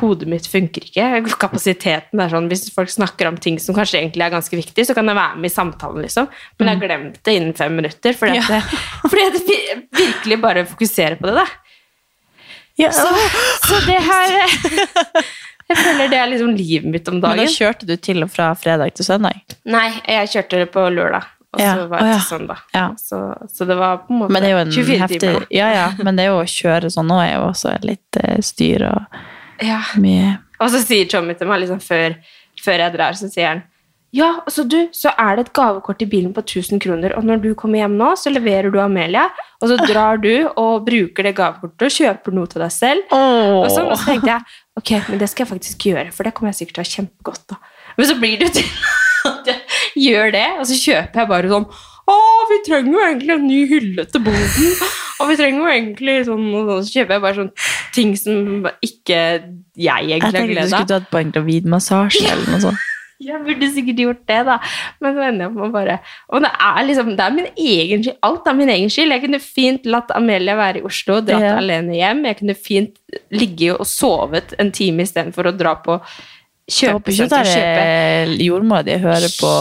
Hodet 0.00 0.28
mitt 0.28 0.46
funker 0.50 0.84
ikke. 0.84 1.06
Kapasiteten 1.40 2.20
er 2.20 2.28
sånn 2.32 2.48
Hvis 2.50 2.66
folk 2.74 2.90
snakker 2.92 3.30
om 3.30 3.38
ting 3.40 3.58
som 3.62 3.74
kanskje 3.76 4.00
egentlig 4.02 4.26
er 4.26 4.34
ganske 4.34 4.56
viktig, 4.58 4.84
så 4.86 4.94
kan 4.96 5.08
jeg 5.08 5.16
være 5.18 5.36
med 5.40 5.50
i 5.50 5.54
samtalen, 5.54 6.02
liksom. 6.04 6.28
Men 6.58 6.68
jeg 6.70 6.76
har 6.78 6.86
glemt 6.86 7.18
det 7.24 7.34
innen 7.38 7.54
fem 7.58 7.74
minutter, 7.80 8.12
fordi, 8.18 8.38
at, 8.42 8.50
det, 8.52 8.60
fordi 9.08 9.26
at 9.26 9.38
jeg 9.54 9.82
virkelig 10.00 10.40
bare 10.42 10.66
fokuserer 10.68 11.16
på 11.20 11.30
det. 11.30 11.40
da 11.40 11.46
Ja. 12.80 12.90
så, 12.92 13.08
så 13.68 13.80
det 13.86 13.98
her 14.06 14.36
Jeg 15.70 15.76
føler 15.78 16.08
det 16.10 16.18
er 16.18 16.30
liksom 16.32 16.54
livet 16.58 16.88
mitt 16.90 17.08
om 17.08 17.20
dagen. 17.22 17.36
Men 17.38 17.46
da 17.46 17.52
kjørte 17.52 17.86
du 17.86 17.92
til 18.02 18.24
og 18.24 18.30
fra 18.32 18.48
fredag 18.58 18.94
til 18.98 19.06
søndag? 19.06 19.42
Nei, 19.70 19.88
jeg 20.08 20.30
kjørte 20.32 20.58
det 20.64 20.70
på 20.74 20.82
lørdag, 20.90 21.28
og 21.54 21.60
Ja, 21.62 21.74
så 21.76 21.84
var 21.92 22.02
det 22.02 22.14
til 22.16 22.24
søndag. 22.26 22.64
Ja. 22.74 22.86
Så, 22.98 23.20
så 23.54 23.66
det 23.68 23.76
var 23.78 24.00
på 24.06 24.14
en 24.14 24.18
måte 24.24 24.34
Men 24.34 24.42
det 24.42 24.50
jo 24.50 24.62
en 24.64 24.72
24 24.74 24.98
heftig 25.04 25.20
timer. 25.22 25.46
Ja, 25.54 25.68
ja, 25.76 25.84
men 26.02 26.18
det 26.18 26.26
er 26.26 26.34
å 26.34 26.42
kjøre 26.42 26.90
sånn 26.90 27.06
nå 27.10 27.20
er 27.22 27.36
jo 27.36 27.44
også 27.52 27.76
litt 27.86 28.18
eh, 28.18 28.40
styr 28.42 28.86
og 28.90 29.20
Ja. 29.64 29.82
Med... 30.00 30.40
Og 30.60 30.72
så 30.72 30.82
sier 30.84 31.08
Tommy 31.08 31.36
til 31.38 31.48
meg 31.48 31.62
liksom 31.62 31.80
før, 31.82 32.16
før 32.60 32.84
jeg 32.84 32.96
drar, 32.96 33.16
så 33.16 33.30
sier 33.32 33.54
han 33.54 33.62
ja, 34.10 34.40
altså 34.42 34.64
du, 34.66 34.88
så 34.90 35.12
er 35.22 35.36
det 35.38 35.44
et 35.44 35.52
gavekort 35.54 36.00
i 36.02 36.06
bilen 36.10 36.32
på 36.34 36.42
1000 36.42 36.80
kroner, 36.82 37.12
og 37.14 37.26
når 37.26 37.42
du 37.44 37.50
kommer 37.58 37.78
hjem 37.78 37.92
nå, 37.98 38.08
så 38.18 38.32
leverer 38.32 38.66
du 38.74 38.80
Amelia, 38.82 39.28
og 39.62 39.70
så 39.70 39.76
drar 39.86 40.18
du 40.18 40.32
og 40.48 40.82
bruker 40.88 41.28
det 41.28 41.36
gavekortet 41.38 41.84
og 41.86 41.94
kjøper 41.94 42.34
noe 42.34 42.50
til 42.50 42.64
deg 42.64 42.74
selv. 42.74 43.04
Og 43.14 43.68
så, 43.70 43.84
og 43.86 43.94
så 43.94 44.08
tenkte 44.08 44.32
jeg, 44.32 44.58
ok, 44.80 44.92
men 45.12 45.22
det 45.22 45.30
skal 45.30 45.44
jeg 45.44 45.52
faktisk 45.52 45.86
gjøre, 45.92 46.08
for 46.16 46.26
det 46.26 46.34
kommer 46.34 46.50
jeg 46.50 46.58
sikkert 46.58 46.80
til 46.80 46.82
å 46.82 46.88
ha 46.88 46.94
kjempegodt 46.96 47.54
av. 47.54 47.78
Men 48.00 48.10
så 48.10 48.18
blir 48.18 48.34
det 48.40 48.48
jo 48.48 48.56
til 48.58 48.74
at 49.30 49.52
jeg 49.52 50.04
gjør 50.08 50.34
det, 50.34 50.46
og 50.56 50.66
så 50.72 50.80
kjøper 50.82 51.22
jeg 51.22 51.32
bare 51.36 51.54
sånn, 51.54 51.70
å, 52.08 52.16
vi 52.50 52.58
trenger 52.66 52.92
jo 52.92 53.00
egentlig 53.04 53.34
en 53.36 53.46
ny 53.46 53.60
hylle 53.70 54.04
til 54.10 54.22
boden, 54.24 54.70
og 55.20 55.28
vi 55.28 55.36
trenger 55.36 55.60
jo 55.60 55.72
egentlig 55.74 56.14
sånn, 56.26 56.46
og 56.54 56.70
sånn, 56.70 56.84
så 56.86 56.94
kjøper 56.96 57.16
jeg 57.16 57.24
bare 57.26 57.38
sånn 57.40 57.50
ting 57.94 58.14
som 58.16 58.68
ikke 58.80 59.18
jeg 59.20 60.08
Jeg 60.10 60.20
egentlig 60.20 60.22
har 60.24 60.32
tenkte 60.38 60.62
du 60.62 60.68
skulle 60.72 60.92
tatt 60.94 61.10
på 61.12 61.20
en 61.20 61.34
gravidmassasje 61.36 62.24
eller 62.30 62.48
noe 62.54 62.62
sånt. 62.68 62.86
Jeg 63.20 63.36
burde 63.44 63.66
sikkert 63.68 63.98
gjort 64.00 64.20
det, 64.30 64.38
da. 64.48 64.54
Men 65.04 65.12
så 65.12 65.24
ender 65.26 65.44
jeg 65.44 65.52
på 65.52 65.66
å 65.66 65.72
bare 65.74 65.98
Og 66.32 66.40
det 66.40 66.48
er 66.56 66.78
liksom, 66.88 67.10
det 67.18 67.24
er 67.26 67.34
min 67.36 67.48
egen 67.52 68.04
skyld. 68.06 68.16
Alt 68.24 68.46
er 68.48 68.54
min 68.56 68.72
egen 68.72 68.88
skyld. 68.88 69.12
Jeg 69.12 69.20
kunne 69.26 69.40
fint 69.44 69.88
latt 69.92 70.14
Amelia 70.16 70.54
være 70.56 70.80
i 70.80 70.86
Oslo 70.88 71.18
og 71.18 71.26
dratt 71.28 71.44
Ja. 71.44 71.50
alene 71.60 71.98
hjem. 71.98 72.22
Jeg 72.30 72.38
kunne 72.38 72.56
fint 72.56 72.96
ligge 73.28 73.74
og 73.74 73.84
sovet 73.84 74.54
en 74.56 74.72
time 74.72 75.04
istedenfor 75.04 75.50
å 75.50 75.52
dra 75.52 75.74
på 75.84 75.98
Jeg 76.70 76.94
håper 76.94 77.12
ikke 77.12 77.40
kjøpe 77.42 77.82
er 77.82 78.32
jordmora 78.44 78.84
di 78.86 78.96
hører 79.02 79.32
på, 79.40 79.52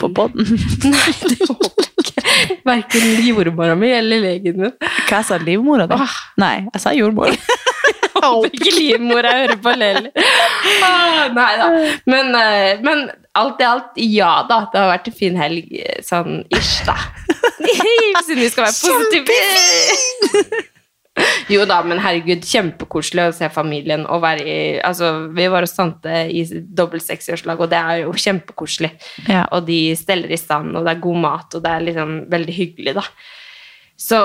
på 0.00 0.10
poden. 0.16 0.44
Nei, 0.92 1.12
det 1.24 1.38
håper 1.48 1.86
jeg 1.86 2.04
ikke. 2.04 2.58
Verken 2.68 3.08
jordmora 3.24 3.76
mi 3.78 3.90
eller 3.94 4.24
legen 4.26 4.60
min. 4.60 4.74
Hva 5.08 5.22
jeg 5.22 5.28
sa 5.30 5.38
livmora 5.40 5.88
di? 5.88 5.96
Ah. 5.96 6.18
Nei, 6.40 6.56
jeg 6.74 6.84
sa 6.84 6.94
jordmor. 6.96 7.32
Jeg 8.18 8.26
håper 8.26 8.54
ikke 8.56 8.70
livmora 8.74 9.30
hører 9.30 9.58
på 9.62 9.72
heller. 9.78 10.08
Ah, 10.82 11.28
nei 11.30 11.52
da. 11.60 11.68
Men, 12.10 12.32
eh, 12.34 12.80
men 12.82 13.04
alt 13.38 13.62
i 13.62 13.66
alt, 13.68 14.00
ja 14.02 14.32
da. 14.48 14.64
Det 14.72 14.80
har 14.80 14.90
vært 14.90 15.06
en 15.12 15.16
fin 15.20 15.38
helg, 15.38 15.70
eh, 15.78 16.00
sånn 16.02 16.40
ish, 16.50 16.80
da. 16.88 16.96
Siden 18.26 18.42
vi 18.42 18.50
skal 18.50 18.66
være 18.66 18.74
positive. 18.74 19.38
Jo 21.52 21.64
da, 21.68 21.80
men 21.86 22.00
herregud, 22.02 22.44
kjempekoselig 22.44 23.28
å 23.28 23.34
se 23.36 23.48
familien 23.52 24.04
og 24.06 24.22
være 24.24 24.44
i 24.44 24.58
Altså, 24.84 25.30
vi 25.34 25.48
var 25.50 25.64
hos 25.64 25.76
tante 25.76 26.22
i 26.28 26.44
dobbelt 26.76 27.04
60-årslag, 27.06 27.64
og 27.64 27.72
det 27.72 27.80
er 27.80 28.04
jo 28.04 28.14
kjempekoselig. 28.14 28.92
Ja. 29.26 29.46
Og 29.56 29.66
de 29.68 29.80
steller 29.98 30.32
i 30.32 30.40
stand, 30.40 30.76
og 30.76 30.86
det 30.86 30.94
er 30.94 31.04
god 31.04 31.20
mat, 31.24 31.58
og 31.58 31.64
det 31.64 31.74
er 31.74 31.86
liksom 31.88 32.16
veldig 32.32 32.56
hyggelig, 32.56 32.96
da. 33.00 33.06
Så, 33.98 34.18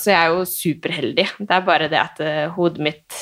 så 0.00 0.08
jeg 0.08 0.18
er 0.18 0.32
jo 0.32 0.44
superheldig. 0.48 1.26
Det 1.42 1.52
er 1.52 1.66
bare 1.66 1.88
det 1.92 2.00
at 2.00 2.22
uh, 2.24 2.46
hodet 2.56 2.86
mitt 2.86 3.18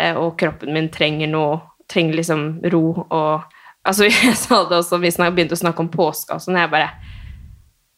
uh, 0.00 0.16
og 0.22 0.38
kroppen 0.40 0.72
min 0.74 0.90
trenger 0.92 1.30
noe 1.30 1.62
Trenger 1.84 2.16
liksom 2.16 2.46
ro 2.72 2.86
og 3.12 3.50
Altså, 3.84 4.06
jeg 4.08 4.36
sa 4.40 4.62
det 4.68 4.78
også, 4.78 5.00
vi 5.02 5.12
snak, 5.12 5.34
begynte 5.36 5.56
å 5.56 5.60
snakke 5.60 5.84
om 5.84 5.90
påske 5.92 6.36
og 6.36 6.40
sånn, 6.40 6.56
jeg 6.56 6.72
bare 6.72 6.94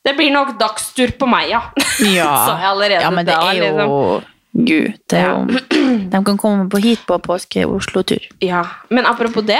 Det 0.07 0.17
blir 0.19 0.33
nok 0.35 0.57
dagstur 0.59 1.15
på 1.19 1.29
meg, 1.31 1.53
ja. 1.55 1.63
Ja. 2.19 2.33
Sa 2.43 2.57
jeg 2.59 2.71
allerede 2.73 3.05
ja, 3.05 3.13
men 3.15 3.29
det 3.29 3.37
da, 3.37 3.53
er 3.53 3.61
jo 3.61 3.69
liksom. 3.69 4.33
Gud, 4.57 4.95
det 5.11 5.19
er 5.21 5.31
jo 5.35 5.61
De 6.13 6.21
kan 6.25 6.39
komme 6.41 6.69
på 6.73 6.81
hit 6.81 7.03
på 7.09 7.19
påske-Oslo-tur. 7.21 8.25
Ja, 8.41 8.63
Men 8.89 9.07
apropos 9.07 9.45
det, 9.45 9.59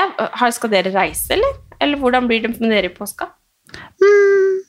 skal 0.57 0.73
dere 0.73 0.93
reise, 0.95 1.35
eller? 1.37 1.59
Eller 1.81 2.01
hvordan 2.01 2.27
blir 2.31 2.41
det 2.47 2.55
med 2.61 2.71
dere 2.73 2.89
i 2.89 2.95
påska? 2.95 3.29
Mm, 4.01 4.63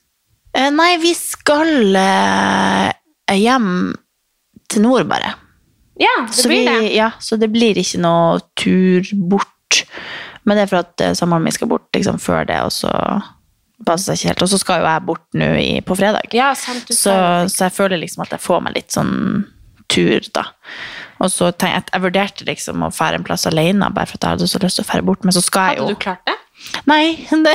Nei, 0.74 0.90
vi 1.00 1.12
skal 1.14 1.96
eh, 1.96 3.36
hjem 3.38 3.70
til 4.68 4.82
nord, 4.84 5.06
bare. 5.08 5.32
Ja, 6.00 6.12
det 6.26 6.34
Så, 6.34 6.48
blir 6.50 6.64
vi, 6.66 6.88
det. 6.88 6.94
ja, 6.96 7.10
så 7.20 7.36
det 7.40 7.48
blir 7.54 7.78
ikke 7.80 8.00
noe 8.02 8.40
tur 8.58 9.06
bort. 9.30 9.84
Men 10.44 10.56
det 10.58 10.66
er 10.66 10.70
for 10.70 10.82
at 10.84 11.04
eh, 11.04 11.14
samboeren 11.18 11.44
min 11.46 11.54
skal 11.56 11.70
bort 11.70 11.88
liksom, 11.96 12.18
før 12.22 12.44
det, 12.48 12.58
og 12.66 12.72
så 12.74 12.90
passer 13.86 14.12
det 14.12 14.18
ikke 14.20 14.32
helt. 14.32 14.42
Og 14.44 14.50
så 14.52 14.58
skal 14.60 14.82
jo 14.82 14.88
jeg 14.90 15.06
bort 15.08 15.38
nå 15.38 15.48
på 15.88 15.96
fredag. 15.98 16.28
Ja, 16.36 16.50
sant, 16.58 16.90
Så, 16.92 17.14
så 17.48 17.68
jeg 17.68 17.76
føler 17.78 18.00
liksom 18.02 18.24
at 18.26 18.34
jeg 18.36 18.42
får 18.44 18.64
meg 18.66 18.76
litt 18.76 18.92
sånn 18.94 19.14
tur, 19.90 20.28
da. 20.36 20.44
Og 21.18 21.32
så 21.34 21.50
tenkte 21.50 21.72
jeg, 21.72 21.86
jeg 21.92 22.04
vurderte 22.04 22.46
liksom 22.46 22.84
å 22.86 22.92
fære 22.94 23.18
en 23.18 23.26
plass 23.26 23.46
alene, 23.50 23.90
bare 23.94 24.06
for 24.06 24.20
at 24.20 24.26
jeg 24.26 24.36
hadde 24.36 24.50
så 24.50 24.60
lyst 24.62 24.78
til 24.78 24.86
å 24.86 24.90
fære 24.92 25.06
bort, 25.08 25.26
men 25.26 25.34
så 25.34 25.42
skal 25.44 25.72
jeg 25.72 25.80
jo 25.80 25.88
Hadde 25.88 25.98
du 25.98 26.04
klart 26.04 26.28
det? 26.28 26.36
Nei, 26.90 27.04
det 27.46 27.54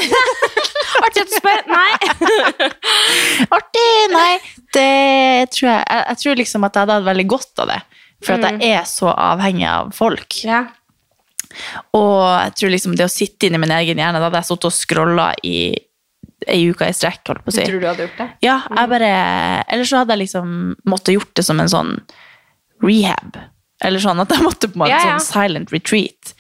Artig 1.04 1.24
at 1.24 1.32
du 1.32 1.36
spør. 1.36 1.64
Nei. 1.68 2.68
Artig! 3.58 3.90
Nei, 4.14 4.38
det 4.76 5.50
tror 5.56 5.68
jeg 5.70 5.82
Jeg, 5.82 6.04
jeg 6.06 6.20
tror 6.22 6.40
liksom 6.40 6.68
at 6.68 6.78
jeg 6.78 6.86
hadde 6.86 6.98
hatt 7.00 7.08
veldig 7.10 7.26
godt 7.34 7.64
av 7.64 7.72
det. 7.74 7.80
For 8.24 8.38
at 8.38 8.62
jeg 8.62 8.78
er 8.78 8.86
så 8.88 9.10
avhengig 9.12 9.66
av 9.68 9.92
folk. 9.96 10.38
Ja. 10.48 10.62
Og 11.98 12.22
jeg 12.24 12.54
tror 12.60 12.74
liksom 12.74 12.96
det 12.98 13.08
å 13.08 13.12
sitte 13.12 13.50
inni 13.50 13.60
min 13.62 13.74
egen 13.76 14.00
hjerne 14.02 14.18
Da 14.18 14.26
hadde 14.26 14.40
jeg 14.42 14.48
sittet 14.48 14.70
og 14.70 14.74
scrolla 14.74 15.28
i 15.46 15.58
ei 16.48 16.66
uke 16.72 16.88
i 16.90 16.94
strekk, 16.96 17.22
holdt 17.30 17.44
på 17.46 17.54
å 17.54 17.56
si. 17.56 17.64
Du 17.66 17.72
Tror 17.74 17.80
du 17.84 17.88
hadde 17.92 18.08
gjort 18.08 18.20
det? 18.24 18.28
Ja, 18.46 18.58
jeg 18.70 18.90
bare 18.96 19.14
Eller 19.68 19.86
så 19.90 20.02
hadde 20.04 20.16
jeg 20.18 20.26
liksom 20.26 20.76
måttet 20.90 21.16
gjort 21.18 21.34
det 21.40 21.46
som 21.48 21.60
en 21.64 21.72
sånn 21.72 21.96
rehab. 22.84 23.38
Eller 23.84 24.00
sånn 24.04 24.20
at 24.24 24.32
jeg 24.32 24.44
måtte 24.46 24.70
på 24.72 24.78
en 24.78 24.84
måte 24.86 24.94
Ja, 24.96 25.02
ja. 25.14 25.18
sånn 25.20 25.28
silent 25.48 25.74
retreat. 25.76 26.34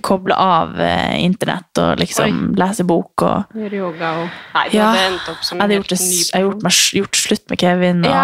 Koble 0.00 0.32
av 0.40 0.70
eh, 0.80 1.18
internett 1.20 1.76
og 1.82 1.98
liksom 2.00 2.54
lese 2.56 2.80
bok 2.88 3.20
og 3.26 3.58
Gjøre 3.60 3.76
yoga 3.76 4.12
og 4.22 4.38
Nei, 4.54 4.62
du 4.72 4.76
Ja, 4.78 4.86
hadde 4.88 5.02
endt 5.10 5.26
opp 5.34 5.42
som 5.44 5.60
en 5.60 5.74
helt 5.74 5.90
det, 5.92 5.98
ny 6.00 6.06
jeg 6.16 6.30
hadde 6.32 6.44
gjort, 6.46 6.62
meg, 6.64 6.78
gjort 6.96 7.18
slutt 7.20 7.44
med 7.52 7.60
Kevin 7.60 8.00
og 8.06 8.14
Ja, 8.14 8.22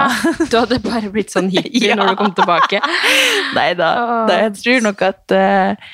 du 0.48 0.56
hadde 0.56 0.78
bare 0.86 1.10
blitt 1.12 1.34
sånn 1.34 1.50
hippie 1.52 1.82
Ja. 1.90 1.98
når 2.00 2.14
du 2.14 2.22
kom 2.22 2.32
tilbake. 2.38 2.80
Nei 3.58 3.68
da. 3.76 3.90
da. 4.30 4.38
Jeg 4.46 4.54
tror 4.62 4.80
nok 4.88 5.04
at 5.10 5.36
eh, 5.36 5.92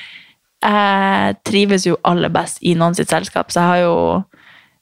jeg 0.63 1.37
trives 1.51 1.85
jo 1.91 1.99
aller 2.07 2.31
best 2.35 2.63
i 2.63 2.77
noen 2.79 2.95
sitt 2.95 3.11
selskap, 3.11 3.51
så 3.51 3.61
jeg 3.63 3.69
har 3.73 3.83
jo 3.89 3.97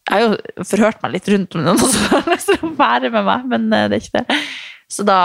jeg 0.07 0.15
har 0.15 0.23
jo 0.23 0.67
forhørt 0.67 1.03
meg 1.03 1.17
litt 1.17 1.29
rundt 1.33 1.57
om 1.57 1.65
noen 1.67 1.81
som 1.83 2.13
har 2.13 2.31
lyst 2.31 2.53
til 2.53 2.63
å 2.63 2.73
være 2.79 3.11
med 3.15 3.27
meg, 3.27 3.51
men 3.51 3.67
eh, 3.75 3.89
det 3.91 3.99
er 3.99 4.07
ikke 4.07 4.23
det. 4.23 4.41
Så 4.93 5.07
da 5.07 5.19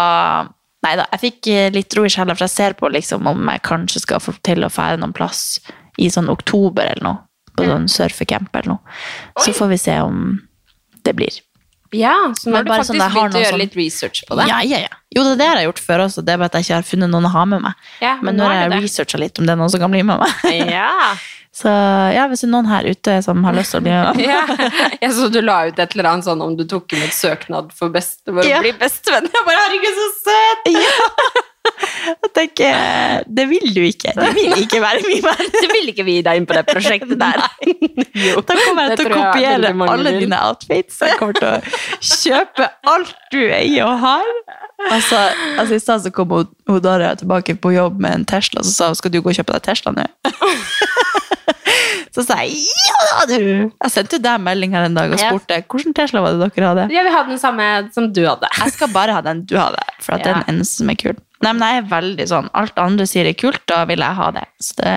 Nei 0.82 0.96
da, 0.98 1.04
jeg 1.14 1.22
fikk 1.22 1.48
eh, 1.54 1.68
litt 1.70 1.94
ro 1.94 2.08
i 2.08 2.10
sjela, 2.10 2.34
for 2.34 2.48
jeg 2.48 2.56
ser 2.56 2.74
på 2.74 2.90
liksom 2.90 3.28
om 3.30 3.50
jeg 3.52 3.62
kanskje 3.68 4.00
skal 4.02 4.22
få 4.24 4.34
til 4.42 4.66
å 4.66 4.72
fære 4.74 4.98
noen 4.98 5.14
plass 5.14 5.60
i 6.02 6.08
sånn 6.10 6.32
oktober 6.34 6.88
eller 6.88 7.06
noe. 7.06 7.20
På 7.54 7.68
sånn 7.68 7.86
surfecamp 7.92 8.50
eller 8.58 8.72
noe. 8.72 8.96
Så 9.44 9.54
får 9.54 9.70
vi 9.76 9.78
se 9.78 10.00
om 10.02 10.40
det 11.06 11.14
blir. 11.20 11.38
Ja, 11.94 12.14
så 12.40 12.48
nå 12.50 12.56
har 12.56 12.64
du 12.64 12.72
faktisk 12.72 12.94
sånn, 12.94 13.02
begynt 13.04 13.36
å 13.36 13.42
gjøre 13.42 13.52
sånn- 13.52 13.60
litt 13.66 13.76
research 13.76 14.24
på 14.30 14.38
det. 14.40 14.46
Ja, 14.48 14.62
ja, 14.64 14.78
ja. 14.86 14.94
Jo, 15.14 15.24
det 15.28 15.32
er 15.34 15.40
det 15.42 15.48
jeg 15.50 15.56
har 15.58 15.66
gjort 15.74 15.80
før 15.84 16.04
også. 16.06 16.24
Det 16.24 16.32
er 16.34 16.38
bare 16.40 16.46
at 16.46 16.54
jeg 16.54 16.64
ikke 16.70 16.78
har 16.80 16.88
funnet 16.88 17.10
noen 17.12 17.26
å 17.28 17.32
ha 17.34 17.44
med 17.46 17.62
meg. 17.62 17.74
Ja, 18.02 18.16
men 18.22 18.26
men 18.32 18.38
nå 18.40 18.48
har 18.48 18.70
jeg 18.70 18.84
researcha 18.86 19.20
litt 19.20 19.40
om 19.40 19.46
det 19.46 19.52
er 19.52 19.60
noen 19.60 19.70
som 19.74 19.80
kan 19.84 19.92
bli 19.92 20.02
med 20.04 20.20
meg. 20.20 20.32
Ja. 20.72 20.90
Så 21.52 21.68
ja, 21.68 22.30
hvis 22.32 22.40
det 22.42 22.48
er 22.48 22.52
noen 22.54 22.68
her 22.72 22.86
ute 22.88 23.18
som 23.26 23.44
har 23.44 23.52
lyst 23.54 23.72
til 23.76 23.82
å 23.82 23.84
bli 23.84 23.92
med 23.92 24.16
meg. 24.16 24.26
ja. 24.32 24.70
Jeg 25.02 25.12
så 25.18 25.28
du 25.30 25.42
la 25.44 25.66
ut 25.68 25.78
et 25.84 25.96
eller 25.98 26.08
annet 26.14 26.24
sånn 26.30 26.42
om 26.42 26.56
du 26.56 26.64
tok 26.64 26.94
imot 26.96 27.12
søknad 27.12 27.74
for, 27.76 27.90
best, 27.92 28.22
for 28.24 28.40
Ja. 28.48 28.60
å 28.60 28.64
bli 28.64 28.72
bestevenn. 28.80 29.28
Jeg 29.36 29.44
bare, 29.50 29.60
herregud, 29.68 30.00
så 30.00 30.08
søt! 30.24 31.44
Jeg 31.82 32.32
tenker, 32.36 33.24
det 33.28 33.46
vil 33.50 33.74
du 33.76 33.82
ikke. 33.86 34.14
Det 34.18 34.30
vil 34.38 34.54
ikke 34.64 34.80
være 34.84 35.02
min 35.08 35.22
meg. 35.26 35.42
Du 35.54 35.68
vil 35.72 35.92
ikke 35.92 36.06
vi 36.08 36.16
deg 36.26 36.40
inn 36.42 36.48
på 36.50 36.56
det 36.58 36.64
prosjektet 36.70 37.18
der. 37.22 37.42
Jo, 38.22 38.42
Da 38.46 38.56
kommer 38.66 38.90
jeg 38.92 38.98
til 39.00 39.08
å 39.12 39.16
kopiere 39.16 39.72
alle 39.90 40.12
vil. 40.12 40.20
dine 40.26 40.40
outfits. 40.46 41.00
Jeg 41.02 41.18
kommer 41.20 41.38
til 41.38 41.48
å 41.48 41.62
kjøpe 42.04 42.68
alt 42.92 43.14
du 43.34 43.40
eier 43.48 43.86
og 43.88 44.00
har. 44.04 44.28
Altså, 44.92 45.20
altså 45.62 45.78
I 45.78 45.82
stad 45.84 46.04
så 46.06 46.12
kom 46.14 46.32
Daria 46.82 47.14
tilbake 47.20 47.56
på 47.62 47.74
jobb 47.76 48.00
med 48.02 48.16
en 48.20 48.26
Tesla, 48.26 48.64
så 48.66 48.72
sa 48.74 48.88
hun 48.92 48.98
skal 48.98 49.14
du 49.14 49.20
gå 49.22 49.30
og 49.34 49.38
kjøpe 49.38 49.54
deg 49.58 49.66
Tesla 49.70 49.94
nå. 49.98 50.08
Så 52.12 52.26
sa 52.28 52.42
jeg 52.44 52.58
ja 52.60 52.96
da, 53.22 53.38
du! 53.38 53.70
Jeg 53.72 53.92
sendte 53.94 54.18
deg 54.20 54.42
melding 54.44 54.74
her 54.76 54.84
en 54.90 54.98
dag 54.98 55.14
og 55.14 55.20
Ja. 55.22 55.30
spurte 55.32 55.62
hvilken 55.64 55.94
Tesla 55.96 56.20
var 56.26 56.36
det 56.36 56.50
dere 56.58 56.68
hadde. 56.74 56.86
Ja, 56.92 57.04
vi 57.08 57.14
hadde 57.14 57.30
den 57.32 57.40
samme 57.40 57.68
som 57.96 58.10
du 58.12 58.20
hadde. 58.28 58.50
Jeg 58.58 58.74
skal 58.76 58.90
bare 58.92 59.16
ha 59.16 59.22
den 59.24 59.46
du 59.48 59.56
hadde, 59.56 59.80
for 60.04 60.18
at 60.18 60.24
det 60.26 60.32
er 60.34 60.36
Ja. 60.36 60.44
den 60.44 60.56
eneste 60.58 60.82
som 60.82 60.90
er 60.92 60.96
kul. 61.00 61.16
Nei, 61.42 61.54
men 61.58 61.64
jeg 61.66 61.82
er 61.82 61.88
veldig 61.90 62.26
sånn, 62.30 62.50
Alt 62.58 62.78
andre 62.82 63.08
sier 63.10 63.26
er 63.26 63.38
kult, 63.38 63.62
da 63.70 63.84
vil 63.90 64.04
jeg 64.04 64.18
ha 64.20 64.28
det. 64.36 64.44
Så 64.62 64.76
det 64.78 64.92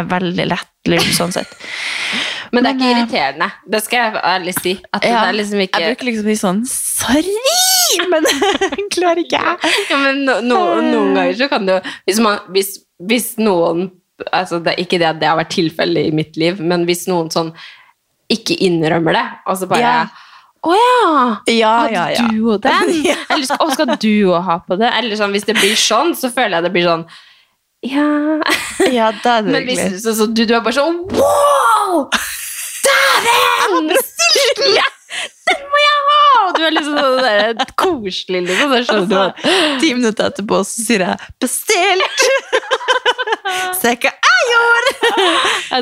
er 0.00 0.06
veldig 0.08 0.46
lett 0.48 0.88
lurt 0.90 1.12
sånn 1.14 1.34
sett. 1.34 1.52
Men 2.52 2.66
det 2.66 2.70
er 2.70 2.76
ikke 2.76 2.84
eh, 2.84 2.96
irriterende. 2.98 3.46
Det 3.72 3.78
skal 3.80 3.98
jeg 4.02 4.22
ærlig 4.28 4.52
si. 4.58 4.72
At 4.92 5.06
Ja, 5.06 5.22
det 5.22 5.28
er 5.30 5.36
liksom 5.38 5.60
ikke 5.64 5.80
Jeg 5.80 5.94
bruker 5.94 6.08
liksom 6.10 6.26
å 6.26 6.28
si 6.28 6.40
sånn 6.40 6.58
Sorry! 6.68 7.36
Men 8.12 8.28
klarer 8.94 9.22
ikke 9.22 9.40
jeg. 9.40 9.72
ja, 9.88 10.00
men 10.02 10.20
no, 10.26 10.34
no, 10.44 10.58
Noen 10.84 11.14
ganger 11.16 11.38
så 11.38 11.48
kan 11.48 11.64
det 11.68 11.78
jo 11.78 11.94
Hvis, 12.08 12.20
man, 12.24 12.42
hvis, 12.52 12.70
hvis 13.08 13.28
noen 13.40 13.86
altså 14.32 14.60
det, 14.64 14.74
Ikke 14.82 15.00
det 15.00 15.08
at 15.08 15.22
det 15.22 15.30
har 15.30 15.38
vært 15.40 15.54
tilfellet 15.54 16.10
i 16.10 16.12
mitt 16.14 16.36
liv, 16.40 16.60
men 16.60 16.84
hvis 16.88 17.06
noen 17.10 17.30
sånn 17.32 17.50
ikke 18.32 18.54
innrømmer 18.64 19.16
det, 19.16 19.24
og 19.50 19.58
så 19.60 19.68
bare 19.68 19.82
Ja. 19.82 19.96
Å 20.62 20.72
ja! 20.78 21.06
Ja, 21.50 21.70
Hadde 21.82 21.94
ja, 21.96 22.04
ja. 22.14 22.26
du 22.30 22.44
og 22.54 22.60
den? 22.62 22.92
Eller 23.34 23.46
skal, 23.48 23.58
å, 23.66 23.70
skal 23.74 23.96
du 23.98 24.10
òg 24.30 24.44
ha 24.46 24.60
på 24.62 24.76
det? 24.78 24.90
Eller 25.00 25.18
sånn, 25.18 25.34
Hvis 25.34 25.46
det 25.48 25.56
blir 25.58 25.74
sånn, 25.78 26.14
så 26.18 26.30
føler 26.30 26.58
jeg 26.60 26.68
det 26.68 26.72
blir 26.76 26.86
sånn 26.86 27.02
Ja 27.90 28.06
Ja, 28.98 29.08
da 29.24 29.38
er 29.40 29.48
det 29.48 29.52
Men 29.56 29.66
hvis 29.66 29.82
så, 30.04 30.14
så 30.20 30.28
du, 30.30 30.44
du 30.46 30.54
er 30.54 30.62
bare 30.62 30.76
sånn 30.78 31.00
Wow! 31.18 32.06
Dæven! 32.86 33.90
Ja, 34.76 34.86
den 35.50 35.66
må 35.70 35.80
jeg 35.82 35.98
ha! 36.08 36.20
Og 36.46 36.56
du 36.56 36.62
er 36.66 36.72
liksom 36.74 36.96
sånn 36.98 37.18
der, 37.22 37.66
koselig, 37.78 38.40
liksom. 38.46 39.04
Det 39.10 39.18
at- 39.18 39.44
Ti 39.82 39.90
minutter 39.98 40.30
etterpå 40.30 40.62
så 40.66 40.84
sier 40.86 41.04
jeg 41.04 41.28
'bestilt'! 41.42 42.24
Se 43.80 43.92
hva 43.96 44.12
jeg 44.12 44.48
gjorde! 44.52 44.90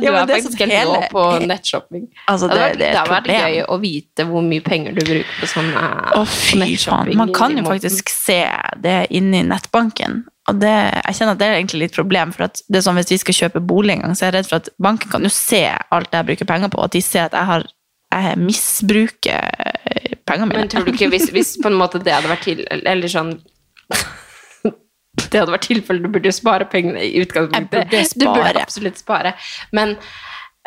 Du 0.01 0.07
Ja, 0.07 0.13
er 0.23 0.27
faktisk 0.31 0.59
sånn 0.61 0.71
helt 0.71 0.89
rå 0.89 0.95
hele- 0.95 1.09
på 1.13 1.23
nettshopping. 1.51 2.05
Altså, 2.31 2.49
det, 2.49 2.59
det- 2.79 2.91
hadde 2.95 3.11
vært- 3.11 3.27
det 3.27 3.35
det 3.35 3.41
vært 3.41 3.55
gøy 3.55 3.65
å 3.67 3.79
vite 3.83 4.27
hvor 4.29 4.43
mye 4.47 4.63
penger 4.65 4.95
du 4.99 5.01
bruker 5.05 5.41
på 5.41 5.49
sånn 5.51 5.71
eh, 5.75 6.37
nettshopping 6.61 7.17
Man 7.17 7.33
kan 7.35 7.57
jo 7.57 7.65
faktisk 7.65 8.09
se 8.13 8.41
det 8.81 9.07
inni 9.11 9.43
nettbanken. 9.49 10.23
Og 10.49 10.59
det, 10.61 10.71
jeg 11.07 11.15
kjenner 11.19 11.33
at 11.37 11.39
det 11.39 11.47
er 11.49 11.59
egentlig 11.61 11.81
litt 11.85 11.95
problem, 11.95 12.33
for 12.33 12.45
at 12.49 12.63
det 12.69 12.81
er 12.81 12.87
sånn 12.87 12.97
hvis 12.99 13.11
vi 13.13 13.19
skal 13.23 13.35
kjøpe 13.43 13.61
bolig 13.67 13.95
en 13.99 14.01
gang, 14.07 14.15
så 14.19 14.27
er 14.27 14.33
jeg 14.33 14.39
redd 14.41 14.49
for 14.51 14.57
at 14.63 14.69
banken 14.83 15.11
kan 15.13 15.23
jo 15.23 15.31
se 15.31 15.63
alt 15.93 16.11
jeg 16.17 16.27
bruker 16.27 16.49
penger 16.49 16.69
på, 16.73 16.79
og 16.81 16.85
at 16.91 16.97
de 16.97 17.03
ser 17.05 17.29
at 17.29 17.37
jeg 17.39 17.47
har 17.53 17.67
jeg 18.11 18.39
misbruker 18.43 19.51
pengene 20.27 20.49
mine. 20.51 20.59
Men 20.65 20.69
tror 20.73 20.85
du 20.85 20.91
ikke 20.93 21.11
hvis, 21.13 21.29
hvis 21.31 21.53
på 21.63 21.71
en 21.71 21.79
måte 21.79 22.01
det 22.03 22.11
hadde 22.13 22.27
vært 22.33 22.43
til 22.43 22.65
Eller 22.71 23.07
sånn 23.13 23.37
Det 25.31 25.41
hadde 25.43 25.53
vært 25.55 25.69
tilfellet, 25.69 26.03
du 26.03 26.09
burde 26.15 26.31
jo 26.31 26.37
spare 26.37 26.67
pengene 26.71 27.03
i 27.05 27.21
utgangspunktet. 27.23 28.15
Du 28.17 28.27
burde 28.27 28.63
absolutt 28.63 28.99
spare. 28.99 29.35
Men, 29.77 29.97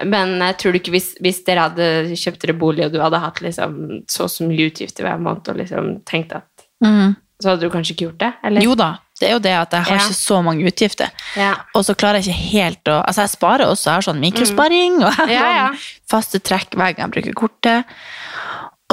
men 0.05 0.37
jeg 0.41 0.57
tror 0.61 0.71
du 0.75 0.79
ikke 0.81 0.93
hvis, 0.95 1.13
hvis 1.23 1.41
dere 1.47 1.67
hadde 1.69 1.89
kjøpt 2.19 2.45
dere 2.45 2.55
bolig, 2.57 2.85
og 2.87 2.93
du 2.95 2.99
hadde 3.03 3.19
hatt 3.23 3.41
liksom 3.45 4.03
så 4.11 4.27
og 4.27 4.31
så 4.33 4.47
mye 4.49 4.69
utgifter 4.71 5.07
hver 5.07 5.19
måned, 5.21 5.49
og 5.49 5.59
liksom 5.61 5.93
tenkt 6.09 6.35
at 6.39 6.47
mm. 6.85 7.15
Så 7.43 7.49
hadde 7.49 7.65
du 7.65 7.73
kanskje 7.73 7.91
ikke 7.95 8.05
gjort 8.05 8.19
det? 8.21 8.27
Eller? 8.47 8.63
Jo 8.63 8.75
da, 8.79 8.85
det 9.19 9.25
er 9.27 9.33
jo 9.33 9.39
det 9.43 9.51
at 9.57 9.73
jeg 9.75 9.83
har 9.89 9.97
Ja. 9.97 10.03
ikke 10.05 10.15
så 10.15 10.37
mange 10.45 10.63
utgifter. 10.69 11.09
Ja. 11.35 11.49
Og 11.75 11.83
så 11.83 11.95
klarer 11.99 12.21
jeg 12.21 12.29
ikke 12.29 12.51
helt 12.53 12.91
å 12.93 12.99
Altså, 13.03 13.25
jeg 13.25 13.31
sparer 13.33 13.65
også. 13.67 13.89
Jeg 13.89 13.97
har 13.97 14.05
sånn 14.07 14.21
mikrosparing, 14.23 15.01
og 15.03 15.09
jeg 15.09 15.17
har 15.17 15.27
Mm. 15.27 15.33
Ja, 15.33 15.49
ja. 15.57 15.65
sånn 15.73 16.07
faste 16.13 16.39
trekk 16.39 16.77
hver 16.77 16.95
gang 16.95 17.09
jeg 17.09 17.11
bruker 17.17 17.35
kortet. 17.35 17.85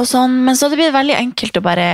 Og 0.00 0.08
sånn, 0.08 0.34
men 0.44 0.56
så 0.56 0.66
hadde 0.66 0.76
det 0.78 0.82
blitt 0.82 0.96
veldig 0.96 1.16
enkelt 1.20 1.60
å 1.60 1.62
bare 1.62 1.86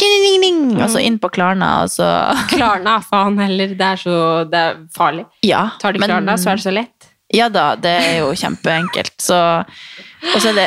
ding, 0.00 0.40
ding, 0.42 0.58
Mm. 0.70 0.82
Og 0.84 0.90
så 0.90 1.00
inn 1.02 1.18
på 1.18 1.28
Klarna, 1.32 1.82
og 1.84 1.90
så 1.92 2.06
Klarna, 2.52 2.98
faen 3.04 3.38
heller. 3.40 3.74
Det 3.78 3.86
er 3.92 3.96
så 4.00 4.16
det 4.50 4.58
er 4.58 4.76
farlig. 4.96 5.26
Ja. 5.46 5.68
Tar 5.80 5.92
men- 5.98 6.08
Klarna, 6.08 6.36
så 6.40 6.50
er 6.52 6.56
det 6.60 6.64
så 6.66 6.72
lett. 6.74 7.06
Ja 7.32 7.46
da, 7.48 7.76
det 7.78 7.90
er 7.94 8.16
jo 8.24 8.32
kjempeenkelt. 8.34 9.12
Så, 9.22 9.36
og 10.34 10.40
så 10.42 10.48
er 10.50 10.56
det 10.56 10.64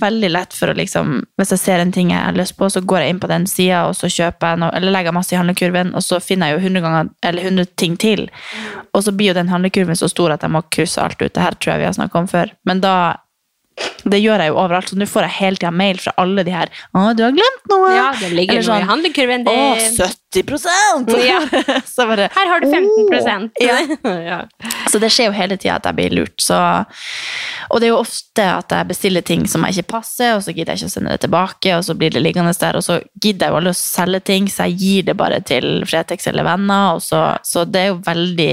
veldig 0.00 0.30
lett 0.32 0.54
for 0.56 0.72
å 0.72 0.76
liksom 0.78 1.18
Hvis 1.36 1.50
jeg 1.52 1.60
ser 1.60 1.82
en 1.82 1.92
ting 1.92 2.08
jeg 2.14 2.22
har 2.24 2.32
lyst 2.32 2.56
på, 2.56 2.70
så 2.72 2.80
går 2.80 3.02
jeg 3.04 3.10
inn 3.12 3.20
på 3.20 3.28
den 3.28 3.44
sida, 3.46 3.82
og 3.90 3.92
så 3.98 4.08
kjøper 4.08 4.54
jeg 4.54 4.62
noe, 4.62 4.70
eller 4.72 4.94
legger 4.94 5.10
jeg 5.12 5.18
masse 5.18 5.34
i 5.34 5.36
handlekurven, 5.36 5.92
og 5.94 6.00
så 6.06 6.16
finner 6.24 6.48
jeg 6.48 6.56
jo 6.56 6.62
100, 6.70 6.80
ganger, 6.86 7.10
eller 7.22 7.42
100 7.50 7.68
ting 7.76 7.98
til. 8.00 8.24
Og 8.96 9.04
så 9.04 9.12
blir 9.12 9.34
jo 9.34 9.36
den 9.36 9.52
handlekurven 9.52 9.96
så 10.00 10.08
stor 10.08 10.32
at 10.32 10.40
jeg 10.46 10.54
må 10.56 10.64
krysse 10.72 11.04
alt 11.04 11.20
ut. 11.20 11.34
Det 11.36 11.42
her 11.44 11.52
tror 11.60 11.74
jeg 11.74 11.84
vi 11.84 11.90
har 11.90 11.98
snakka 12.00 12.18
om 12.24 12.26
før. 12.32 12.54
Men 12.64 12.80
da 12.80 12.94
Det 14.06 14.20
gjør 14.22 14.42
jeg 14.44 14.52
jo 14.52 14.58
overalt, 14.62 14.90
så 14.90 14.96
nå 14.98 15.06
får 15.10 15.26
jeg 15.26 15.34
hele 15.40 15.60
tida 15.60 15.72
mail 15.74 15.98
fra 15.98 16.12
alle 16.22 16.44
de 16.46 16.52
her 16.54 16.70
'Å, 16.70 17.10
du 17.16 17.24
har 17.26 17.34
glemt 17.34 17.64
noe!' 17.72 17.90
Ja, 17.94 18.12
det 18.20 18.30
ligger 18.32 18.60
Eller 18.60 18.70
noe 18.70 18.80
i 18.80 18.88
handlekurven 18.90 19.44
din. 19.44 19.52
Å, 19.52 20.12
70 20.36 21.24
Ja. 21.26 21.40
Så 21.94 22.06
bare 22.06 22.28
Her 22.34 22.50
har 22.52 22.60
du 22.60 22.70
15 22.70 23.50
ja. 23.60 23.78
ja. 24.30 24.38
Så 24.90 25.00
det 25.02 25.10
skjer 25.10 25.30
jo 25.30 25.36
hele 25.36 25.56
tida 25.56 25.76
at 25.80 25.88
jeg 25.88 25.96
blir 25.98 26.14
lurt. 26.20 26.36
Så, 26.40 26.56
og 26.56 27.80
det 27.80 27.88
er 27.88 27.94
jo 27.94 28.00
ofte 28.02 28.44
at 28.44 28.72
jeg 28.72 28.88
bestiller 28.88 29.24
ting 29.26 29.46
som 29.50 29.64
jeg 29.64 29.78
ikke 29.78 29.96
passer, 29.96 30.36
og 30.36 30.44
så 30.44 30.54
gidder 30.54 30.74
jeg 30.74 30.84
ikke 30.84 30.92
å 30.92 30.94
sende 30.96 31.14
det 31.14 31.24
tilbake, 31.26 31.74
og 31.76 31.84
så 31.84 31.96
blir 31.98 32.14
det 32.14 32.22
liggende 32.22 32.54
der, 32.60 32.78
og 32.78 32.84
så 32.86 33.00
gidder 33.22 33.48
jeg 33.48 33.52
jo 33.52 33.60
aldri 33.60 33.74
å 33.74 33.80
selge 33.80 34.22
ting, 34.30 34.48
så 34.52 34.68
jeg 34.68 34.78
gir 34.80 35.08
det 35.10 35.16
bare 35.18 35.40
til 35.44 35.84
Fretex 35.88 36.28
eller 36.30 36.46
venner, 36.46 37.00
så, 37.02 37.22
så 37.44 37.64
det 37.68 37.82
er 37.82 37.90
jo 37.90 38.00
veldig, 38.06 38.52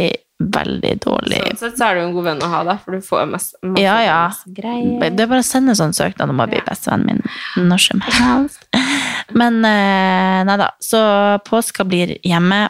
veldig 0.51 0.93
dårlig. 1.05 1.39
Sånn 1.53 1.57
sett 1.61 1.77
så 1.79 1.85
er 1.89 1.95
du 1.95 2.01
en 2.03 2.13
god 2.13 2.23
venn 2.25 2.41
å 2.43 2.49
ha, 2.51 2.63
da, 2.67 2.77
for 2.83 2.91
du 2.97 3.01
får 3.05 3.25
masse, 3.31 3.55
masse, 3.63 3.81
Ja, 3.83 3.97
ja. 4.03 4.17
masse 4.29 4.53
greier. 4.53 4.99
Det 5.15 5.23
er 5.23 5.27
bare 5.31 5.43
å 5.43 5.47
sende 5.47 5.75
sånn 5.79 5.93
søknad 5.95 6.29
om 6.33 6.39
å 6.43 6.47
bli 6.51 6.61
bestevennen 6.67 7.21
min 7.57 7.67
når 7.69 7.83
som 7.87 8.01
helst. 8.07 8.65
Men 9.39 9.61
eh, 9.65 10.43
nei 10.49 10.57
da. 10.59 10.71
Så 10.83 10.99
påska 11.47 11.85
blir 11.87 12.17
hjemme, 12.23 12.65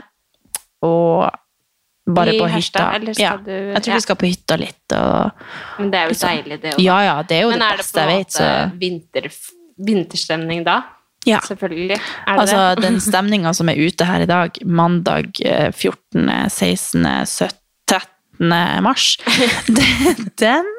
og 0.83 1.29
bare 2.05 2.33
I 2.35 2.39
på 2.41 2.47
hytta. 2.51 2.85
Ja, 3.17 3.37
du- 3.37 3.51
jeg 3.51 3.81
tror 3.83 3.93
vi 3.95 4.01
skal 4.03 4.15
på 4.19 4.27
hytta 4.27 4.57
litt. 4.59 4.91
Og, 4.91 5.31
Men 5.79 5.91
det 5.91 5.99
er 6.01 6.09
jo 6.11 6.17
deilig, 6.19 6.61
det 6.61 6.73
òg. 6.75 6.81
ja, 6.83 6.97
ja, 7.07 7.15
det 7.23 7.37
er 7.37 7.41
jo 7.45 7.49
Men 7.53 7.59
det 7.59 7.67
er 7.71 7.77
det 7.77 7.83
beste 7.85 7.93
på 7.93 8.03
en 8.03 8.09
jeg 8.09 8.25
vet. 8.25 8.31
Så. 8.31 8.43
måte 8.43 8.79
vinter, 8.83 9.29
vinterstemning 9.87 10.63
da? 10.67 10.81
Ja. 11.25 11.39
Selvfølgelig. 11.39 11.95
Er 12.27 12.33
det 12.35 12.39
Altså, 12.43 12.75
det? 12.75 12.81
den 12.83 12.97
stemninga 12.99 13.53
som 13.55 13.69
er 13.71 13.75
ute 13.79 14.03
her 14.05 14.19
i 14.19 14.25
dag, 14.27 14.57
mandag 14.65 15.29
eh, 15.45 15.71
14., 15.71 16.49
16., 16.51 17.05
17., 17.25 17.57
13. 18.39 18.83
mars, 18.83 19.17
den, 19.67 20.31
den 20.41 20.71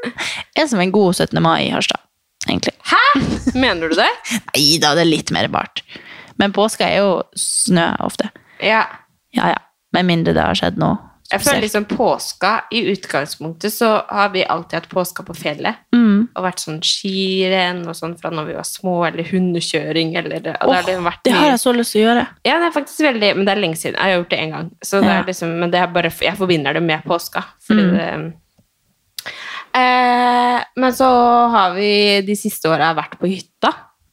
er 0.56 0.66
som 0.70 0.80
en 0.82 0.92
god 0.94 1.14
17. 1.14 1.42
mai 1.42 1.66
i 1.68 1.72
Harstad, 1.74 2.00
egentlig. 2.48 2.74
Hæ? 2.90 3.02
Mener 3.54 3.88
du 3.88 3.96
det? 3.98 4.10
Nei 4.54 4.78
da, 4.82 4.94
det 4.96 5.04
er 5.06 5.10
litt 5.10 5.32
mer 5.34 5.48
bart. 5.52 5.84
Men 6.40 6.54
påska 6.54 6.88
er 6.90 7.04
jo 7.04 7.10
snø 7.38 7.92
ofte. 8.02 8.30
Ja. 8.62 8.84
Ja, 9.34 9.54
ja. 9.54 9.60
Med 9.94 10.08
mindre 10.08 10.34
det 10.34 10.42
har 10.42 10.58
skjedd 10.58 10.80
noe 10.82 10.98
Jeg 11.32 11.40
føler 11.40 11.62
liksom 11.64 11.84
påska 11.88 12.64
I 12.70 12.82
utgangspunktet 12.92 13.72
så 13.72 14.04
har 14.10 14.28
vi 14.34 14.42
alltid 14.44 14.74
hatt 14.76 14.88
påska 14.90 15.22
på 15.24 15.34
fjellet. 15.34 15.74
Mm. 15.94 16.28
Og 16.36 16.44
vært 16.44 16.60
sånn 16.60 16.82
skirenn 16.84 17.80
og 17.88 17.96
sånn 17.96 18.12
fra 18.20 18.30
når 18.30 18.46
vi 18.50 18.56
var 18.58 18.66
små, 18.68 19.06
eller 19.08 19.24
hundekjøring, 19.24 20.12
eller 20.20 20.36
og 20.36 20.42
det 20.42 20.52
har 20.60 21.16
det 21.24 21.32
har 21.32 21.48
jeg 21.54 21.62
så 21.64 21.72
lyst 21.72 21.92
til 21.96 22.02
å 22.02 22.04
gjøre. 22.10 22.26
Ja, 22.44 22.58
det 22.60 22.66
er 22.68 22.76
faktisk 22.76 23.00
veldig 23.08 23.36
Men 23.36 23.44
det 23.48 23.52
er 23.56 23.60
lenge 23.62 23.76
siden. 23.80 23.96
Jeg 23.96 24.02
har 24.04 24.18
gjort 24.20 24.30
det 24.30 24.38
én 24.44 24.50
gang. 24.52 24.70
Så 24.84 25.00
det 25.00 25.08
Ja. 25.08 25.20
er 25.20 25.24
liksom, 25.24 25.58
men 25.60 25.70
det 25.70 25.80
er 25.80 25.86
bare, 25.86 26.10
jeg 26.20 26.36
forbinder 26.36 26.74
det 26.74 26.82
med 26.82 27.02
påska. 27.04 27.44
Fordi 27.66 27.82
Mm. 27.82 27.96
det 27.96 28.34
eh, 29.74 30.64
Men 30.76 30.92
så 30.92 31.08
har 31.50 31.74
vi 31.74 32.20
de 32.26 32.36
siste 32.36 32.68
åra 32.68 32.94
vært 32.94 33.18
på 33.18 33.26
hytta. 33.30 33.72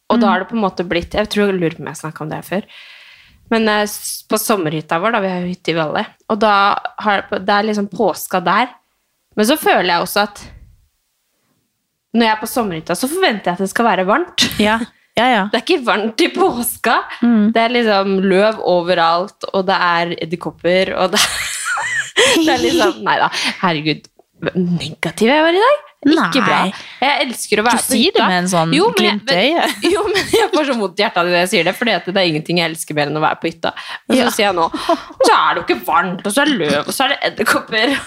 Og 0.10 0.18
Mm. 0.18 0.22
da 0.22 0.28
har 0.28 0.40
det 0.40 0.50
på 0.50 0.56
en 0.56 0.62
måte 0.64 0.88
blitt 0.88 1.12
Jeg 1.14 1.30
tror 1.30 1.48
jeg 1.52 1.60
lurer 1.60 1.76
på 1.76 1.80
om 1.82 1.88
jeg 1.88 1.96
snakka 1.96 2.22
om 2.22 2.30
det 2.30 2.36
her 2.36 2.50
før. 2.62 2.64
Men 3.52 3.68
eh, 3.68 3.98
på 4.30 4.40
sommerhytta 4.40 5.00
vår, 5.04 5.16
da, 5.16 5.22
vi 5.24 5.32
har 5.32 5.44
jo 5.44 5.52
hytte 5.52 5.74
i 5.74 5.78
Valle, 5.78 6.06
og 6.32 6.40
da 6.42 6.56
har 7.04 7.28
det 7.34 7.58
er 7.58 7.68
liksom 7.68 7.90
påska 7.92 8.42
der. 8.46 8.72
Men 9.36 9.48
så 9.48 9.58
føler 9.60 9.94
jeg 9.94 10.06
også 10.06 10.26
at 10.26 10.42
når 12.12 12.26
jeg 12.26 12.34
er 12.34 12.42
på 12.42 12.50
sommerhytta, 12.52 12.96
så 13.00 13.08
forventer 13.12 13.52
jeg 13.52 13.60
at 13.60 13.64
det 13.64 13.72
skal 13.72 13.88
være 13.88 14.08
varmt. 14.08 14.48
Ja, 14.60 14.80
ja, 15.20 15.28
ja. 15.32 15.44
Det 15.52 15.60
er 15.60 15.66
ikke 15.66 15.86
varmt 15.88 16.24
i 16.24 16.32
påska. 16.34 16.98
Mm. 17.24 17.52
Det 17.56 17.62
er 17.62 17.76
liksom 17.76 18.18
løv 18.32 18.60
overalt, 18.68 19.48
og 19.52 19.68
det 19.68 19.78
er 19.78 20.16
edderkopper, 20.18 20.96
og 21.00 21.16
det 21.16 21.22
det 22.46 22.52
er 22.52 22.62
liksom 22.64 23.00
Nei 23.08 23.18
da, 23.20 23.32
herregud. 23.64 24.08
Negativ 24.56 25.30
jeg 25.30 25.46
var 25.46 25.56
i 25.56 25.64
dag. 25.64 25.91
Ikke 26.02 26.40
Nei. 26.42 26.46
bra. 26.48 26.60
Jeg 27.02 27.26
elsker 27.28 27.60
å 27.62 27.64
være 27.68 27.78
på 27.78 27.82
hytta. 27.82 27.94
Du 27.94 27.98
sier 28.00 28.14
det 28.16 28.28
med 28.32 28.38
en 28.40 28.48
sånn 28.50 28.72
Jo, 28.74 28.88
men 28.90 28.96
glimt 28.98 29.32
i 29.32 29.36
øyet. 29.38 29.76
Jo, 29.94 30.02
men 30.08 30.32
jeg 30.34 30.48
får 30.56 30.66
så 30.72 30.78
vondt 30.80 30.98
i 30.98 31.04
hjertet 31.04 31.28
når 31.28 31.36
jeg 31.38 31.50
sier 31.52 31.68
det, 31.70 31.74
for 31.78 31.86
det 31.92 32.18
er 32.24 32.30
ingenting 32.32 32.58
jeg 32.64 32.72
elsker 32.72 32.98
mer 32.98 33.12
enn 33.12 33.20
å 33.20 33.22
være 33.22 33.38
på 33.44 33.50
hytta. 33.52 33.74
Men 34.10 34.18
så 34.18 34.24
Ja. 34.24 34.32
sier 34.38 34.48
jeg 34.48 34.56
nå 34.58 34.66
så 34.72 35.36
er 35.38 35.54
det 35.54 35.62
jo 35.62 35.66
ikke 35.68 35.80
varmt, 35.86 36.26
og 36.26 36.34
så 36.34 36.42
er 36.42 36.46
det 36.50 36.58
løv, 36.64 36.80
og 36.88 36.94
så 36.98 37.06
er 37.06 37.14
det 37.14 37.20
edderkopper. 37.30 37.94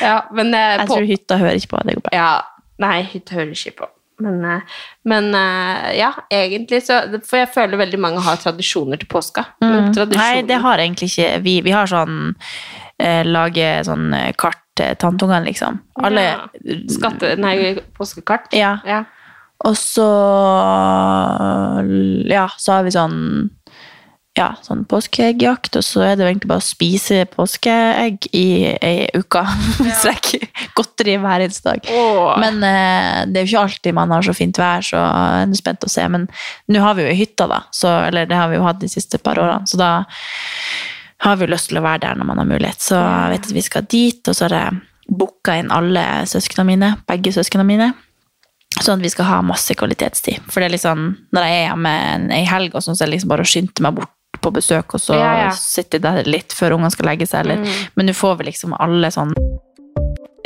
Ja, 0.00 0.16
men 0.32 0.54
eh, 0.54 0.76
Jeg 0.78 0.86
på- 0.88 0.94
tror 0.96 1.06
hytta 1.08 1.36
hører 1.40 1.56
ikke 1.58 1.72
på. 1.74 1.80
edderkopper. 1.82 2.14
ja, 2.16 2.42
nei, 2.82 2.96
hytta 3.12 3.34
hører 3.38 3.52
ikke 3.56 3.74
på. 3.80 3.88
Men, 4.24 4.36
eh, 4.48 4.60
men 5.04 5.26
eh, 5.36 5.88
ja, 5.98 6.12
egentlig 6.32 6.78
så 6.86 7.02
For 7.28 7.36
jeg 7.42 7.50
føler 7.52 7.76
veldig 7.82 7.98
mange 8.00 8.22
har 8.24 8.36
tradisjoner 8.40 8.96
til 9.02 9.08
påska. 9.12 9.44
Mm. 9.60 9.90
Tradisjoner. 9.92 10.16
Nei, 10.16 10.42
det 10.48 10.60
har 10.64 10.78
egentlig 10.80 11.10
ikke 11.12 11.42
vi. 11.44 11.58
Vi 11.66 11.74
har 11.76 11.86
sånn 11.90 12.34
eh, 12.98 13.24
Lage 13.28 13.82
sånn 13.84 14.08
kart 14.40 14.62
til 14.76 14.96
tanteungene, 15.00 15.44
liksom. 15.48 15.80
Alle 16.04 16.24
Ja. 16.26 16.38
Skatte... 16.92 17.34
Nei, 17.40 17.76
påskekart. 17.96 18.52
Ja. 18.56 18.78
Ja. 18.86 19.04
Og 19.64 19.76
så 19.80 20.08
Ja, 22.28 22.48
så 22.60 22.76
har 22.76 22.84
vi 22.84 22.92
sånn 22.94 23.20
ja, 24.36 24.50
sånn 24.60 24.82
påskeeggjakt, 24.84 25.78
og 25.78 25.84
så 25.84 26.02
er 26.04 26.16
det 26.16 26.24
jo 26.24 26.28
egentlig 26.28 26.50
bare 26.50 26.60
å 26.60 26.66
spise 26.66 27.22
påskeegg 27.32 28.26
i 28.36 28.48
ei 28.84 29.06
uke. 29.16 29.40
hvis 29.80 30.02
det 30.04 30.50
godteri 30.76 31.14
hver 31.22 31.46
eneste 31.46 31.72
dag. 31.72 31.88
Åh. 31.88 32.34
Men 32.42 32.60
eh, 32.60 33.22
det 33.30 33.40
er 33.40 33.46
jo 33.46 33.54
ikke 33.54 33.62
alltid 33.64 33.96
man 33.96 34.12
har 34.12 34.26
så 34.26 34.34
fint 34.36 34.60
vær, 34.60 34.84
så 34.84 35.00
jeg 35.00 35.46
er 35.46 35.56
spent 35.56 35.88
å 35.88 35.92
se. 35.92 36.04
Men 36.12 36.28
nå 36.68 36.84
har 36.84 36.98
vi 36.98 37.06
jo 37.06 37.16
hytta, 37.16 37.48
da. 37.48 37.62
Så, 37.72 37.88
eller 38.10 38.28
det 38.28 38.36
har 38.36 38.52
vi 38.52 38.60
jo 38.60 38.66
hatt 38.66 38.82
de 38.82 38.92
siste 38.92 39.20
par 39.24 39.40
årene. 39.40 39.64
Så 39.72 39.80
da 39.80 39.90
har 41.24 41.36
vi 41.36 41.46
jo 41.46 41.52
lyst 41.54 41.70
til 41.70 41.78
å 41.80 41.84
være 41.84 42.02
der 42.04 42.18
når 42.18 42.28
man 42.28 42.38
har 42.42 42.48
mulighet. 42.48 42.80
Så 42.82 42.98
jeg 42.98 43.32
vet 43.32 43.46
at 43.48 43.54
vi 43.56 43.64
skal 43.64 43.86
dit, 43.88 44.28
og 44.28 44.36
så 44.36 44.48
har 44.48 44.56
jeg 44.58 44.80
booka 45.16 45.54
inn 45.60 45.70
alle 45.72 46.02
søsknene 46.28 46.66
mine. 46.68 46.90
Begge 47.08 47.32
søsknene 47.32 47.64
mine. 47.68 47.92
Sånn 48.76 48.98
at 49.00 49.06
vi 49.06 49.12
skal 49.14 49.24
ha 49.30 49.38
masse 49.46 49.72
kvalitetstid. 49.78 50.42
For 50.52 50.60
det 50.60 50.68
er 50.68 50.74
liksom, 50.76 51.06
når 51.32 51.46
jeg 51.48 51.60
er 51.62 51.66
hjemme 51.70 51.92
ei 52.36 52.42
helg, 52.44 52.74
og 52.76 52.84
sånn, 52.84 52.98
så 52.98 53.06
er 53.06 53.08
det 53.08 53.16
liksom 53.16 53.32
bare 53.32 53.46
å 53.46 53.48
skynde 53.48 53.84
meg 53.86 53.96
bort 53.96 54.12
på 54.44 54.52
besøk, 54.52 54.92
og 54.98 55.00
så 55.00 55.16
Ja, 55.16 55.30
ja. 55.46 55.52
sitte 55.56 55.98
der 56.04 56.26
litt 56.28 56.52
før 56.52 56.76
ungene 56.76 56.92
skal 56.92 57.08
legge 57.08 57.24
seg. 57.26 57.46
Eller. 57.46 57.64
Men 57.96 58.10
nå 58.10 58.14
får 58.14 58.36
vi 58.42 58.50
liksom 58.50 58.76
alle 58.76 59.08
sånn 59.14 59.32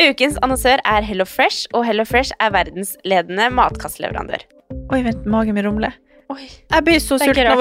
Ukens 0.01 0.39
annonsør 0.41 0.81
er 0.89 1.05
Hello 1.05 1.27
Fresh, 1.29 1.67
og 1.77 1.83
Hello 1.85 2.07
Fresh 2.09 2.33
er 2.41 2.55
verdensledende 2.55 3.51
matkastleverandør. 3.53 4.47
Oi, 4.95 5.03
vent, 5.05 5.27
magen 5.29 5.53
min 5.59 5.67
rumler. 5.67 5.99
Oi. 6.33 6.47
Jeg 6.47 6.87
blir 6.87 7.03
så 7.03 7.19
sulten 7.21 7.51
av 7.53 7.61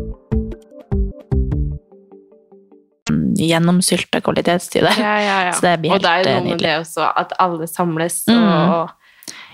Gjennomsylta 3.37 4.21
kvalitetstid 4.23 4.83
der. 4.87 4.97
Ja, 4.99 5.13
ja, 5.21 5.37
ja. 5.49 5.53
Så 5.57 5.65
det 5.67 5.77
blir 5.83 5.95
og 5.95 6.01
det 6.03 6.09
er 6.09 6.23
jo 6.23 6.31
eh, 6.31 6.39
noe 6.39 6.55
med 6.55 6.65
det 6.65 6.73
også, 6.81 7.11
at 7.23 7.37
alle 7.39 7.69
samles 7.69 8.23
Mm. 8.31 8.89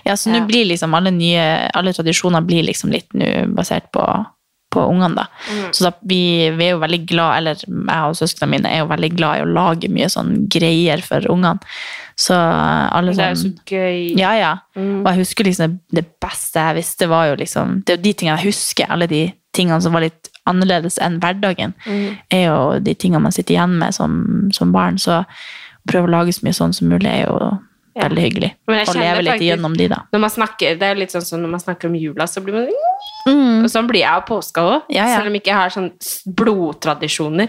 Ja, 0.06 0.16
så 0.16 0.30
nå 0.30 0.40
blir 0.48 0.64
liksom 0.68 0.94
alle 0.96 1.10
nye 1.12 1.44
Alle 1.76 1.92
tradisjoner 1.92 2.44
blir 2.46 2.64
liksom 2.64 2.92
litt 2.94 3.12
nå 3.18 3.28
basert 3.56 3.90
på, 3.92 4.04
på 4.72 4.84
ungene, 4.88 5.14
da. 5.18 5.26
Mm. 5.50 5.72
Så 5.76 5.84
da, 5.84 5.92
vi, 6.00 6.20
vi 6.56 6.68
er 6.68 6.74
jo 6.74 6.82
veldig 6.82 7.00
glad 7.10 7.40
Eller 7.40 7.62
jeg 7.64 8.12
og 8.12 8.16
søsknene 8.18 8.52
mine 8.54 8.72
er 8.72 8.82
jo 8.82 8.90
veldig 8.92 9.10
glad 9.16 9.40
i 9.40 9.44
å 9.44 9.50
lage 9.58 9.90
mye 9.92 10.08
sånn 10.12 10.32
greier 10.52 11.02
for 11.04 11.28
ungene. 11.32 11.60
Så 12.18 12.36
alle 12.36 13.12
sånn 13.14 13.20
Det 13.20 13.26
er 13.26 13.34
jo 13.34 13.42
sånn 13.42 13.56
så 13.58 13.76
gøy. 13.76 14.00
Ja, 14.18 14.32
ja. 14.38 14.54
Mm. 14.78 15.02
Og 15.02 15.10
jeg 15.12 15.22
husker 15.24 15.50
liksom 15.50 15.78
det 15.94 16.06
beste 16.22 16.64
jeg 16.70 16.80
visste, 16.80 17.10
var 17.10 17.28
jo 17.30 17.38
liksom 17.42 17.82
Det 17.82 17.94
er 17.94 18.00
jo 18.00 18.06
de 18.08 18.14
tingene 18.14 18.40
jeg 18.40 18.52
husker, 18.52 18.90
alle 18.90 19.10
de 19.10 19.22
tingene 19.54 19.80
som 19.82 19.94
var 19.96 20.06
litt 20.06 20.32
annerledes 20.48 20.98
enn 21.04 21.20
hverdagen, 21.22 21.74
Mm. 21.86 22.18
er 22.32 22.44
jo 22.48 22.58
de 22.80 22.94
tingene 22.94 23.22
man 23.22 23.32
sitter 23.32 23.54
igjen 23.54 23.78
med 23.78 23.94
som, 23.94 24.50
som 24.52 24.72
barn. 24.72 24.98
Så 24.98 25.20
å 25.20 25.26
prøve 25.88 26.08
å 26.08 26.14
lage 26.16 26.34
så 26.36 26.44
mye 26.48 26.56
sånn 26.56 26.74
som 26.74 26.88
mulig 26.88 27.06
er 27.12 27.26
jo 27.26 27.58
Ja. 27.98 28.08
veldig 28.08 28.22
hyggelig. 28.22 28.52
Å 28.68 28.72
kjenner 28.84 29.00
leve 29.02 29.22
litt 29.22 29.32
faktisk- 29.32 29.42
igjennom 29.48 29.76
de, 29.76 29.88
da. 29.88 29.96
Når 30.12 30.20
man 30.20 30.30
snakker, 30.30 30.78
det 30.78 30.82
er 30.82 30.94
litt 30.94 31.10
sånn 31.10 31.24
som 31.26 31.40
når 31.42 31.50
man 31.50 31.60
snakker 31.60 31.88
om 31.88 31.94
jula, 31.94 32.24
så 32.30 32.42
blir 32.44 32.54
man 32.54 32.68
Mm. 33.26 33.64
Og 33.64 33.70
sånn 33.70 33.88
blir 33.88 34.00
jeg 34.00 34.08
av 34.08 34.24
påska 34.24 34.62
òg. 34.62 34.82
Ja, 34.88 35.04
ja. 35.06 35.16
Selv 35.18 35.26
om 35.26 35.32
jeg 35.34 35.42
ikke 35.42 35.52
har 35.54 35.68
sånn 35.70 35.90
blodtradisjoner, 36.26 37.48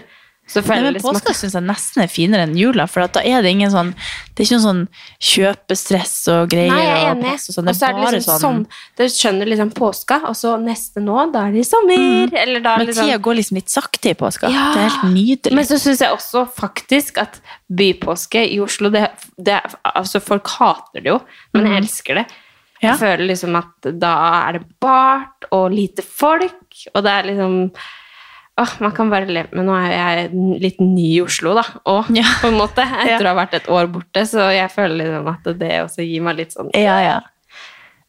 Så 0.50 0.62
Nei, 0.66 0.80
men 0.82 0.96
liksom 0.96 1.14
påska 1.14 1.32
syns 1.38 1.54
jeg 1.54 1.62
nesten 1.62 2.02
er 2.02 2.08
finere 2.10 2.42
enn 2.48 2.56
jula, 2.58 2.88
for 2.90 3.04
at 3.04 3.14
da 3.14 3.22
er 3.22 3.44
det 3.44 3.52
ingen 3.54 3.70
sånn 3.70 3.92
Det 3.94 4.42
er 4.42 4.48
ikke 4.48 4.56
noe 4.56 4.64
sånn 4.64 4.80
kjøpestress 5.30 6.14
og 6.34 6.50
greier. 6.50 6.72
Nei, 6.74 6.80
jeg 6.82 6.96
er 7.04 7.10
enig. 7.12 7.34
og 7.36 7.54
sånn. 7.54 7.68
Det 7.68 7.74
Og 7.74 7.78
så 7.78 7.86
er 7.86 7.92
er 7.92 8.00
det 8.00 8.12
liksom 8.16 8.32
sånn 8.32 8.42
sånn 8.42 8.98
Dere 8.98 9.12
skjønner 9.14 9.50
liksom 9.52 9.70
påska, 9.78 10.18
og 10.26 10.36
så 10.40 10.56
neste 10.58 11.04
nå, 11.04 11.18
da 11.34 11.44
er 11.46 11.54
det 11.54 11.62
i 11.62 11.68
sommer. 11.68 12.34
Eller 12.42 12.64
da 12.66 12.74
Men 12.80 12.90
liksom 12.90 13.06
tida 13.06 13.20
går 13.22 13.38
liksom 13.38 13.60
litt 13.60 13.70
sakte 13.70 14.10
i 14.10 14.18
påska. 14.18 14.50
Ja. 14.50 14.66
Det 14.74 14.82
er 14.82 14.88
helt 14.88 15.14
nydelig. 15.14 15.56
Men 15.60 15.70
så 15.70 15.78
syns 15.82 16.02
jeg 16.02 16.18
også 16.18 16.44
faktisk 16.56 17.22
at 17.22 17.40
bypåske 17.70 18.42
i 18.50 18.58
Oslo 18.62 18.90
det, 18.90 19.06
det, 19.38 19.60
altså 19.94 20.18
Folk 20.24 20.50
hater 20.58 21.04
det 21.04 21.12
jo, 21.12 21.20
men 21.54 21.70
jeg 21.70 21.84
elsker 21.84 22.22
det. 22.22 22.26
Ja. 22.80 22.94
Jeg 22.94 23.00
føler 23.02 23.26
liksom 23.28 23.56
at 23.58 23.90
da 24.00 24.12
er 24.48 24.58
det 24.58 24.66
bart 24.80 25.46
og 25.52 25.70
lite 25.74 26.02
folk, 26.02 26.84
og 26.94 27.02
det 27.04 27.12
er 27.12 27.28
liksom 27.28 27.56
Åh, 28.60 28.72
man 28.84 28.92
kan 28.92 29.08
bare 29.12 29.24
leve 29.30 29.54
Men 29.56 29.66
nå 29.70 29.74
er 29.78 29.92
jeg 29.94 30.30
litt 30.60 30.80
ny 30.84 31.06
i 31.16 31.20
Oslo, 31.24 31.54
da, 31.56 31.62
og 31.88 32.10
Ja. 32.12 32.26
på 32.42 32.50
en 32.50 32.58
måte, 32.60 32.84
etter 33.06 33.24
å 33.24 33.32
ha 33.32 33.38
vært 33.38 33.54
et 33.60 33.68
år 33.72 33.88
borte, 33.92 34.24
så 34.28 34.50
jeg 34.52 34.68
føler 34.74 34.98
liksom 35.00 35.30
at 35.32 35.50
det 35.60 35.70
også 35.86 36.04
gir 36.06 36.24
meg 36.26 36.36
litt 36.42 36.52
sånn 36.56 36.68
Ja, 36.76 36.98
ja. 37.04 37.18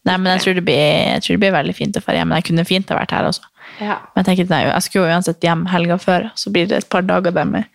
Nei, 0.03 0.15
men 0.17 0.31
jeg 0.33 0.41
tror, 0.41 0.55
det 0.57 0.63
blir, 0.65 0.81
jeg 0.81 1.21
tror 1.21 1.35
det 1.37 1.41
blir 1.43 1.51
veldig 1.53 1.73
fint 1.77 1.97
å 1.99 2.01
dra 2.01 2.13
hjem. 2.17 2.31
Men 2.31 2.39
jeg 2.39 2.45
kunne 2.47 2.63
fint 2.65 2.89
ha 2.89 2.95
vært 2.97 3.11
her 3.13 3.27
også. 3.27 3.43
Ja. 3.77 3.99
Men 4.15 4.23
jeg 4.23 4.25
tenker, 4.31 4.47
nei, 4.49 4.61
jeg 4.65 4.81
skulle 4.87 5.03
jo 5.05 5.13
uansett 5.13 5.45
hjem 5.45 5.61
helga 5.69 5.97
før, 6.01 6.25
så 6.41 6.49
blir 6.55 6.65
det 6.71 6.79
et 6.79 6.87
par 6.89 7.05
dager 7.05 7.35
der 7.35 7.45
med 7.45 7.67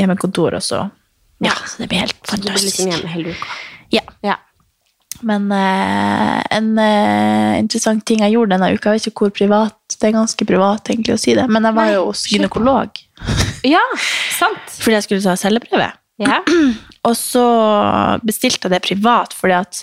hjemmekontor, 0.00 0.56
og 0.58 0.64
så 0.66 0.80
Ja, 1.38 1.52
så 1.70 1.84
det 1.84 1.88
blir 1.92 2.02
helt 2.02 2.18
fantastisk. 2.26 2.34
Så 2.34 2.42
du 2.42 2.50
blir 2.50 2.66
liksom 2.66 2.90
hjemme 2.96 3.12
hele 3.14 3.36
uka. 3.36 3.46
Ja. 3.94 4.02
Ja. 4.26 4.34
Men 5.26 5.48
eh, 5.52 6.42
en 6.54 6.68
eh, 6.78 7.58
interessant 7.58 8.04
ting 8.06 8.20
jeg 8.22 8.34
gjorde 8.36 8.54
denne 8.54 8.68
uka, 8.76 8.92
jeg 8.94 9.00
vet 9.00 9.08
ikke 9.10 9.24
hvor 9.26 9.32
privat, 9.34 9.74
det 9.98 10.10
er 10.10 10.14
ganske 10.14 10.46
privat 10.46 10.90
egentlig 10.92 11.16
å 11.16 11.18
si 11.20 11.34
det, 11.34 11.48
men 11.50 11.64
jeg 11.66 11.74
var 11.74 11.88
Nei, 11.90 11.94
jo 11.96 12.04
hos 12.10 12.22
gynekolog 12.30 13.00
ja, 13.74 13.80
sant. 14.36 14.76
fordi 14.78 14.94
jeg 14.98 15.06
skulle 15.08 15.24
ta 15.24 15.34
celleprøve. 15.40 15.88
Ja. 16.22 16.38
Og 17.08 17.16
så 17.18 17.44
bestilte 18.26 18.68
jeg 18.68 18.76
det 18.76 18.82
privat 18.86 19.34
fordi 19.38 19.56
at 19.58 19.82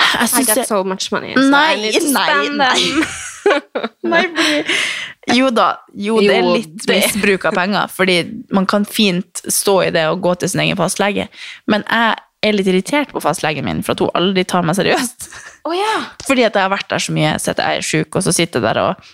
jeg 0.00 0.30
I 0.30 0.44
get 0.44 0.46
got 0.48 0.56
jeg- 0.62 0.68
so 0.70 0.82
much 0.84 1.10
money. 1.12 1.34
so 1.34 1.42
I 1.42 1.50
Nei, 1.50 1.90
nei, 2.14 2.48
nei. 2.56 3.04
Nei, 4.10 4.22
fordi 4.36 5.36
Jo 5.38 5.50
da, 5.54 5.68
jo, 5.96 6.16
det 6.22 6.34
er 6.38 6.46
litt 6.46 6.86
misbruk 6.88 7.44
av 7.50 7.54
penger, 7.56 7.90
fordi 7.92 8.16
man 8.54 8.66
kan 8.68 8.84
fint 8.88 9.42
stå 9.48 9.74
i 9.88 9.90
det 9.94 10.06
og 10.10 10.20
gå 10.24 10.34
til 10.40 10.50
sin 10.52 10.62
egen 10.64 10.78
fastlege, 10.78 11.26
men 11.70 11.84
jeg 11.88 12.16
er 12.42 12.54
litt 12.56 12.68
irritert 12.70 13.10
på 13.12 13.20
fastlegen 13.20 13.66
min 13.66 13.82
for 13.84 13.92
at 13.92 14.00
hun 14.00 14.12
aldri 14.16 14.44
tar 14.48 14.64
meg 14.64 14.76
seriøst. 14.78 15.26
Oh, 15.68 15.74
ja. 15.76 15.96
Fordi 16.28 16.46
at 16.46 16.54
jeg 16.56 16.64
har 16.64 16.72
vært 16.72 16.88
der 16.88 17.02
så 17.04 17.12
mye, 17.12 17.34
så 17.42 17.52
jeg 17.52 17.80
er 17.80 17.84
syk, 17.84 18.16
og 18.16 18.24
så 18.24 18.32
sitter 18.32 18.62
jeg 18.62 18.68
der 18.70 18.80
og 18.80 19.10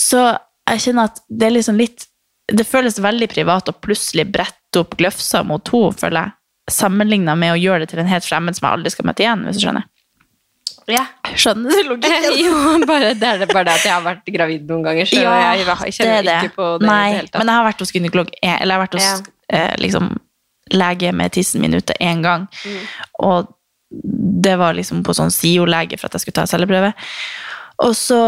Så 0.00 0.22
jeg 0.70 0.82
kjenner 0.86 1.10
at 1.10 1.20
det 1.30 1.46
er 1.48 1.54
liksom 1.56 1.78
litt 1.80 2.06
Det 2.50 2.66
føles 2.66 2.98
veldig 3.02 3.28
privat 3.30 3.68
å 3.70 3.74
plutselig 3.78 4.24
brette 4.34 4.80
opp 4.82 4.96
gløfsa 4.98 5.44
mot 5.46 5.70
henne, 5.70 5.94
føler 6.00 6.24
jeg. 6.24 6.34
Sammenligna 6.74 7.36
med 7.38 7.52
å 7.54 7.58
gjøre 7.58 7.84
det 7.84 7.92
til 7.92 8.00
en 8.02 8.10
helt 8.10 8.26
fremmed 8.26 8.58
som 8.58 8.66
jeg 8.66 8.78
aldri 8.78 8.90
skal 8.94 9.06
møte 9.06 9.22
igjen, 9.22 9.44
hvis 9.46 9.58
du 9.60 9.62
skjønner. 9.64 9.86
ja. 10.90 11.04
Skjønner 11.30 11.70
du 11.70 11.92
logikken? 11.92 12.38
jo, 12.44 12.54
bare, 12.90 13.12
det 13.14 13.28
er 13.28 13.38
det 13.44 13.48
bare 13.52 13.68
det 13.68 13.76
at 13.78 13.84
jeg 13.86 13.94
har 13.94 14.02
vært 14.02 14.32
gravid 14.34 14.66
noen 14.66 14.82
ganger, 14.88 15.06
så 15.06 15.22
Ja, 15.22 15.36
jeg, 15.54 15.62
jeg 15.68 15.94
kjenner 16.00 16.18
det 16.18 16.26
det. 16.32 16.36
ikke 16.50 16.56
på 16.58 16.68
det 16.82 16.90
Nei, 16.90 17.06
men 17.38 17.52
jeg 17.52 17.54
har 17.60 17.68
vært 17.68 17.84
hos 17.86 17.94
gynekolog, 17.94 18.32
eller 18.42 18.66
jeg 18.66 18.74
har 18.74 18.82
vært 18.82 18.98
hos 18.98 19.06
Ja. 19.06 19.14
eh, 19.54 19.74
liksom, 19.86 20.10
lege 20.72 21.12
med 21.16 21.32
tissen 21.34 21.62
min 21.62 21.76
ute 21.76 21.96
én 22.00 22.22
gang. 22.24 22.46
Mm. 22.64 22.82
Og 23.26 23.54
det 24.44 24.56
var 24.60 24.76
liksom 24.76 25.02
på 25.06 25.14
sånn 25.16 25.32
SIO-lege 25.34 25.98
for 25.98 26.08
at 26.08 26.18
jeg 26.18 26.26
skulle 26.26 26.40
ta 26.40 26.46
celleprøve. 26.50 26.92
Og 27.80 27.94
så 27.96 28.20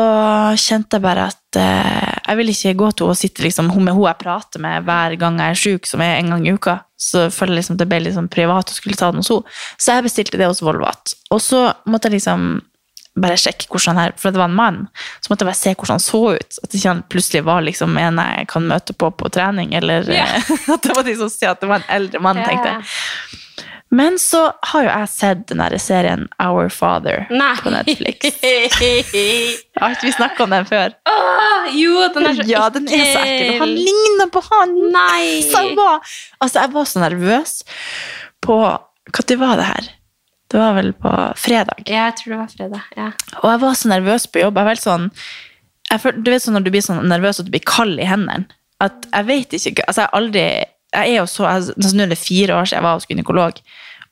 kjente 0.56 0.96
jeg 0.96 1.04
bare 1.04 1.26
at 1.28 1.58
eh, 1.60 2.14
jeg 2.24 2.38
vil 2.38 2.52
ikke 2.54 2.72
gå 2.80 2.88
til 2.92 3.04
henne 3.04 3.14
og 3.14 3.20
sitte 3.20 3.44
liksom, 3.44 3.68
hun 3.74 3.84
med 3.84 3.96
hun 3.98 4.08
jeg 4.08 4.20
prater 4.22 4.62
med 4.64 4.86
hver 4.86 5.16
gang 5.20 5.40
jeg 5.42 5.52
er 5.52 5.60
syk, 5.60 5.88
som 5.90 6.04
er 6.04 6.16
en 6.16 6.32
gang 6.32 6.46
i 6.46 6.54
uka. 6.56 6.78
Så 6.96 7.26
føler 7.34 7.58
jeg 7.58 7.60
liksom 7.60 7.80
det 7.82 7.88
ble 7.90 8.14
sånn 8.14 8.30
privat 8.32 8.72
å 8.72 8.76
skulle 8.76 8.96
ta 8.96 9.10
den 9.12 9.20
hos 9.20 9.28
henne. 9.32 9.56
Så 9.76 9.96
jeg 9.96 10.06
bestilte 10.08 10.40
det 10.40 10.48
hos 10.48 10.64
Volvat. 10.64 11.14
Og 11.34 11.42
så 11.44 11.66
måtte 11.84 12.08
jeg 12.08 12.20
liksom 12.20 12.54
bare 13.20 13.36
sjekke 13.36 13.68
hvordan 13.68 13.98
her, 14.00 14.14
for 14.16 14.32
det 14.32 14.40
var 14.40 14.48
en 14.48 14.56
mann, 14.56 14.78
så 15.20 15.28
måtte 15.28 15.44
jeg 15.44 15.50
bare 15.50 15.60
se 15.60 15.74
hvordan 15.74 15.98
han 15.98 16.04
så 16.04 16.22
ut. 16.32 16.58
At 16.64 16.76
ikke 16.76 16.88
han 16.88 17.04
plutselig 17.12 17.44
var 17.44 17.64
liksom 17.66 17.98
en 18.00 18.22
jeg 18.22 18.48
kan 18.52 18.66
møte 18.70 18.96
på 18.96 19.10
på 19.12 19.30
trening, 19.34 19.74
eller 19.76 20.08
eh, 20.08 20.50
at 20.74 20.88
det 20.88 20.96
var 20.96 21.06
de 21.06 21.16
som 21.20 21.30
sier 21.32 21.52
at 21.52 21.60
det 21.60 21.68
var 21.70 21.82
en 21.82 21.94
eldre 22.00 22.22
mann, 22.24 22.40
tenkte 22.46 22.76
jeg. 22.76 23.38
Men 23.92 24.14
så 24.16 24.46
har 24.70 24.84
jo 24.86 24.88
jeg 24.88 25.08
sett 25.12 25.40
den 25.50 25.60
der 25.60 25.74
serien 25.76 26.22
Our 26.40 26.70
Father 26.72 27.26
Nei. 27.28 27.50
på 27.60 27.68
Netflix. 27.74 28.24
Har 29.82 29.92
ikke 29.92 30.06
vi 30.06 30.12
snakka 30.16 30.46
om 30.46 30.54
den 30.54 30.64
før? 30.64 30.94
Åh, 31.12 31.66
jo, 31.76 31.98
den 32.14 32.30
er 32.30 32.38
så 32.38 32.46
Ja, 32.48 32.62
den 32.72 32.88
er 32.88 33.04
så 33.10 33.20
ekkel. 33.20 33.58
Han 33.60 33.74
ligner 33.76 34.30
på 34.32 34.40
han! 34.48 34.72
Nei. 34.94 35.42
Så 35.44 35.60
jeg 35.60 35.76
var, 35.76 36.00
altså, 36.40 36.62
jeg 36.62 36.72
var 36.72 36.88
så 36.88 37.04
nervøs 37.04 37.58
på 38.42 38.56
Når 39.12 39.36
var 39.44 39.60
det 39.60 39.68
her? 39.68 39.92
Det 40.52 40.60
var 40.60 40.74
vel 40.76 40.92
på 40.92 41.10
fredag. 41.40 41.86
Ja, 41.86 42.10
jeg 42.10 42.18
tror 42.18 42.34
det 42.34 42.40
var 42.42 42.50
fredag. 42.52 42.88
Ja. 42.98 43.08
Og 43.40 43.48
jeg 43.48 43.62
var 43.62 43.78
så 43.78 43.88
nervøs 43.88 44.26
på 44.28 44.42
jobb. 44.42 44.58
Jeg 44.58 44.68
var 44.68 44.74
helt 44.74 44.84
sånn, 44.84 45.08
jeg 45.88 46.18
du 46.20 46.28
vet 46.28 46.44
sånn 46.44 46.56
når 46.58 46.66
du 46.66 46.70
blir 46.74 46.84
sånn 46.84 47.08
nervøs 47.08 47.40
at 47.40 47.48
du 47.48 47.54
blir 47.54 47.64
kald 47.64 48.00
i 48.00 48.08
hendene. 48.08 48.44
At 48.82 49.06
jeg 49.08 49.28
vet 49.28 49.56
ikke 49.56 49.84
altså 49.86 50.04
jeg 50.04 50.14
aldri 50.18 50.44
jeg 50.92 51.12
er 51.14 51.20
jo 51.22 51.28
så, 51.30 51.46
jeg, 51.46 51.68
altså 51.72 51.96
Nå 51.96 52.04
er 52.04 52.10
det 52.12 52.18
fire 52.20 52.56
år 52.56 52.66
siden 52.68 52.80
jeg 52.82 52.84
var 52.84 52.98
hos 52.98 53.06
gynekolog, 53.08 53.60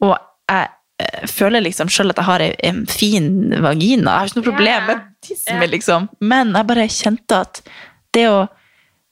og 0.07 0.15
jeg 0.49 0.71
eh, 1.03 1.27
føler 1.29 1.65
liksom 1.67 1.91
selv 1.93 2.15
at 2.15 2.23
jeg 2.23 2.29
har 2.31 2.45
en, 2.47 2.55
en 2.71 2.81
fin 2.89 3.27
vagina. 3.61 4.15
Jeg 4.15 4.17
har 4.17 4.31
ikke 4.31 4.41
noe 4.41 4.49
problem 4.49 4.89
med 4.89 5.05
tissen 5.27 5.61
min, 5.61 5.73
liksom. 5.75 6.09
Men 6.25 6.55
jeg 6.57 6.69
bare 6.71 6.89
kjente 6.89 7.43
at 7.45 7.63
det 8.17 8.27
å 8.31 8.41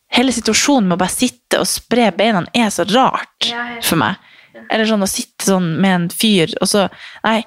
Hele 0.08 0.32
situasjonen 0.32 0.86
med 0.88 0.96
å 0.96 1.00
bare 1.02 1.12
sitte 1.12 1.58
og 1.60 1.66
spre 1.68 2.06
beina 2.16 2.40
er 2.56 2.70
så 2.72 2.86
rart 2.88 3.50
for 3.84 4.00
meg. 4.00 4.16
Eller 4.70 4.88
sånn 4.88 5.04
å 5.04 5.10
sitte 5.10 5.48
sånn 5.50 5.68
med 5.82 5.94
en 5.94 6.08
fyr, 6.12 6.52
og 6.62 6.68
så 6.70 6.86
Nei. 7.24 7.42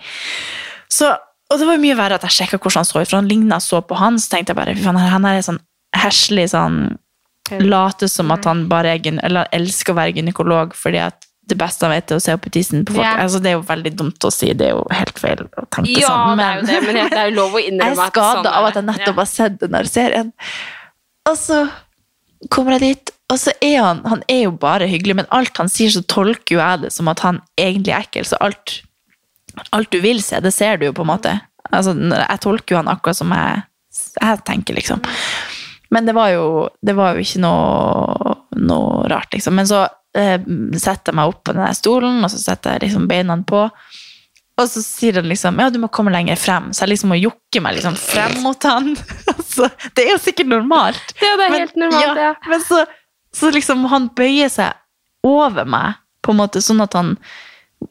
Så, 0.91 1.11
og 1.51 1.59
det 1.59 1.67
var 1.67 1.79
mye 1.81 1.95
verre 1.99 2.17
at 2.19 2.25
jeg 2.27 2.37
sjekka 2.41 2.59
hvordan 2.59 2.81
han 2.81 2.89
så 2.89 3.01
ut, 3.01 3.09
for 3.09 3.19
han 3.21 3.29
ligna 3.31 3.59
så 3.63 3.81
på 3.85 3.95
han, 3.99 4.19
så 4.19 4.33
tenkte 4.35 4.51
jeg 4.51 4.59
bare 4.59 4.75
fy 4.75 4.83
faen, 4.85 4.99
han 4.99 5.27
er 5.29 5.41
sånn 5.45 5.61
heslig 6.01 6.49
sånn 6.51 6.83
Late 7.59 8.07
som 8.07 8.29
at 8.31 8.45
han 8.47 8.61
bare 8.71 8.93
er 8.95 9.17
eller 9.25 9.49
elsker 9.51 9.91
å 9.91 9.97
være 9.97 10.13
gynekolog 10.15 10.75
fordi 10.77 11.01
at 11.03 11.25
det 11.51 11.57
beste 11.59 11.83
han 11.83 11.91
vet, 11.91 12.11
er 12.13 12.19
å 12.19 12.23
se 12.23 12.35
opp 12.37 12.45
i 12.47 12.51
tissen 12.53 12.85
på 12.87 12.93
folk. 12.95 13.03
Yeah. 13.03 13.23
Altså, 13.25 13.41
det 13.43 13.49
er 13.51 13.55
jo 13.57 13.63
veldig 13.67 13.91
dumt 13.99 14.23
å 14.23 14.29
si, 14.31 14.53
det 14.55 14.69
er 14.69 14.75
jo 14.77 14.83
helt 14.93 15.17
feil 15.19 15.41
å 15.49 15.65
tenke 15.73 15.97
Ja, 15.99 16.11
sånn. 16.13 16.39
det 16.39 16.45
er 16.45 16.59
jo 16.61 16.67
det, 16.69 16.77
men 16.85 16.99
det 17.11 17.19
er 17.19 17.31
jo 17.31 17.35
lov 17.41 17.57
å 17.57 17.63
innrømme 17.63 17.89
Jeg 17.97 18.05
er 18.05 18.11
skada 18.13 18.35
sånn 18.37 18.51
av 18.53 18.67
at 18.69 18.77
jeg 18.79 18.87
nettopp 18.87 19.09
Ja. 19.09 19.17
har 19.19 19.29
sett 19.33 19.57
den 19.59 19.75
der 19.75 19.89
serien. 19.89 20.29
Og 21.27 21.35
så 21.41 21.57
kommer 22.49 22.77
jeg 22.77 22.81
dit, 22.81 23.11
og 23.31 23.39
så 23.39 23.53
er 23.63 23.77
han 23.79 24.01
Han 24.09 24.23
er 24.27 24.45
jo 24.45 24.55
bare 24.59 24.89
hyggelig, 24.89 25.15
men 25.21 25.29
alt 25.29 25.57
han 25.61 25.69
sier, 25.71 25.91
så 25.93 26.01
tolker 26.09 26.55
jo 26.55 26.61
jeg 26.61 26.85
det 26.85 26.91
som 26.95 27.11
at 27.11 27.21
han 27.25 27.41
egentlig 27.59 27.93
er 27.93 28.05
ekkel. 28.05 28.27
Så 28.27 28.39
alt, 28.41 28.81
alt 29.71 29.91
du 29.93 30.01
vil 30.03 30.21
se, 30.23 30.41
det 30.41 30.53
ser 30.55 30.79
du 30.79 30.89
jo 30.89 30.95
på 30.97 31.05
en 31.05 31.13
måte. 31.13 31.37
Altså, 31.71 31.93
jeg 31.95 32.43
tolker 32.43 32.75
jo 32.75 32.81
han 32.81 32.91
akkurat 32.91 33.19
som 33.19 33.31
jeg, 33.35 33.63
jeg 34.17 34.43
tenker, 34.47 34.75
liksom. 34.75 35.03
Men 35.91 36.07
det 36.07 36.15
var 36.15 36.31
jo, 36.33 36.45
det 36.81 36.95
var 36.95 37.15
jo 37.15 37.23
ikke 37.23 37.43
noe, 37.43 38.35
noe 38.59 39.07
rart, 39.11 39.31
liksom. 39.35 39.55
Men 39.59 39.67
så 39.69 39.85
eh, 40.17 40.39
setter 40.79 41.11
jeg 41.11 41.19
meg 41.19 41.31
opp 41.31 41.43
på 41.47 41.55
den 41.55 41.77
stolen, 41.77 42.21
og 42.23 42.31
så 42.31 42.39
setter 42.41 42.77
jeg 42.77 42.87
liksom 42.87 43.09
beina 43.11 43.37
på. 43.47 43.65
Og 44.61 44.69
så 44.69 44.81
sier 44.85 45.17
han 45.17 45.29
liksom 45.29 45.59
ja, 45.61 45.69
du 45.73 45.79
må 45.81 45.89
komme 45.93 46.13
lenger 46.13 46.37
frem. 46.39 46.69
Så 46.73 46.85
jeg 46.85 46.93
liksom 46.93 47.13
må 47.13 47.19
jokke 47.19 47.61
meg 47.63 47.77
liksom 47.77 47.97
frem 47.99 48.37
mot 48.45 48.67
han. 48.67 48.93
altså, 49.33 49.69
det 49.97 50.05
er 50.05 50.13
jo 50.13 50.21
sikkert 50.21 50.51
normalt. 50.51 51.15
Ja, 51.21 51.35
det 51.39 51.47
er 51.47 51.57
helt 51.57 51.79
normalt, 51.79 52.21
ja. 52.21 52.33
Men 52.49 52.61
så, 52.65 52.83
så 53.35 53.51
liksom 53.53 53.87
han 53.91 54.11
bøyer 54.17 54.51
seg 54.53 54.77
over 55.27 55.67
meg, 55.69 55.97
på 56.21 56.33
en 56.33 56.41
måte, 56.41 56.61
sånn 56.61 56.81
at 56.83 56.93
han 56.97 57.15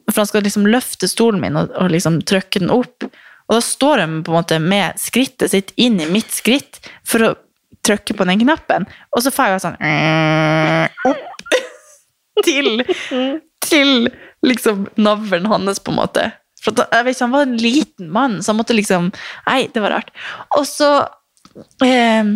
For 0.07 0.21
han 0.21 0.27
skal 0.29 0.45
liksom 0.45 0.69
løfte 0.71 1.07
stolen 1.11 1.41
min 1.43 1.57
og, 1.59 1.71
og 1.75 1.91
liksom 1.91 2.21
trykke 2.27 2.61
den 2.63 2.71
opp. 2.71 3.03
Og 3.51 3.57
da 3.57 3.61
står 3.63 4.05
han 4.05 4.21
på 4.23 4.31
en 4.31 4.37
måte 4.39 4.59
med 4.63 4.99
skrittet 4.99 5.51
sitt 5.51 5.73
inn 5.75 5.99
i 5.99 6.07
mitt 6.07 6.31
skritt 6.31 6.79
for 7.03 7.25
å 7.27 7.31
trykke 7.83 8.15
på 8.15 8.27
den 8.29 8.39
knappen. 8.45 8.85
Og 9.11 9.25
så 9.25 9.33
får 9.35 9.57
jeg 9.57 9.63
sånn 9.65 9.75
opp 11.11 11.49
til, 12.47 12.85
til 13.67 14.07
liksom 14.47 14.87
navlen 14.95 15.49
hans, 15.51 15.83
på 15.83 15.91
en 15.91 15.99
måte. 15.99 16.29
For 16.61 16.77
jeg 16.77 17.07
vet 17.07 17.23
Han 17.23 17.33
var 17.33 17.47
en 17.47 17.57
liten 17.57 18.11
mann, 18.13 18.39
så 18.41 18.51
han 18.51 18.59
måtte 18.61 18.77
liksom 18.77 19.11
Nei, 19.47 19.65
det 19.73 19.83
var 19.83 19.97
rart. 19.97 20.13
Og 20.57 20.67
så 20.69 20.91
eh, 21.85 22.35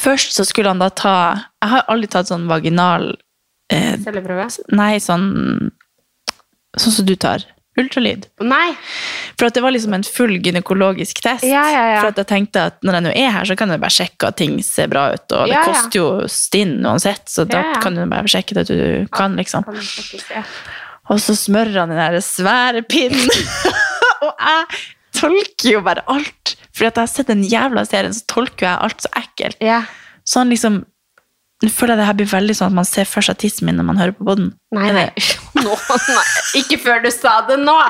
Først 0.00 0.36
så 0.36 0.46
skulle 0.46 0.72
han 0.72 0.82
da 0.82 0.90
ta 0.90 1.14
Jeg 1.62 1.72
har 1.74 1.86
aldri 1.92 2.10
tatt 2.10 2.30
sånn 2.30 2.48
vaginal 2.50 3.12
eh, 3.72 3.94
Celleprøve? 4.02 4.50
Nei, 4.74 4.94
sånn 5.02 5.70
Sånn 6.78 6.94
som 6.94 7.06
du 7.08 7.16
tar. 7.18 7.42
Ultralyd. 7.80 8.26
Nei. 8.42 8.72
For 9.38 9.48
at 9.48 9.56
det 9.56 9.62
var 9.64 9.72
liksom 9.74 9.94
en 9.94 10.04
full 10.06 10.36
gynekologisk 10.42 11.22
test. 11.22 11.46
Ja, 11.46 11.62
ja, 11.70 11.84
ja. 11.94 12.00
For 12.02 12.10
at 12.12 12.20
jeg 12.20 12.28
tenkte 12.30 12.64
at 12.70 12.80
når 12.86 12.98
jeg 12.98 13.04
nå 13.06 13.12
er 13.22 13.30
her, 13.36 13.48
så 13.48 13.56
kan 13.58 13.72
jeg 13.72 13.82
bare 13.82 13.94
sjekke 13.94 14.30
at 14.30 14.38
ting 14.40 14.56
ser 14.66 14.90
bra 14.92 15.08
ut. 15.14 15.26
Og 15.38 15.50
det 15.50 15.62
koster 15.68 16.00
jo 16.00 16.08
stinn 16.30 16.76
uansett, 16.82 17.30
så 17.30 17.46
da 17.48 17.62
kan 17.82 17.96
du 17.98 18.02
bare 18.10 18.30
sjekke 18.30 18.58
det 18.58 18.66
du 18.70 18.80
kan, 19.14 19.38
liksom. 19.38 19.66
Kan. 19.66 20.50
Og 21.10 21.20
så 21.22 21.34
smører 21.38 21.82
han 21.82 21.92
den 21.92 21.98
der 22.00 22.22
svære 22.24 22.84
pinnen. 22.86 23.30
og 24.24 24.30
jeg 24.30 24.82
tolker 25.18 25.72
jo 25.74 25.82
bare 25.86 26.04
alt. 26.12 26.54
For 26.70 26.86
at 26.86 26.96
jeg 26.96 27.02
har 27.02 27.10
sett 27.10 27.32
den 27.32 27.42
jævla 27.44 27.84
serien, 27.88 28.14
så 28.14 28.24
tolker 28.30 28.68
jeg 28.68 28.78
alt 28.86 29.04
så 29.04 29.10
ekkelt. 29.18 29.58
Yeah. 29.62 29.90
Så 30.24 30.44
han 30.44 30.54
liksom 30.54 30.84
Nå 31.60 31.68
føler 31.68 31.92
jeg 31.92 32.00
det 32.00 32.04
her 32.08 32.14
blir 32.16 32.28
veldig 32.30 32.54
sånn 32.56 32.70
at 32.70 32.76
man 32.78 32.86
ser 32.88 33.04
for 33.04 33.20
seg 33.20 33.36
tissen 33.42 33.66
min 33.68 33.76
når 33.76 33.84
man 33.84 33.98
hører 34.00 34.14
på 34.16 34.24
podden. 34.24 34.46
Nei, 34.72 34.86
nei. 34.96 35.02
Nå, 35.60 35.74
nei. 35.92 36.22
Ikke 36.56 36.78
før 36.80 37.02
du 37.04 37.10
sa 37.12 37.34
det 37.50 37.58
nå! 37.60 37.74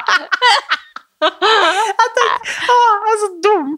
Jeg 1.20 1.28
Å, 1.30 2.74
jeg 3.04 3.12
er 3.12 3.18
så 3.20 3.26
dum! 3.44 3.74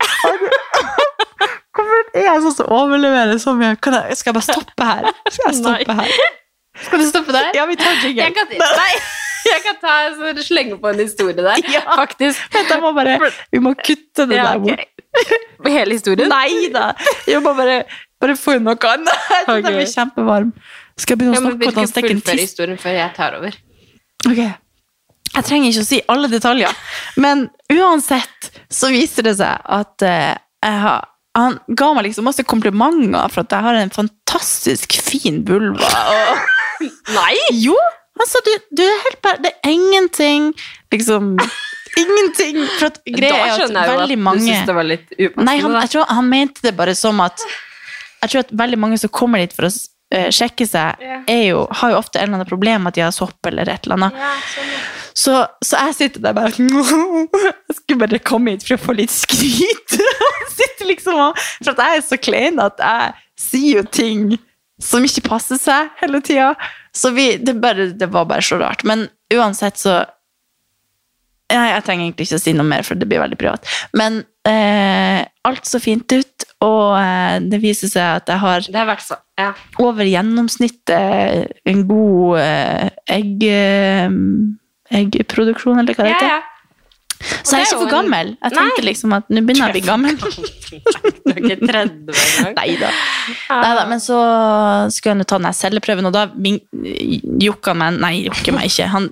Hvorfor 1.74 2.02
er 2.14 2.26
jeg 2.28 2.42
sånn 2.44 2.54
som 2.54 2.68
overleverer 2.70 3.40
så 3.42 3.54
mye? 3.58 3.72
Jeg, 3.74 4.16
skal 4.20 4.30
jeg 4.30 4.36
bare 4.36 4.46
stoppe 4.46 4.86
her? 4.86 5.08
Skal 5.26 5.48
jeg 5.48 5.58
stoppe 5.58 5.96
her? 5.98 6.12
Skal 6.86 7.02
du 7.02 7.06
stoppe 7.08 7.34
der? 7.34 7.48
Ja, 7.58 7.66
vi 7.66 7.74
tar 7.80 7.98
jingle. 8.06 8.46
Nei, 8.62 8.92
jeg 9.52 9.64
kan 9.66 9.78
ta 9.82 9.96
så 10.16 10.32
slenge 10.46 10.78
på 10.80 10.92
en 10.92 11.02
historie 11.02 11.36
der. 11.38 11.60
Ja. 11.72 11.84
Faktisk. 11.98 12.40
Dette 12.54 12.78
må 12.82 12.92
bare, 12.96 13.18
vi 13.52 13.62
må 13.62 13.74
kutte 13.78 14.28
det 14.30 14.38
Ja, 14.38 14.52
der 14.52 14.62
bort. 14.62 14.86
Okay. 15.12 15.42
Hele 15.68 15.98
historien? 15.98 16.30
Nei 16.32 16.70
da! 16.72 16.92
Jeg 17.28 17.42
må 17.44 17.52
bare, 17.58 17.82
bare 18.22 18.36
få 18.38 18.56
inn 18.58 18.66
noe 18.66 18.78
annet. 18.94 19.28
Okay. 19.42 19.62
Den 19.66 19.76
blir 19.76 19.88
kjempevarm. 19.90 20.50
Skal 20.96 21.14
jeg 21.14 21.20
begynne 21.20 21.38
å 21.38 21.42
snakke 21.42 21.56
om 21.56 21.62
hvordan 21.66 21.94
han 21.94 22.10
en 22.16 22.20
tiss? 22.26 22.42
historien 22.46 22.78
før 22.80 22.94
jeg 22.96 23.14
tar 23.16 23.38
over. 23.38 23.56
Ok. 24.30 24.42
Jeg 25.32 25.46
trenger 25.48 25.72
ikke 25.72 25.82
å 25.82 25.88
si 25.88 25.98
alle 26.12 26.28
detaljer, 26.28 26.80
men 27.24 27.46
uansett 27.72 28.50
så 28.72 28.90
viser 28.92 29.24
det 29.24 29.32
seg 29.38 29.62
at 29.78 30.04
uh, 30.04 30.34
jeg 30.36 30.80
har, 30.82 31.06
han 31.38 31.56
ga 31.72 31.88
meg 31.96 32.10
liksom 32.10 32.28
masse 32.28 32.44
komplimenter 32.44 33.32
for 33.32 33.46
at 33.46 33.56
jeg 33.56 33.66
har 33.66 33.78
en 33.80 33.94
fantastisk 33.94 34.98
fin 35.00 35.40
vulva. 35.48 35.88
Og, 36.12 36.44
Nei! 37.16 37.32
jo, 37.64 37.76
han 38.22 38.30
så 38.30 38.42
du, 38.46 38.52
du 38.78 38.82
er 38.86 39.04
helt 39.06 39.20
bare 39.24 39.42
Det 39.44 39.52
er 39.52 39.74
ingenting, 39.74 40.52
liksom 40.94 41.34
Ingenting. 42.02 42.62
For 42.78 42.88
at 42.88 43.02
greia 43.04 43.28
Da 43.28 43.36
er 43.36 43.50
at 43.50 43.58
skjønner 43.60 43.82
jeg 43.82 43.92
jo 43.92 44.04
at 44.06 44.12
du 44.12 44.22
mange 44.24 44.44
syns 44.46 44.68
det 44.70 44.76
var 44.78 44.86
litt 44.88 45.10
upassende. 45.12 45.44
Nei, 45.44 45.56
han, 45.60 45.74
jeg 45.76 45.92
tror 45.92 46.06
han 46.08 46.30
mente 46.30 46.64
det 46.64 46.72
bare 46.78 46.94
som 46.96 47.20
at 47.20 47.44
Jeg 48.22 48.32
tror 48.32 48.46
at 48.46 48.54
veldig 48.62 48.78
mange 48.80 49.00
som 49.02 49.12
kommer 49.12 49.42
dit 49.42 49.52
for 49.52 49.68
å 49.68 49.72
eh, 50.14 50.30
sjekke 50.32 50.64
seg, 50.68 51.02
er 51.02 51.42
jo, 51.50 51.66
har 51.82 51.92
jo 51.92 51.98
ofte 52.00 52.20
en 52.20 52.30
eller 52.30 52.40
annen 52.40 52.48
problem 52.48 52.88
at 52.88 52.96
de 52.96 53.04
har 53.04 53.12
sopp 53.12 53.50
eller 53.50 53.68
et 53.68 53.84
eller 53.84 53.98
annet. 53.98 54.20
Ja, 54.22 54.32
sånn. 54.54 54.74
Så, 55.12 55.34
så 55.64 55.80
jeg 55.88 55.96
sitter 55.98 56.22
der 56.24 56.36
bare 56.36 56.52
Jeg 56.56 57.76
skulle 57.76 58.06
bare 58.06 58.20
komme 58.24 58.54
hit 58.54 58.64
for 58.64 58.78
å 58.78 58.84
få 58.86 58.96
litt 58.96 59.12
skryt. 59.12 59.98
sitter 60.56 60.88
liksom 60.88 61.18
og, 61.20 61.42
For 61.60 61.74
at 61.74 61.82
jeg 61.82 61.98
er 61.98 62.06
så 62.06 62.20
klein 62.20 62.62
at 62.62 62.80
jeg 62.80 63.12
sier 63.42 63.82
jo 63.82 63.84
ting 63.92 64.24
som 64.82 65.04
ikke 65.06 65.26
passer 65.28 65.60
seg 65.60 65.92
hele 66.00 66.22
tida. 66.24 66.54
Så 66.94 67.10
vi, 67.16 67.36
det, 67.40 67.54
bare, 67.60 67.86
det 67.96 68.08
var 68.12 68.26
bare 68.28 68.44
så 68.44 68.58
rart. 68.60 68.84
Men 68.84 69.06
uansett 69.34 69.78
så 69.80 70.02
Nei, 71.52 71.66
jeg 71.68 71.82
trenger 71.84 72.06
egentlig 72.06 72.24
ikke 72.30 72.36
å 72.38 72.40
si 72.40 72.52
noe 72.56 72.64
mer, 72.64 72.80
for 72.86 72.96
det 72.96 73.04
blir 73.10 73.20
veldig 73.20 73.36
privat. 73.36 73.66
Men 73.92 74.22
eh, 74.48 75.18
alt 75.44 75.66
så 75.68 75.76
fint 75.84 76.08
ut, 76.16 76.46
og 76.64 76.94
eh, 76.96 77.34
det 77.44 77.58
viser 77.60 77.90
seg 77.92 78.22
at 78.22 78.30
jeg 78.32 78.40
har 78.40 78.64
så 79.04 79.18
Ja. 79.36 79.50
over 79.82 80.08
gjennomsnittet 80.08 81.52
en 81.68 81.82
god 81.90 82.38
eh, 82.40 82.88
egg, 83.18 83.44
eh, 83.44 84.08
eggproduksjon, 85.02 85.82
eller 85.82 85.92
hva 85.92 86.08
det 86.08 86.14
heter. 86.14 86.32
ja. 86.38 86.40
Så 87.44 87.54
jeg 87.54 87.60
er 87.60 87.66
er 87.66 87.68
ikke 87.68 87.82
for 87.84 87.92
gammel. 87.98 88.32
Jeg 88.42 88.56
tenkte 88.56 88.80
Nei. 88.80 88.88
liksom 88.88 89.12
at 89.18 89.28
nå 89.30 89.44
begynner 89.46 89.68
jeg 89.68 89.70
å 89.70 89.76
bli 89.76 89.84
gammel. 89.92 90.16
Du 91.36 91.40
er 91.40 91.54
ikke 91.56 91.68
30 91.68 92.20
engang. 92.46 92.54
Nei 92.58 93.72
da. 93.76 93.86
Men 93.88 94.02
så 94.02 94.18
skulle 94.92 95.14
han 95.16 95.24
jo 95.24 95.28
ta 95.30 95.38
den 95.40 95.56
celleprøven, 95.56 96.08
og 96.08 96.14
da 96.14 96.26
jokka 97.46 97.74
meg 97.78 97.98
Nei, 98.02 98.14
jokker 98.26 98.56
meg 98.56 98.70
ikke. 98.70 98.88
Han 98.92 99.10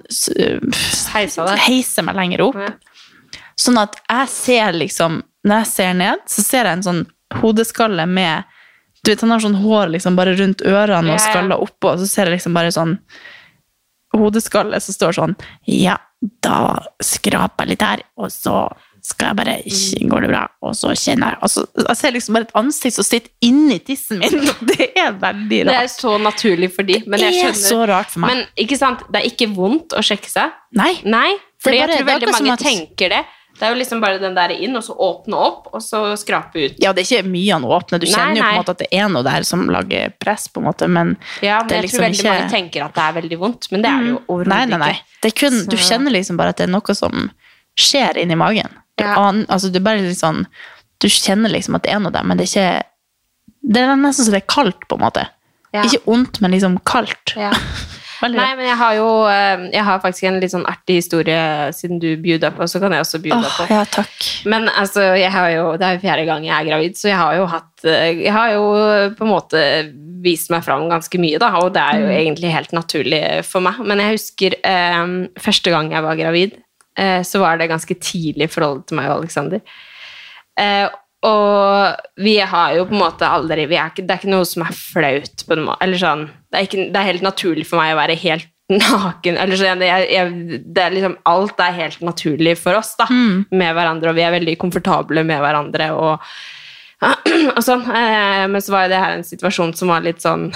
Heisa 1.15 1.49
heiser 1.67 2.07
meg 2.07 2.19
lenger 2.19 2.45
opp. 2.49 2.61
Sånn 3.61 3.81
at 3.81 3.99
jeg 4.07 4.31
ser 4.33 4.79
liksom 4.79 5.21
Når 5.45 5.63
jeg 5.63 5.69
ser 5.73 5.93
ned, 5.99 6.23
så 6.29 6.45
ser 6.45 6.69
jeg 6.69 6.79
en 6.79 6.87
sånn 6.87 7.03
hodeskalle 7.41 8.07
med 8.09 8.49
Du 9.05 9.11
vet, 9.13 9.21
han 9.21 9.33
har 9.33 9.43
sånn 9.45 9.61
hår 9.63 9.93
liksom 9.97 10.17
bare 10.19 10.37
rundt 10.37 10.65
ørene 10.67 11.15
og 11.15 11.21
skalla 11.23 11.57
oppå, 11.61 11.95
og 11.95 12.01
så 12.03 12.09
ser 12.09 12.29
jeg 12.29 12.39
liksom 12.39 12.57
bare 12.57 12.73
sånn 12.75 12.99
hodeskalle 14.17 14.81
som 14.83 14.97
står 14.97 15.17
sånn 15.17 15.37
Ja, 15.71 15.97
da 16.45 16.83
skraper 17.01 17.65
jeg 17.65 17.71
litt 17.77 17.85
her, 17.87 18.03
og 18.21 18.29
så 18.35 18.57
skal 19.11 19.33
jeg 19.33 19.39
bare 19.41 19.57
Går 20.13 20.25
det 20.27 20.31
bra? 20.33 20.43
Og 20.67 20.77
så 20.79 20.93
kjenner 20.95 21.35
jeg 21.35 21.41
altså, 21.47 21.65
Jeg 21.83 21.99
ser 22.01 22.15
liksom 22.17 22.37
bare 22.39 22.47
et 22.49 22.55
ansikt 22.61 22.97
som 22.99 23.07
sitter 23.07 23.31
inni 23.47 23.79
tissen 23.87 24.23
min. 24.23 24.47
Det 24.71 24.91
er 24.95 25.13
veldig 25.21 25.61
rart. 25.67 25.73
Det 25.75 25.81
er 25.83 25.91
så 25.93 26.15
naturlig 26.23 26.71
for 26.77 26.87
de, 26.89 27.01
men 27.07 27.21
Det 27.21 27.33
jeg 27.35 27.51
er 27.51 27.59
så 27.59 27.83
rart 27.91 28.15
for 28.15 28.23
meg. 28.25 28.31
Men 28.33 28.65
ikke 28.65 28.79
sant, 28.81 29.05
det 29.11 29.21
er 29.23 29.29
ikke 29.33 29.51
vondt 29.57 29.97
å 29.99 30.03
sjekke 30.05 30.31
seg. 30.31 30.57
Nei. 30.79 30.95
Nei, 31.05 31.35
for 31.61 31.75
jeg 31.77 31.91
tror 31.91 32.09
veldig 32.15 32.33
mange 32.37 32.57
at- 32.57 32.65
tenker 32.65 33.13
det. 33.17 33.23
Det 33.61 33.67
er 33.67 33.75
jo 33.75 33.79
liksom 33.81 33.99
bare 34.01 34.17
den 34.23 34.33
der 34.33 34.53
inn, 34.55 34.73
og 34.79 34.85
så 34.87 34.95
åpne 34.97 35.37
opp, 35.37 35.67
og 35.75 35.83
så 35.85 35.99
skrape 36.17 36.63
ut. 36.63 36.77
Ja, 36.81 36.95
det 36.97 37.03
er 37.03 37.09
ikke 37.19 37.29
mye 37.29 37.53
han 37.53 37.67
åpner. 37.67 38.01
Du 38.01 38.07
Nei, 38.07 38.13
kjenner 38.15 38.39
jo 38.39 38.45
på 38.47 38.53
en 38.55 38.61
måte 38.63 38.73
at 38.77 38.79
det 38.81 38.89
er 38.97 39.09
noe 39.13 39.27
der 39.27 39.45
som 39.45 39.65
lager 39.69 40.15
press, 40.23 40.47
på 40.49 40.63
en 40.63 40.69
måte, 40.71 40.89
men 40.89 41.11
Ja, 41.45 41.59
men 41.59 41.69
det 41.69 41.77
jeg 41.77 41.85
liksom 41.89 41.99
tror 41.99 42.07
veldig 42.07 42.21
ikke- 42.23 42.31
mange 42.39 42.51
tenker 42.55 42.85
at 42.87 42.95
det 42.97 43.03
er 43.05 43.17
veldig 43.21 43.39
vondt, 43.43 43.69
men 43.73 43.83
det 43.83 43.91
er 43.91 43.99
det 44.01 44.09
jo 44.15 44.23
overhodet 44.31 44.47
ikke. 44.47 44.71
nei, 44.71 44.79
nei. 44.79 44.79
nei. 44.95 45.01
Det 45.21 45.35
kun, 45.37 45.59
du 45.67 45.77
kjenner 45.77 46.11
liksom 46.15 46.39
bare 46.41 46.55
at 46.55 46.57
det 46.63 46.69
er 46.71 46.73
noe 46.73 46.95
som 46.97 47.31
skjer 47.77 48.17
inni 48.23 48.37
magen. 48.39 48.71
Ja. 49.01 49.17
An, 49.19 49.45
altså, 49.49 49.73
er 49.73 49.85
bare 49.85 50.05
litt 50.05 50.21
sånn, 50.21 50.45
du 51.01 51.09
kjenner 51.09 51.53
liksom 51.53 51.79
at 51.79 51.87
det 51.87 51.95
er 51.95 52.03
noe 52.03 52.15
der, 52.15 52.27
men 52.27 52.41
det 52.41 52.49
er 52.49 52.53
ikke 52.53 52.87
Det 53.61 53.81
er 53.83 53.97
nesten 53.97 54.27
så 54.27 54.33
det 54.33 54.41
er 54.41 54.51
kaldt, 54.51 54.87
på 54.89 54.97
en 54.97 55.05
måte. 55.05 55.27
Ja. 55.75 55.85
Ikke 55.85 56.01
ondt, 56.11 56.41
men 56.43 56.55
liksom 56.55 56.79
kaldt. 56.89 57.35
Ja. 57.39 57.53
Nei, 58.21 58.51
men 58.53 58.67
jeg 58.67 58.77
har 58.77 58.97
jo 58.99 59.07
eh, 59.33 59.63
Jeg 59.73 59.85
har 59.87 60.01
faktisk 60.03 60.27
en 60.29 60.41
litt 60.43 60.53
sånn 60.53 60.67
artig 60.69 60.99
historie 60.99 61.71
siden 61.73 62.01
du 62.03 62.11
bjuda 62.21 62.51
på, 62.53 62.67
så 62.69 62.81
kan 62.83 62.93
jeg 62.93 63.05
også 63.05 63.21
bjuda 63.25 63.41
Åh, 63.41 63.57
på. 63.57 63.69
ja, 63.73 63.81
takk. 63.89 64.29
Men 64.51 64.69
altså, 64.69 65.07
jeg 65.17 65.33
har 65.33 65.49
jo, 65.55 65.65
det 65.81 65.87
er 65.87 65.97
jo 65.97 66.03
fjerde 66.05 66.27
gang 66.29 66.45
jeg 66.45 66.57
er 66.57 66.69
gravid, 66.69 66.99
så 67.01 67.09
jeg 67.09 67.21
har 67.21 67.39
jo 67.39 67.49
hatt 67.51 67.87
eh, 67.89 68.25
Jeg 68.27 68.35
har 68.37 68.55
jo 68.57 68.65
på 69.17 69.27
en 69.27 69.33
måte 69.33 69.65
vist 70.21 70.51
meg 70.53 70.65
fram 70.67 70.85
ganske 70.91 71.21
mye, 71.21 71.39
da, 71.41 71.49
og 71.63 71.71
det 71.73 71.81
er 71.81 72.03
jo 72.03 72.11
egentlig 72.13 72.53
helt 72.53 72.75
naturlig 72.77 73.23
for 73.49 73.65
meg. 73.65 73.81
Men 73.89 74.03
jeg 74.05 74.19
husker 74.19 74.59
eh, 74.59 75.15
første 75.41 75.73
gang 75.73 75.89
jeg 75.95 76.05
var 76.05 76.19
gravid, 76.21 76.59
eh, 76.59 76.67
så 77.25 77.41
var 77.43 77.61
det 77.61 77.71
ganske 77.71 77.95
tidlig 78.03 78.49
i 78.49 78.51
forholdet 78.51 78.89
til 78.91 78.99
meg 78.99 79.11
og 79.11 79.21
Alexander. 79.21 79.63
Eh, 80.61 80.89
og 81.27 82.21
vi 82.25 82.39
har 82.41 82.77
jo 82.79 82.87
på 82.89 82.97
en 82.97 83.03
måte 83.03 83.29
aldri 83.29 83.67
vi 83.69 83.77
er 83.77 83.91
ikke, 83.91 84.07
Det 84.09 84.15
er 84.15 84.23
ikke 84.23 84.33
noe 84.33 84.47
som 84.49 84.63
er 84.65 84.77
flaut 84.77 85.45
på 85.45 85.57
en 85.57 85.67
måte. 85.67 85.85
Eller 85.85 86.01
sånn, 86.01 86.25
det, 86.49 86.57
er 86.57 86.69
ikke, 86.69 86.87
det 86.89 87.01
er 87.01 87.11
helt 87.11 87.27
naturlig 87.27 87.67
for 87.69 87.81
meg 87.81 87.93
å 87.93 88.01
være 88.01 88.17
helt 88.23 88.49
naken. 88.73 89.37
Eller 89.37 89.61
sånn, 89.61 89.85
jeg, 89.85 90.09
jeg, 90.15 90.63
det 90.65 90.87
er 90.87 90.97
liksom, 90.97 91.19
alt 91.29 91.61
er 91.61 91.77
helt 91.77 92.01
naturlig 92.07 92.57
for 92.61 92.79
oss 92.81 92.95
da, 93.01 93.09
med 93.11 93.77
hverandre, 93.77 94.13
og 94.13 94.17
vi 94.17 94.25
er 94.25 94.37
veldig 94.39 94.57
komfortable 94.63 95.27
med 95.29 95.45
hverandre. 95.45 95.91
Og, 95.93 96.33
og 97.57 97.63
sånn. 97.67 97.85
Eh, 97.85 98.47
men 98.49 98.65
så 98.65 98.77
var 98.77 98.87
jo 98.87 98.95
det 98.95 99.05
her 99.05 99.19
en 99.19 99.27
situasjon 99.27 99.77
som 99.77 99.93
var 99.93 100.07
litt 100.07 100.25
sånn 100.25 100.49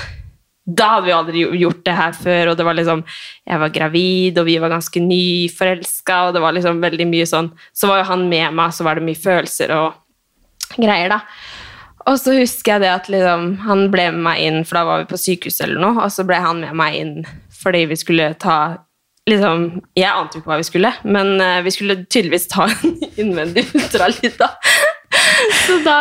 da 0.64 0.86
hadde 0.94 1.06
vi 1.06 1.12
aldri 1.12 1.42
gjort 1.60 1.82
det 1.84 1.94
her 1.98 2.14
før, 2.16 2.50
og 2.50 2.56
det 2.56 2.64
var 2.64 2.76
liksom 2.78 3.02
Jeg 3.44 3.60
var 3.60 3.72
gravid, 3.72 4.38
og 4.40 4.46
vi 4.48 4.56
var 4.62 4.72
ganske 4.72 5.02
nyforelska, 5.02 6.20
og 6.24 6.36
det 6.36 6.40
var 6.40 6.56
liksom 6.56 6.80
veldig 6.80 7.06
mye 7.10 7.26
sånn 7.28 7.50
Så 7.76 7.90
var 7.90 8.00
jo 8.00 8.08
han 8.08 8.24
med 8.30 8.56
meg, 8.56 8.72
så 8.72 8.86
var 8.86 8.96
det 8.96 9.04
mye 9.04 9.20
følelser 9.20 9.74
og 9.76 10.00
greier, 10.80 11.12
da. 11.12 11.20
Og 12.08 12.16
så 12.20 12.34
husker 12.36 12.74
jeg 12.74 12.84
det 12.84 12.92
at 12.92 13.10
liksom, 13.12 13.44
han 13.64 13.86
ble 13.92 14.08
med 14.12 14.24
meg 14.24 14.40
inn, 14.44 14.64
for 14.64 14.80
da 14.80 14.86
var 14.88 15.02
vi 15.02 15.10
på 15.12 15.20
sykehuset 15.20 15.66
eller 15.66 15.84
noe, 15.84 16.04
og 16.04 16.12
så 16.12 16.24
ble 16.28 16.40
han 16.40 16.64
med 16.64 16.80
meg 16.80 17.00
inn 17.00 17.14
fordi 17.64 17.84
vi 17.88 17.96
skulle 17.96 18.26
ta 18.40 18.56
liksom, 19.30 19.68
Jeg 19.96 20.10
ante 20.10 20.36
jo 20.36 20.42
ikke 20.42 20.50
hva 20.50 20.58
vi 20.60 20.66
skulle, 20.68 20.90
men 21.04 21.38
eh, 21.40 21.62
vi 21.64 21.72
skulle 21.72 22.02
tydeligvis 22.04 22.48
ta 22.52 22.66
en 22.74 22.98
innvendig 23.20 23.64
ultralyd, 23.72 24.34
da. 24.40 24.50
Så 25.64 25.78
da 25.84 25.98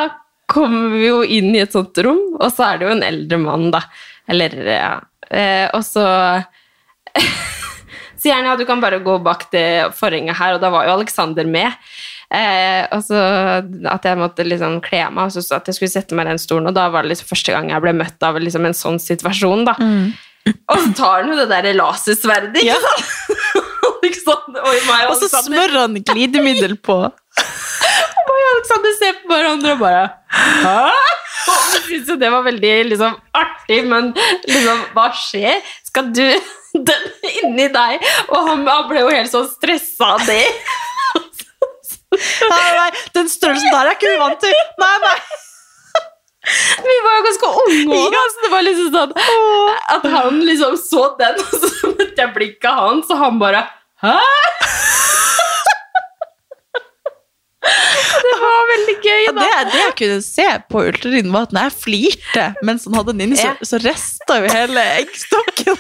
kommer 0.52 0.92
vi 0.98 1.06
jo 1.08 1.22
inn 1.24 1.54
i 1.56 1.62
et 1.64 1.76
sånt 1.76 1.98
rom, 2.04 2.20
og 2.40 2.50
så 2.52 2.68
er 2.68 2.80
det 2.80 2.88
jo 2.88 2.96
en 2.98 3.06
eldre 3.08 3.40
mann, 3.44 3.70
da. 3.76 3.86
Eller, 4.30 4.56
ja. 4.68 4.94
Eh, 5.30 5.68
og 5.74 5.84
så 5.86 6.06
sier 8.22 8.38
han 8.38 8.48
ja, 8.48 8.56
du 8.60 8.66
kan 8.68 8.82
bare 8.84 9.02
gå 9.04 9.18
bak 9.24 9.50
det 9.54 9.94
forhenget 9.98 10.38
her, 10.40 10.56
og 10.56 10.64
da 10.64 10.72
var 10.74 10.88
jo 10.88 10.98
Alexander 10.98 11.48
med. 11.50 11.76
Eh, 12.34 12.88
og 12.96 13.04
så 13.06 13.20
at 13.92 14.06
jeg 14.08 14.18
måtte 14.18 14.46
liksom 14.48 14.80
kle 14.86 15.04
meg, 15.14 15.30
og 15.30 15.36
så 15.36 15.60
at 15.60 15.68
jeg 15.70 15.78
skulle 15.78 15.94
sette 15.94 16.18
meg 16.18 16.26
i 16.28 16.34
den 16.34 16.42
stolen, 16.42 16.70
og 16.72 16.78
da 16.78 16.88
var 16.94 17.06
det 17.06 17.14
liksom 17.14 17.30
første 17.30 17.56
gang 17.56 17.70
jeg 17.74 17.84
ble 17.84 17.94
møtt 18.00 18.26
av 18.26 18.40
liksom 18.42 18.70
en 18.70 18.78
sånn 18.78 19.02
situasjon, 19.02 19.68
da. 19.70 19.76
Og 20.44 20.80
så 20.80 20.90
tar 20.98 21.22
han 21.22 21.30
jo 21.32 21.38
det 21.40 21.50
der 21.52 21.76
lasersverdet, 21.78 22.64
ikke 22.64 22.80
sant? 22.84 23.12
Alexander, 24.04 24.64
og 24.64 24.88
meg 24.90 25.06
og 25.08 25.14
Og 25.14 25.22
så 25.22 25.44
smører 25.46 25.78
han 25.86 26.00
glidemiddel 26.04 26.76
på. 26.84 26.98
Og 27.08 28.26
meg 28.28 28.42
og 28.44 28.50
Alexander 28.58 28.98
ser 28.98 29.20
på 29.22 29.32
hverandre 29.32 29.76
og 29.76 29.84
bare 29.84 30.04
Hæ? 30.34 30.80
Og 31.52 31.88
vi 31.88 31.98
syntes 31.98 32.12
jo 32.14 32.18
det 32.20 32.32
var 32.34 32.46
veldig 32.46 32.74
liksom, 32.92 33.16
artig, 33.38 33.80
men 33.90 34.12
liksom, 34.48 34.84
hva 34.96 35.08
skjer? 35.18 35.62
Skal 35.88 36.12
du 36.16 36.26
den 36.90 37.08
inni 37.44 37.70
deg? 37.74 38.04
Og 38.30 38.50
han, 38.50 38.66
han 38.68 38.90
ble 38.90 39.04
jo 39.04 39.14
helt 39.14 39.34
sånn 39.34 39.50
stressa 39.52 40.16
av 40.18 40.28
det. 40.30 40.44
Nei, 42.14 42.68
nei, 42.78 42.90
den 43.16 43.30
størrelsen 43.32 43.72
der 43.74 43.88
er 43.90 43.96
ikke 43.96 44.12
vi 44.12 44.20
vant 44.20 44.38
til. 44.44 44.54
Nei, 44.78 44.92
nei. 45.02 45.16
Vi 46.84 46.96
var 47.06 47.16
jo 47.18 47.24
ganske 47.26 47.50
unge 47.64 47.98
òg, 47.98 48.18
så 48.34 48.44
det 48.44 48.52
var 48.52 48.66
liksom 48.68 48.90
sånn 48.94 49.14
at 49.96 50.08
han 50.14 50.42
liksom 50.44 50.76
så 50.78 51.06
den, 51.18 51.40
og 51.40 51.54
så 51.56 51.94
møtte 51.94 52.20
jeg 52.20 52.34
blikket 52.36 52.82
hans, 52.84 53.10
og 53.10 53.22
han 53.24 53.40
bare 53.42 53.64
Hæ? 54.04 54.18
Det 57.64 58.34
var 58.42 58.66
veldig 58.74 58.96
gøy, 59.06 59.26
da. 59.30 59.42
Det, 59.44 59.72
det 59.74 59.82
jeg 59.84 59.96
kunne 60.02 60.22
se 60.26 60.48
på 60.74 60.82
ultralyden, 60.90 61.32
var 61.34 61.46
at 61.48 61.54
når 61.56 61.70
jeg 61.70 61.76
flirte 61.84 62.46
mens 62.68 62.86
han 62.90 62.98
hadde 63.00 63.14
den 63.16 63.24
inni, 63.30 63.38
så, 63.40 63.54
så 63.64 63.80
rista 63.84 64.40
jo 64.44 64.50
hele 64.52 64.84
eggstokken. 65.00 65.78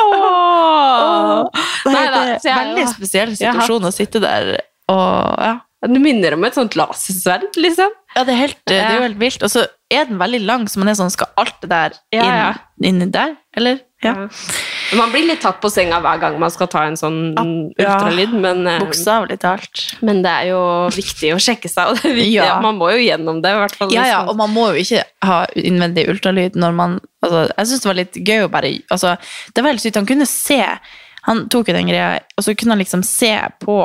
Åh. 0.00 1.48
Nei, 1.90 2.04
da, 2.06 2.20
det 2.24 2.36
så 2.42 2.48
jeg- 2.50 2.58
veldig 2.60 2.86
spesiell 2.94 3.34
situasjon 3.36 3.88
å 3.88 3.92
sitte 3.94 4.22
der 4.22 4.54
og 4.90 5.42
ja. 5.44 5.56
Du 5.88 5.96
minner 5.96 6.34
om 6.36 6.42
et 6.44 6.52
sånt 6.52 6.74
lasersverd, 6.76 7.54
liksom. 7.56 7.88
Ja, 8.12 8.20
det 8.28 8.34
er, 8.34 8.38
helt, 8.42 8.58
det 8.68 8.76
er 8.84 8.96
jo 8.98 9.04
helt 9.06 9.16
vilt. 9.22 9.40
Og 9.46 9.48
så 9.48 9.62
er 9.88 10.04
den 10.10 10.18
veldig 10.20 10.40
lang, 10.44 10.66
så 10.68 10.76
man 10.82 10.90
er 10.92 10.96
sånn, 10.98 11.08
skal 11.14 11.30
alt 11.40 11.56
det 11.62 11.70
der 11.70 11.94
inn, 12.12 12.20
Ja, 12.20 12.34
ja. 12.36 12.50
inni 12.84 13.06
der? 13.14 13.32
Eller? 13.56 13.78
Ja. 14.04 14.12
Man 14.96 15.12
blir 15.12 15.26
litt 15.28 15.40
tatt 15.42 15.60
på 15.62 15.70
senga 15.70 16.00
hver 16.02 16.18
gang 16.22 16.38
man 16.40 16.50
skal 16.50 16.68
ta 16.70 16.82
en 16.88 16.96
sånn 16.98 17.18
ultralyd, 17.38 18.32
men, 18.32 18.66
eh, 18.66 18.80
Bokstavelig 18.82 19.38
talt. 19.42 19.82
men 20.02 20.22
det 20.22 20.30
er 20.30 20.48
jo 20.50 20.62
viktig 20.94 21.32
å 21.34 21.38
sjekke 21.38 21.70
seg, 21.70 21.90
og 21.90 22.00
det 22.00 22.10
er 22.10 22.16
viktig. 22.16 22.34
Ja. 22.34 22.60
Man 22.60 22.78
må 22.80 22.90
jo 22.94 22.98
gjennom 22.98 23.42
det, 23.42 23.52
i 23.54 23.60
hvert 23.60 23.76
fall. 23.76 23.92
Ja, 23.94 24.06
ja, 24.06 24.20
og 24.26 24.36
man 24.36 24.50
må 24.54 24.70
jo 24.72 24.82
ikke 24.82 25.04
ha 25.26 25.46
innvendig 25.54 26.08
ultralyd 26.10 26.58
når 26.58 26.74
man 26.74 27.00
altså, 27.22 27.46
Jeg 27.56 27.66
syns 27.66 27.80
det 27.80 27.90
var 27.90 28.00
litt 28.00 28.14
gøy 28.14 28.44
å 28.44 28.50
bare 28.50 28.72
altså, 28.90 29.16
Det 29.54 29.62
var 29.62 29.72
helt 29.72 29.82
sykt. 29.84 29.96
Han 30.00 30.06
kunne 30.06 30.26
se 30.26 30.62
Han 31.28 31.48
tok 31.48 31.68
jo 31.68 31.74
den 31.76 31.86
greia, 31.90 32.20
og 32.36 32.44
så 32.44 32.56
kunne 32.56 32.72
han 32.72 32.80
liksom 32.80 33.04
se 33.04 33.34
på 33.60 33.76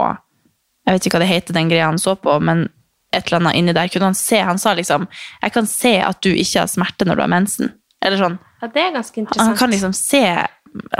Jeg 0.87 0.93
vet 0.93 1.05
ikke 1.05 1.17
hva 1.17 1.25
det 1.25 1.33
heter, 1.33 1.53
den 1.53 1.69
greia 1.69 1.85
han 1.89 1.99
så 1.99 2.15
på, 2.15 2.39
men 2.39 2.69
et 3.15 3.27
eller 3.27 3.39
annet 3.39 3.55
inni 3.55 3.73
der 3.73 3.87
kunne 3.87 4.09
han 4.11 4.17
se. 4.17 4.39
Han 4.43 4.59
sa 4.59 4.73
liksom 4.73 5.07
'Jeg 5.41 5.53
kan 5.53 5.65
se 5.65 5.99
at 6.01 6.21
du 6.21 6.29
ikke 6.29 6.59
har 6.59 6.67
smerte 6.67 7.05
når 7.05 7.15
du 7.15 7.21
har 7.21 7.29
mensen'. 7.29 7.71
Eller 8.03 8.17
sånn. 8.17 8.37
Ja, 8.61 8.67
det 8.67 8.81
er 8.81 8.91
ganske 8.91 9.17
interessant. 9.17 9.47
Han 9.47 9.57
kan 9.57 9.71
liksom 9.71 9.93
se 9.93 10.47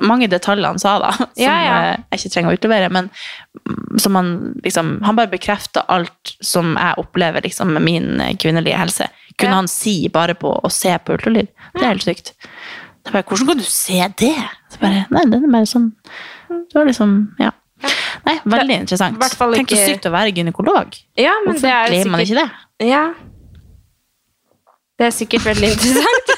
mange 0.01 0.27
detaljer 0.31 0.65
han 0.67 0.79
sa, 0.79 0.97
da, 0.99 1.11
som 1.17 1.27
Ja, 1.37 1.55
ja. 1.63 1.75
eh, 1.93 1.97
jeg 2.11 2.19
ikke 2.21 2.33
trenger 2.35 2.51
å 2.53 2.57
utlevere. 2.59 2.89
Men 2.91 3.09
mm, 3.65 3.99
som 3.99 4.15
han 4.15 4.29
liksom 4.63 4.93
Han 5.03 5.15
bare 5.19 5.31
bekrefter 5.31 5.83
alt 5.89 6.35
som 6.41 6.75
jeg 6.77 6.95
opplever 7.01 7.41
liksom, 7.45 7.73
med 7.75 7.83
min 7.85 8.21
eh, 8.21 8.35
kvinnelige 8.39 8.77
helse. 8.79 9.09
Kunne 9.37 9.51
Ja. 9.51 9.55
han 9.63 9.67
si 9.67 10.07
bare 10.09 10.33
på 10.39 10.53
å 10.63 10.71
se 10.71 10.93
på 11.03 11.13
ultralyd. 11.17 11.47
Det 11.73 11.83
er 11.83 11.91
helt 11.93 12.03
sykt. 12.07 12.33
Det 13.03 13.11
er 13.11 13.17
bare, 13.19 13.23
Hvordan 13.29 13.47
kan 13.51 13.57
du 13.57 13.63
se 13.69 13.99
det? 14.17 14.33
Så 14.71 14.79
bare, 14.81 15.05
nei, 15.11 15.25
det 15.29 15.37
er 15.43 15.51
bare 15.51 15.67
sånn 15.69 15.91
Du 16.49 16.79
var 16.79 16.85
liksom 16.89 17.35
Ja. 17.39 17.51
Nei, 18.25 18.39
veldig 18.45 18.77
interessant. 18.81 19.19
fall 19.37 19.53
Tenk 19.53 19.69
så 19.69 19.75
ikke- 19.75 19.89
sykt 19.91 20.05
å 20.07 20.11
være 20.15 20.31
gynekolog. 20.33 20.95
Ja, 21.19 21.33
men 21.45 21.53
Hvorfor 21.53 21.67
det 21.67 21.73
er 21.75 21.87
glemmer 21.91 22.11
man 22.15 22.21
sikkert- 22.21 22.37
ikke 22.37 22.49
det? 22.79 22.87
Ja. 22.89 23.03
Det 24.97 25.05
er 25.09 25.11
sikkert 25.11 25.43
veldig 25.45 25.69
interessant. 25.75 26.31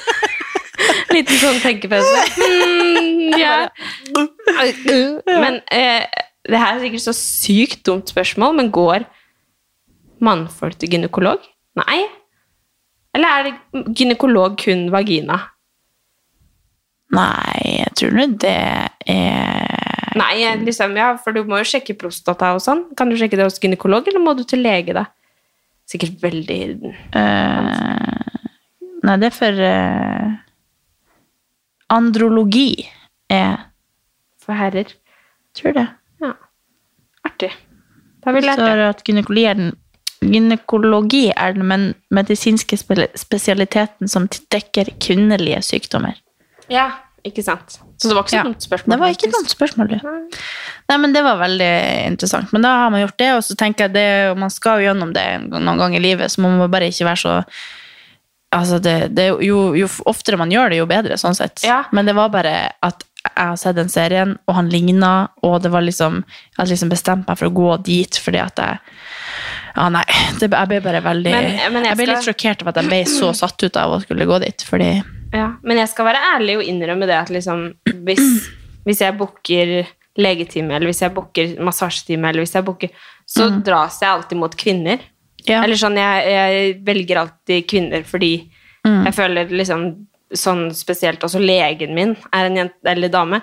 Liten 1.18 1.42
sånn 1.42 1.60
tenkepause. 1.64 2.24
Mm, 2.38 3.36
ja. 3.42 3.58
Men 5.44 5.60
eh, 5.74 6.06
det 6.48 6.62
her 6.62 6.78
er 6.78 6.84
sikkert 6.84 7.04
så 7.04 7.16
sykt 7.18 7.84
dumt 7.88 8.14
spørsmål, 8.14 8.56
men 8.56 8.72
går 8.72 9.04
mannfolk 10.24 10.78
til 10.80 10.96
gynekolog? 10.96 11.44
Nei. 11.78 12.00
Eller 13.18 13.34
er 13.34 13.50
det 13.50 13.84
gynekolog 13.98 14.56
kun 14.62 14.88
vagina? 14.94 15.42
Nei, 17.16 17.78
jeg 17.82 17.92
tror 18.00 18.16
nå 18.16 18.26
det 18.40 18.56
er 19.08 19.76
Nei, 20.18 20.42
liksom, 20.64 20.96
ja, 20.98 21.12
for 21.22 21.36
du 21.36 21.44
må 21.46 21.60
jo 21.62 21.68
sjekke 21.70 21.94
prostata 22.00 22.56
og 22.56 22.62
sånn. 22.64 22.88
Kan 22.98 23.12
du 23.12 23.18
sjekke 23.20 23.38
det 23.38 23.46
hos 23.46 23.60
gynekolog, 23.62 24.08
eller 24.10 24.24
må 24.24 24.34
du 24.38 24.42
til 24.50 24.64
lege, 24.66 24.96
da? 24.98 25.06
Sikkert 25.88 26.18
veldig 26.24 26.62
uh, 27.14 28.48
nei, 29.06 29.16
det 29.22 29.30
er 29.30 29.36
for 29.36 29.62
eh, 29.68 30.34
Andrologi 31.90 32.88
er 33.30 33.58
for 34.44 34.54
herrer. 34.58 34.92
Tror 35.58 35.74
det. 35.74 35.88
Ja. 36.24 36.34
Artig. 37.28 37.52
Da 38.24 38.30
har 38.32 38.36
vi 38.38 38.42
lært 38.46 38.58
det. 38.60 38.66
står 38.68 38.84
at 38.90 39.04
gynekologi 39.08 39.46
er 39.50 39.54
den 39.62 39.76
Gynekologi 40.18 41.28
er 41.38 41.54
den 41.54 41.68
men 41.70 41.84
medisinske 42.12 42.74
spe- 42.82 43.12
spesialiteten 43.16 44.10
som 44.10 44.26
dekker 44.50 44.90
kvinnelige 45.00 45.60
sykdommer. 45.62 46.16
Ja, 46.74 46.88
ikke 47.24 47.44
sant. 47.46 47.78
Så 48.02 48.10
det 48.10 48.16
var 48.18 48.24
ikke 48.24 48.34
så 48.34 48.40
Ja. 48.40 48.44
dumt 48.44 48.62
spørsmål. 48.66 48.92
Det 48.96 49.00
var 49.00 49.14
ikke 49.14 49.32
dumt 49.32 49.50
spørsmål, 49.54 49.92
ja. 49.92 50.00
Nei, 50.90 50.98
men 50.98 51.14
det 51.14 51.24
var 51.24 51.38
veldig 51.38 52.08
interessant. 52.08 52.52
Men 52.52 52.62
da 52.64 52.68
har 52.84 52.90
man 52.90 53.02
gjort 53.06 53.18
det, 53.18 53.32
og 53.36 53.44
så 53.44 53.56
tenker 53.56 53.86
jeg 53.86 53.94
det, 53.94 54.38
man 54.38 54.50
skal 54.50 54.80
jo 54.82 54.88
gjennom 54.92 55.14
det 55.14 55.28
noen 55.52 55.78
gang 55.78 55.96
i 55.96 56.00
livet, 56.00 56.32
så 56.32 56.40
man 56.42 56.58
må 56.58 56.68
bare 56.68 56.90
ikke 56.90 57.06
være 57.06 57.22
så 57.22 57.46
Altså, 58.56 58.80
det, 58.80 59.10
det, 59.16 59.26
jo, 59.44 59.74
jo, 59.76 59.88
oftere 60.08 60.38
man 60.40 60.52
gjør 60.54 60.70
det, 60.72 60.78
jo 60.80 60.86
bedre, 60.88 61.18
sånn 61.20 61.36
sett. 61.36 61.60
Ja. 61.68 61.82
Men 61.92 62.08
det 62.08 62.14
var 62.16 62.30
bare 62.32 62.54
at 62.86 63.04
jeg 63.28 63.34
har 63.36 63.58
sett 63.60 63.76
den 63.76 63.90
serien, 63.92 64.38
og 64.48 64.56
han 64.56 64.70
ligna, 64.72 65.28
og 65.44 65.58
det 65.62 65.72
var 65.74 65.82
liksom 65.84 66.22
Jeg 66.24 66.56
hadde 66.62 66.70
liksom 66.72 66.90
bestemt 66.94 67.28
meg 67.28 67.36
for 67.38 67.50
å 67.50 67.54
gå 67.58 67.74
dit 67.84 68.16
fordi 68.24 68.40
at 68.40 68.56
jeg 68.62 68.80
Ja, 69.76 69.90
nei. 69.92 70.04
Det, 70.40 70.48
jeg 70.48 70.70
ble 70.72 70.80
bare 70.86 71.02
veldig 71.04 71.34
Men- 71.34 71.74
men 71.74 71.84
jeg 71.84 71.92
jeg, 71.92 71.98
ble 71.98 72.06
skal- 72.06 72.16
litt 72.16 72.28
sjokkert 72.30 72.62
av 72.64 72.68
at 72.72 72.80
jeg 72.82 72.88
ble 72.88 73.02
så 73.12 73.34
satt 73.36 73.64
ut 73.68 73.76
av 73.78 73.92
å 73.98 74.00
skulle 74.02 74.26
gå 74.26 74.40
dit, 74.46 74.64
fordi 74.64 75.04
Ja, 75.34 75.50
men 75.62 75.78
jeg 75.78 75.90
skal 75.92 76.06
være 76.08 76.24
ærlig 76.38 76.56
og 76.58 76.64
innrømme 76.64 77.06
det 77.06 77.18
at 77.20 77.30
liksom, 77.36 77.74
hvis, 78.08 78.48
hvis 78.88 79.02
jeg 79.04 79.18
booker 79.20 79.86
legetime, 80.18 80.72
eller 80.74 80.88
hvis 80.88 81.02
jeg 81.04 81.14
booker 81.14 81.58
massasjetime, 81.62 82.30
eller 82.30 82.46
hvis 82.46 82.56
jeg 82.56 82.64
booker, 82.66 82.90
så 83.28 83.50
dras 83.62 84.00
jeg 84.02 84.10
alltid 84.10 84.38
mot 84.40 84.56
kvinner. 84.56 85.04
Ja. 85.48 85.64
Eller 85.64 85.80
sånn, 85.80 85.98
jeg, 86.00 86.30
jeg 86.34 86.72
velger 86.88 87.22
alltid 87.24 87.68
kvinner 87.72 88.04
fordi 88.08 88.32
jeg 88.88 89.16
føler 89.16 89.50
liksom 89.52 89.90
sånn 90.36 90.70
spesielt 90.76 91.24
også 91.24 91.40
legen 91.40 91.94
min 91.96 92.14
er 92.36 92.48
en 92.48 92.60
jente 92.62 92.92
eller 92.92 93.12
dame. 93.12 93.42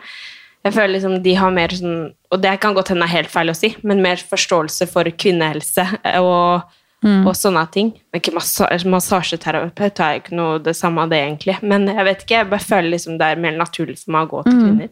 Jeg 0.65 0.73
føler 0.73 0.95
liksom 0.95 1.19
de 1.25 1.35
har 1.37 1.53
mer 1.53 1.73
sånn, 1.77 1.99
og 2.33 2.41
det 2.41 2.55
kan 2.63 2.77
godt 2.77 2.95
hende 2.95 3.05
er 3.05 3.13
helt 3.19 3.33
feil 3.33 3.53
å 3.53 3.57
si, 3.57 3.75
men 3.85 4.01
mer 4.05 4.21
forståelse 4.21 4.89
for 4.89 5.09
kvinnehelse 5.21 5.85
og, 6.23 6.65
og 7.05 7.35
sånne 7.37 7.63
ting. 7.71 7.91
Men 8.13 8.21
ikke 8.21 8.33
massa, 8.35 8.67
massasjeterapeut 8.89 10.01
er 10.01 10.15
jo 10.15 10.21
ikke 10.23 10.37
noe 10.39 10.59
det 10.65 10.75
samme 10.77 11.03
av 11.05 11.11
det 11.13 11.19
egentlig, 11.21 11.57
men 11.63 11.87
jeg 11.91 12.05
vet 12.09 12.23
ikke, 12.25 12.39
jeg 12.41 12.51
bare 12.51 12.65
føler 12.65 12.91
liksom 12.95 13.19
det 13.21 13.29
er 13.35 13.41
mer 13.45 13.57
naturlig 13.59 13.99
for 14.03 14.15
meg 14.17 14.27
å 14.27 14.31
gå 14.31 14.43
til 14.47 14.59
kvinner. 14.61 14.89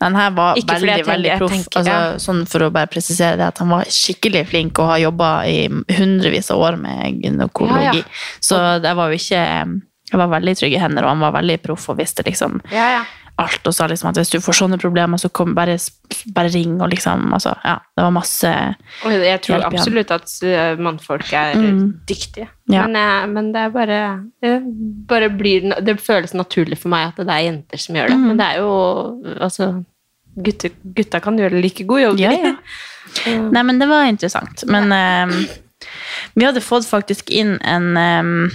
Den 0.00 0.14
her 0.18 0.30
var 0.36 0.56
Ikke 0.56 0.74
veldig, 0.74 0.88
tenker- 0.94 1.12
veldig 1.12 1.38
proff. 1.38 1.50
tenker- 1.52 1.78
altså, 1.80 1.92
ja. 1.92 2.18
Sånn 2.24 2.44
for 2.48 2.60
å 2.60 2.70
bare 2.72 2.86
presisere 2.86 3.36
det, 3.36 3.46
at 3.52 3.58
han 3.58 3.68
var 3.68 3.84
skikkelig 3.84 4.46
flink 4.48 4.78
og 4.78 4.86
har 4.86 4.98
jobba 4.98 5.32
i 5.46 5.68
hundrevis 5.68 6.50
av 6.50 6.58
år 6.60 6.76
med 6.80 7.22
gynekologi. 7.22 7.84
Ja, 7.84 7.92
ja. 7.92 8.02
Så 8.40 8.80
det 8.82 8.94
var 8.96 9.10
jo 9.10 9.14
ikke 9.20 9.80
Jeg 10.12 10.18
var 10.20 10.28
veldig 10.28 10.50
i 10.52 10.54
trygge 10.54 10.78
hender, 10.78 11.02
og 11.02 11.08
han 11.08 11.20
var 11.20 11.32
veldig 11.32 11.62
proff 11.62 11.88
og 11.88 11.96
visste 11.98 12.22
liksom 12.22 12.60
Ja, 12.70 12.88
ja. 13.00 13.04
Alt. 13.42 13.66
Og 13.66 13.74
sa 13.74 13.86
liksom 13.90 14.10
at 14.10 14.18
hvis 14.20 14.32
du 14.32 14.38
får 14.42 14.58
sånne 14.60 14.78
problemer, 14.80 15.20
så 15.20 15.30
kom, 15.34 15.54
bare, 15.56 15.76
bare 16.36 16.52
ring, 16.54 16.76
og 16.82 16.92
liksom 16.92 17.32
altså, 17.34 17.54
Ja, 17.64 17.78
det 17.96 18.04
var 18.06 18.14
masse 18.14 18.52
Og 19.04 19.14
jeg 19.14 19.40
tror 19.46 19.66
absolutt 19.66 20.12
at 20.14 20.34
eh, 20.46 20.74
mannfolk 20.78 21.32
er 21.34 21.56
dyktige. 22.08 22.48
Ja. 22.70 22.86
Men, 22.86 22.96
eh, 23.00 23.26
men 23.32 23.50
det 23.54 23.64
er 23.64 23.74
bare, 23.74 24.02
det 24.42 24.54
bare 25.08 25.32
blir, 25.34 25.72
Det 25.84 25.98
føles 26.02 26.34
naturlig 26.36 26.78
for 26.82 26.94
meg 26.94 27.12
at 27.12 27.24
det 27.24 27.34
er 27.34 27.48
jenter 27.48 27.84
som 27.86 27.98
gjør 27.98 28.14
det. 28.14 28.20
Men 28.22 28.40
det 28.40 28.48
er 28.52 28.62
jo 28.62 28.72
Altså 29.34 29.72
gutter, 30.34 30.74
Gutta 30.96 31.20
kan 31.22 31.38
gjøre 31.38 31.60
like 31.62 31.86
god 31.86 32.00
jobb. 32.00 32.22
Ja, 32.22 32.32
ja. 32.32 32.54
Nei, 33.54 33.62
men 33.62 33.78
det 33.78 33.86
var 33.86 34.08
interessant. 34.10 34.64
Men 34.66 34.90
um, 34.90 35.34
vi 36.34 36.46
hadde 36.46 36.62
fått 36.64 36.88
faktisk 36.88 37.30
inn 37.30 37.56
en 37.62 37.94
um, 37.94 38.50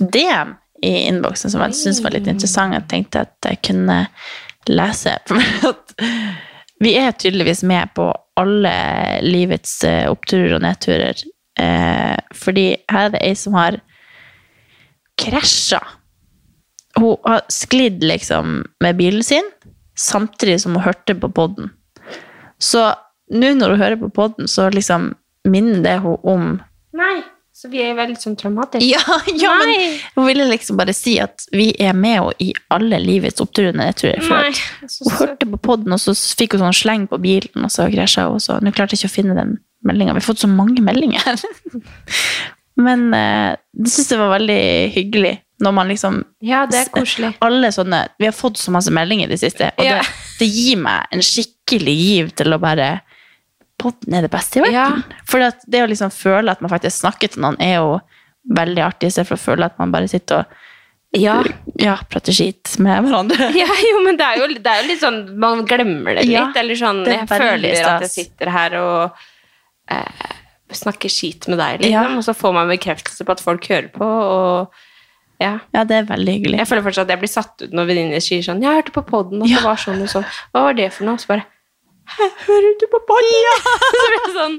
DM 0.00 0.56
i 0.84 1.06
innboksen 1.08 1.52
som 1.52 1.62
jeg 1.64 1.78
syntes 1.78 2.02
var 2.04 2.14
litt 2.14 2.28
interessant. 2.30 2.76
Jeg 2.76 2.88
tenkte 2.90 3.24
at 3.24 3.48
jeg 3.48 3.62
kunne 3.70 4.04
lese. 4.70 5.16
Vi 6.84 6.94
er 7.00 7.16
tydeligvis 7.16 7.62
med 7.66 7.94
på 7.96 8.10
alle 8.40 8.74
livets 9.24 9.78
eh, 9.86 10.04
oppturer 10.10 10.56
og 10.56 10.64
nedturer. 10.64 11.20
Eh, 11.60 12.16
fordi 12.34 12.66
her 12.90 13.08
er 13.08 13.14
det 13.14 13.22
ei 13.24 13.34
som 13.38 13.56
har 13.56 13.78
krasja. 15.20 15.80
Hun 16.98 17.16
har 17.26 17.44
sklidd 17.50 18.04
liksom 18.06 18.60
med 18.82 18.98
bilen 18.98 19.22
sin, 19.26 19.46
samtidig 19.98 20.60
som 20.62 20.76
hun 20.76 20.86
hørte 20.86 21.14
på 21.18 21.30
podden. 21.30 21.70
Så 22.58 22.86
nå 23.34 23.54
når 23.56 23.74
hun 23.74 23.82
hører 23.82 24.00
på 24.02 24.10
podden, 24.14 24.50
så 24.50 24.68
liksom 24.70 25.12
minner 25.48 25.82
det 25.84 25.98
hun 26.04 26.18
om 26.22 26.46
Nei, 26.94 27.22
så 27.64 27.70
vi 27.72 27.80
er 27.80 27.94
veldig 27.96 28.18
sånn 28.20 28.34
traumatiske. 28.36 28.84
Ja, 28.84 29.18
ja 29.40 29.52
men 29.56 29.70
jeg 29.72 29.92
hun 30.18 30.26
ville 30.28 30.44
liksom 30.50 30.76
bare 30.76 30.92
si 30.96 31.14
at 31.22 31.46
vi 31.54 31.70
er 31.80 31.94
med 31.96 32.18
henne 32.18 32.34
i 32.44 32.50
alle 32.74 32.98
livets 33.00 33.40
oppturer 33.40 33.72
tror 33.96 34.10
jeg, 34.10 34.24
For 34.26 34.42
Nei, 34.44 34.90
så 34.92 35.06
hun 35.08 35.14
hørte 35.22 35.48
på 35.54 35.60
podden, 35.70 35.94
og 35.96 36.02
så 36.02 36.12
fikk 36.12 36.58
hun 36.58 36.66
sånn 36.66 36.76
sleng 36.76 37.06
på 37.08 37.16
bilen, 37.24 37.64
og 37.64 37.72
så 37.72 37.88
krasja 37.92 38.26
hun. 38.28 38.42
Så 38.42 38.58
nå 38.60 38.74
klarte 38.76 38.98
jeg 38.98 39.04
ikke 39.04 39.12
å 39.14 39.14
finne 39.14 39.38
den 39.38 39.56
meldinga. 39.88 40.12
Vi 40.12 40.20
har 40.20 40.28
fått 40.28 40.44
så 40.44 40.50
mange 40.50 40.84
meldinger. 40.84 41.24
Men 42.84 43.06
eh, 43.16 43.56
det 43.72 43.94
syns 43.94 44.12
jeg 44.12 44.20
var 44.20 44.34
veldig 44.34 44.60
hyggelig. 44.98 45.34
Når 45.64 45.72
man 45.72 45.88
liksom 45.88 46.20
Ja, 46.44 46.64
det 46.68 46.80
er 46.82 46.88
koselig. 46.92 47.30
Alle 47.46 47.70
sånne 47.72 48.00
Vi 48.18 48.26
har 48.26 48.34
fått 48.34 48.58
så 48.58 48.72
masse 48.74 48.92
meldinger 48.92 49.30
i 49.30 49.36
det 49.36 49.40
siste, 49.40 49.70
og 49.78 49.86
Ja. 49.86 50.00
det, 50.02 50.24
det 50.42 50.48
gir 50.50 50.80
meg 50.82 51.06
en 51.14 51.22
skikkelig 51.24 51.94
giv 51.94 52.32
til 52.36 52.52
å 52.52 52.60
bare 52.60 52.88
Podden 53.84 54.16
er 54.16 54.24
det 54.24 54.32
beste 54.32 54.60
i 54.60 54.64
verden. 54.64 55.02
For 55.28 55.44
det 55.68 55.84
å 55.84 55.88
liksom 55.90 56.12
føle 56.14 56.52
at 56.54 56.62
man 56.64 56.72
faktisk 56.72 57.02
snakker 57.04 57.34
til 57.34 57.44
noen, 57.44 57.58
er 57.62 57.76
jo 57.78 57.98
veldig 58.56 58.84
artig, 58.84 59.10
istedenfor 59.12 59.36
å 59.38 59.42
føle 59.44 59.68
at 59.68 59.76
man 59.80 59.92
bare 59.94 60.08
sitter 60.10 60.42
og 60.44 60.62
Ja. 61.14 61.36
ja, 61.78 61.92
prater 62.10 62.34
skit 62.34 62.72
med 62.82 63.04
hverandre. 63.06 63.50
Ja, 63.62 63.68
jo, 63.86 64.00
men 64.02 64.16
det 64.18 64.26
er 64.26 64.40
jo, 64.40 64.48
det 64.56 64.66
er 64.72 64.80
jo 64.82 64.88
litt 64.88 65.02
sånn 65.04 65.20
Man 65.38 65.62
glemmer 65.68 66.16
det 66.18 66.24
litt. 66.26 66.34
Ja, 66.34 66.48
eller 66.58 66.80
sånn 66.80 67.04
Jeg 67.06 67.28
føler 67.30 67.84
at 67.86 68.02
jeg 68.08 68.10
sitter 68.10 68.50
her 68.50 68.74
og 68.80 69.22
eh, 69.94 70.32
snakker 70.74 71.12
skit 71.12 71.46
med 71.52 71.60
deg, 71.62 71.84
liksom. 71.84 71.94
Ja. 71.94 72.18
Og 72.18 72.26
så 72.26 72.34
får 72.34 72.56
man 72.56 72.72
bekreftelse 72.72 73.24
på 73.28 73.36
at 73.36 73.44
folk 73.44 73.68
hører 73.70 73.92
på, 73.94 74.08
og 74.08 74.82
ja. 75.42 75.58
Ja, 75.74 75.84
det 75.86 75.96
er 76.00 76.04
veldig 76.08 76.34
hyggelig. 76.38 76.58
Jeg 76.62 76.70
føler 76.70 76.84
fortsatt 76.86 77.08
at 77.08 77.14
jeg 77.14 77.22
blir 77.24 77.30
satt 77.32 77.62
ut 77.62 77.72
når 77.74 77.88
venninner 77.90 78.22
sier 78.22 78.42
sånn 78.46 78.62
'Jeg 78.62 78.80
hørte 78.80 78.94
på 78.94 79.02
podden, 79.06 79.42
og 79.42 79.50
det 79.50 79.62
var 79.62 79.78
sånn 79.78 80.02
og 80.02 80.10
sånn'. 80.10 80.26
Hva 80.54 80.62
var 80.68 80.74
det 80.78 80.92
for 80.94 81.04
noe? 81.06 81.18
Så 81.18 81.30
bare 81.30 81.46
'Hæ, 82.04 82.26
hører 82.46 82.74
du 82.80 82.86
på 82.92 83.00
podden?' 83.08 83.62
så 83.98 84.04
blir 84.08 84.18
jeg 84.20 84.34
sånn 84.34 84.58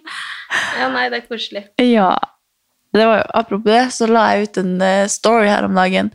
Ja, 0.79 0.87
nei, 0.93 1.09
det 1.11 1.21
er 1.21 1.27
koselig. 1.29 1.65
Ja. 1.81 2.13
Det 2.95 3.05
var 3.05 3.19
jo, 3.19 3.25
apropos 3.35 3.71
det, 3.71 3.83
så 3.91 4.07
la 4.07 4.29
jeg 4.33 4.47
ut 4.47 4.57
en 4.61 4.75
eh, 4.81 5.07
story 5.11 5.49
her 5.51 5.67
om 5.67 5.75
dagen. 5.75 6.11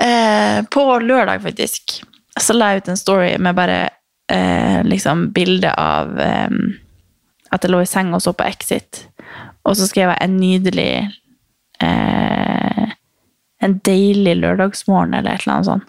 Eh, 0.00 0.62
på 0.72 0.84
lørdag, 1.04 1.42
faktisk. 1.44 1.98
Så 2.40 2.56
la 2.56 2.72
jeg 2.72 2.84
ut 2.84 2.88
en 2.94 3.00
story 3.00 3.34
med 3.38 3.56
bare 3.58 3.78
eh, 4.32 4.80
liksom 4.88 5.30
bilde 5.36 5.72
av 5.72 6.16
eh, 6.20 6.56
at 7.52 7.64
jeg 7.64 7.72
lå 7.72 7.82
i 7.84 7.90
seng 7.90 8.14
og 8.16 8.24
så 8.24 8.32
på 8.36 8.46
Exit. 8.48 9.04
Og 9.66 9.76
så 9.76 9.88
skrev 9.88 10.12
jeg 10.12 10.22
en 10.22 10.40
nydelig 10.40 10.90
eh, 11.82 12.92
En 13.64 13.78
deilig 13.88 14.34
lørdagsmorgen, 14.36 15.14
eller 15.16 15.32
et 15.32 15.46
eller 15.46 15.54
annet 15.54 15.66
sånt. 15.66 15.86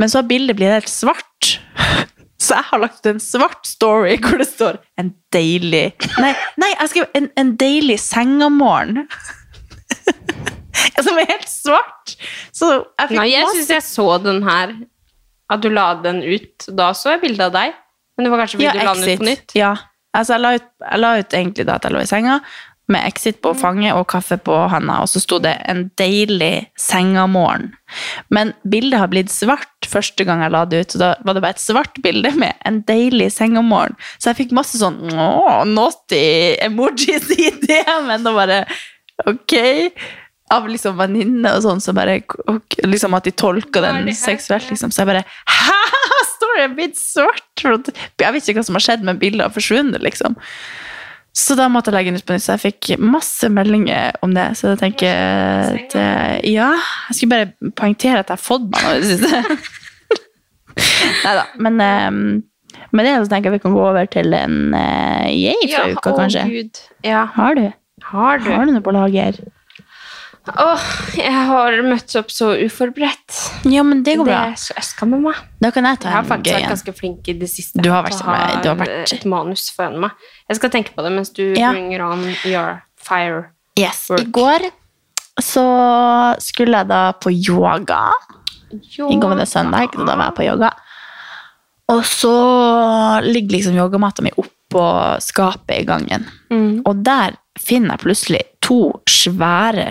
Men 0.00 0.08
så 0.08 0.22
har 0.22 0.28
bildet 0.30 0.56
blitt 0.56 0.72
helt 0.72 0.88
svart. 0.88 1.58
Så 2.38 2.54
jeg 2.54 2.68
har 2.68 2.82
lagt 2.82 3.00
ut 3.00 3.10
en 3.10 3.22
svart 3.22 3.66
story 3.66 4.16
hvor 4.22 4.38
det 4.38 4.46
står 4.50 4.78
'en 4.98 5.10
deilig' 5.34 5.90
Nei, 6.22 6.34
nei 6.56 6.70
jeg 6.74 6.92
skrev 6.92 7.08
en, 7.18 7.30
'en 7.36 7.56
deilig 7.58 7.98
sengamorgen'. 8.02 9.08
Som 11.04 11.18
er 11.18 11.26
helt 11.26 11.50
svart. 11.50 12.14
Så 12.54 12.70
jeg 12.70 13.10
fikk 13.10 13.18
Nei, 13.18 13.28
jeg 13.32 13.46
masse 13.46 13.58
syns 13.58 13.74
jeg 13.74 13.84
så 13.86 14.06
den 14.22 14.42
her. 14.46 14.74
At 15.50 15.62
du 15.62 15.68
la 15.72 15.92
den 16.02 16.22
ut. 16.22 16.66
Da 16.78 16.92
så 16.94 17.16
jeg 17.16 17.22
bilde 17.22 17.46
av 17.48 17.54
deg. 17.54 17.74
Men 18.16 18.26
det 18.26 18.32
var 18.32 18.42
kanskje 18.42 18.58
fordi 18.58 18.78
du 18.78 18.86
la 18.86 18.94
den 18.94 19.08
ut 19.08 19.22
på 19.22 19.28
nytt? 19.28 19.54
Ja. 19.58 19.72
Altså, 20.16 20.34
jeg 20.34 20.42
la, 20.42 20.52
ut, 20.58 20.68
jeg 20.82 21.00
la 21.02 21.10
ut 21.18 21.34
egentlig 21.38 21.66
da 21.68 21.76
at 21.78 21.86
jeg 21.86 21.94
lå 21.94 22.02
i 22.02 22.08
senga, 22.10 22.38
med 22.88 23.04
Exit 23.04 23.40
på 23.44 23.52
fanget 23.58 23.96
og 23.96 24.06
kaffe 24.08 24.38
på 24.40 24.54
handa, 24.72 25.02
og 25.04 25.10
så 25.12 25.20
sto 25.20 25.38
det 25.38 25.56
'en 25.68 25.90
deilig 26.00 26.68
sengamorgen'. 26.78 27.72
Men 28.30 28.54
bildet 28.64 28.98
har 28.98 29.08
blitt 29.08 29.30
svart 29.30 29.84
første 29.86 30.24
gang 30.24 30.40
jeg 30.42 30.52
la 30.52 30.64
det 30.64 30.80
ut, 30.80 30.92
så 30.92 30.98
da 30.98 31.14
var 31.24 31.34
det 31.34 31.42
bare 31.42 31.56
et 31.56 31.60
svart 31.60 32.02
bilde 32.02 32.32
med 32.34 32.54
'en 32.64 32.82
deilig 32.82 33.30
sengamorgen'. 33.32 33.96
Så 34.18 34.30
jeg 34.30 34.36
fikk 34.36 34.52
masse 34.52 34.78
sånn 34.78 35.12
åh, 35.12 35.64
naughty 35.64 36.56
emojis 36.60 37.30
i 37.38 37.50
det, 37.50 37.84
men 38.06 38.24
da 38.24 38.32
bare 38.32 38.66
ok. 39.26 39.92
Av 40.50 40.66
liksom 40.66 40.96
venninner 40.96 41.56
og 41.56 41.62
sånn, 41.62 41.80
så 41.80 41.92
bare 41.92 42.22
liksom 42.84 43.14
at 43.14 43.24
de 43.24 43.32
tolka 43.32 43.82
den 43.82 44.08
seksuelt, 44.14 44.70
liksom. 44.70 44.90
Så 44.90 45.04
jeg 45.04 45.06
bare 45.06 45.24
Hæ? 45.44 45.76
Står 46.38 46.56
det 46.56 46.74
blitt 46.76 46.96
svart? 46.96 47.42
Jeg 47.58 48.32
vet 48.32 48.48
ikke 48.48 48.60
hva 48.60 48.64
som 48.64 48.74
har 48.78 48.80
skjedd, 48.80 49.02
men 49.02 49.18
bildet 49.18 49.42
har 49.42 49.50
forsvunnet, 49.50 50.00
liksom. 50.00 50.36
Så 51.38 51.54
da 51.58 51.68
måtte 51.70 51.92
jeg 51.92 51.98
legge 51.98 52.10
den 52.10 52.18
ut 52.18 52.26
på 52.26 52.34
nytt, 52.34 52.42
så 52.42 52.56
jeg 52.56 52.64
fikk 52.64 52.88
masse 52.98 53.46
meldinger 53.52 54.16
om 54.26 54.32
det. 54.34 54.48
Så 54.58 54.72
jeg 54.72 54.80
tenker 54.80 55.12
at, 55.14 55.94
eh, 55.94 56.38
Ja, 56.50 56.72
jeg 57.08 57.18
skulle 57.18 57.34
bare 57.36 57.72
poengtere 57.78 58.24
at 58.24 58.32
jeg 58.32 58.34
har 58.34 58.42
fått 58.42 58.66
meg 58.72 58.82
noe 58.82 58.96
i 58.96 59.02
det 59.04 59.10
siste. 59.12 59.42
Nei 61.24 61.34
da. 61.38 61.44
Men 61.62 61.82
eh, 61.84 62.10
med 62.90 63.06
det 63.06 63.14
så 63.20 63.30
tenker 63.30 63.50
jeg 63.50 63.58
vi 63.58 63.64
kan 63.66 63.76
gå 63.76 63.84
over 63.84 64.08
til 64.10 64.34
en 64.34 64.74
uh, 64.74 65.28
yay 65.28 65.68
fra 65.68 65.86
uka, 65.92 66.10
å, 66.10 66.16
kanskje. 66.22 66.44
Gud. 66.50 66.82
Ja. 67.06 67.26
Har 67.36 67.58
du? 67.58 67.68
Har 68.08 68.42
du? 68.42 68.50
Har 68.50 68.66
du 68.66 68.74
noe 68.74 68.84
på 68.84 68.94
lager? 68.96 69.38
Åh, 70.56 70.84
jeg 71.16 71.32
har 71.32 71.76
møtt 71.82 72.14
opp 72.20 72.30
så 72.32 72.52
uforberedt. 72.64 73.36
Ja, 73.68 73.82
men 73.82 74.02
det 74.02 74.16
går 74.18 74.24
Det 74.24 74.32
bra. 74.32 74.44
er 74.52 74.54
så 74.60 74.74
jeg 74.76 74.84
skammer 74.84 75.20
meg. 75.20 75.34
Da 75.60 75.70
kan 75.74 75.84
jeg 75.84 75.98
ta 76.00 76.08
Jeg 76.08 76.16
har 76.16 76.24
faktisk 76.24 76.54
vært 76.56 76.70
ganske 76.72 76.94
flink 76.98 77.28
i 77.28 77.32
det 77.38 77.48
siste. 77.50 77.82
Du 77.82 77.90
har 77.90 78.02
vært- 78.04 78.24
med 78.26 78.62
du 78.62 78.68
har 78.68 78.76
vært- 78.76 79.12
et 79.12 79.24
manus 79.24 79.68
foran 79.70 79.98
meg. 80.00 80.10
Jeg 80.48 80.56
skal 80.56 80.70
tenke 80.70 80.94
på 80.94 81.02
det 81.02 81.12
mens 81.12 81.30
du 81.30 81.54
Ja. 81.54 81.72
bringer 81.72 82.02
on 82.02 82.34
your 82.44 82.82
fire. 82.96 83.50
Yes. 83.78 84.08
Work. 84.10 84.20
I 84.20 84.24
går 84.24 84.70
så 85.40 86.36
skulle 86.40 86.72
jeg 86.78 86.88
da 86.88 87.12
på 87.12 87.30
yoga. 87.30 88.10
I 88.72 89.16
går 89.16 89.28
var 89.28 89.36
det 89.36 89.48
søndag, 89.48 89.94
og 89.98 90.06
da 90.06 90.16
var 90.16 90.24
jeg 90.26 90.34
på 90.34 90.44
yoga. 90.52 90.70
Og 91.88 92.02
så 92.04 93.22
ligger 93.24 93.56
liksom 93.56 93.74
yogamatta 93.76 94.22
mi 94.22 94.30
oppå 94.36 94.82
skapet 95.24 95.80
i 95.80 95.84
gangen. 95.84 96.26
Mm. 96.50 96.82
Og 96.84 97.02
der 97.02 97.36
finner 97.58 97.96
jeg 97.96 98.00
plutselig 98.00 98.42
to 98.68 98.78
svære 99.08 99.88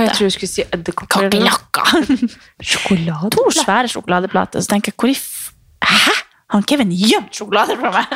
Å, 0.00 0.04
jeg 0.06 0.14
tror 0.16 0.30
du 0.30 0.34
skulle 0.34 0.50
si 0.50 0.64
edderkopper. 0.64 1.28
Kakerlakker! 1.28 2.30
To 3.36 3.48
svære 3.52 3.90
sjokoladeplater. 3.92 4.64
Så 4.64 4.72
tenker 4.72 4.94
jeg, 4.94 5.00
hvor 5.00 5.12
i 5.12 5.16
f... 5.18 5.52
Hæ? 5.84 6.14
Han 6.54 6.62
Kevin 6.62 6.92
gjemt 6.94 7.34
sjokolade 7.34 7.74
fra 7.80 7.90
meg? 7.90 8.12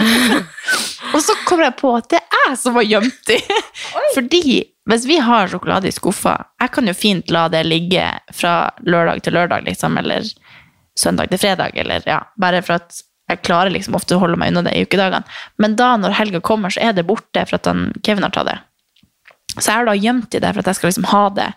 og 1.15 1.23
så 1.25 1.35
kommer 1.49 1.67
jeg 1.67 1.77
på 1.81 1.91
at 1.99 2.07
det 2.13 2.21
er 2.23 2.45
jeg 2.47 2.61
som 2.61 2.79
har 2.79 2.87
gjemt 2.87 3.19
de. 3.27 3.39
Fordi 4.17 4.43
hvis 4.91 5.07
vi 5.11 5.19
har 5.23 5.51
sjokolade 5.51 5.91
i 5.91 5.95
skuffa, 5.95 6.37
jeg 6.63 6.73
kan 6.75 6.89
jo 6.89 6.97
fint 6.97 7.35
la 7.35 7.49
det 7.53 7.65
ligge 7.67 8.07
fra 8.35 8.55
lørdag 8.87 9.25
til 9.27 9.37
lørdag, 9.37 9.67
liksom, 9.67 9.99
eller 10.01 10.31
søndag 10.99 11.31
til 11.31 11.43
fredag, 11.43 11.77
eller 11.79 12.07
ja, 12.07 12.23
bare 12.41 12.63
for 12.65 12.79
at 12.79 13.03
jeg 13.31 13.45
klarer 13.47 13.71
liksom 13.71 13.95
ofte 13.99 14.17
å 14.17 14.23
holde 14.23 14.39
meg 14.41 14.51
unna 14.51 14.65
det 14.67 14.79
i 14.79 14.87
ukedagene. 14.87 15.23
Men 15.63 15.77
da 15.79 15.93
når 15.99 16.17
helga 16.19 16.41
kommer, 16.43 16.73
så 16.75 16.83
er 16.89 16.97
det 16.97 17.07
borte 17.07 17.45
for 17.47 17.61
at 17.61 17.69
han, 17.71 17.91
Kevin 18.07 18.27
har 18.27 18.35
tatt 18.35 18.49
det. 18.49 18.59
Så 19.61 19.71
jeg 19.71 19.81
har 19.81 19.89
da 19.89 19.97
gjemt 19.99 20.31
de 20.33 20.43
der 20.43 20.57
for 20.57 20.63
at 20.63 20.73
jeg 20.73 20.81
skal 20.81 20.93
liksom 20.93 21.09
ha 21.13 21.25
det 21.37 21.51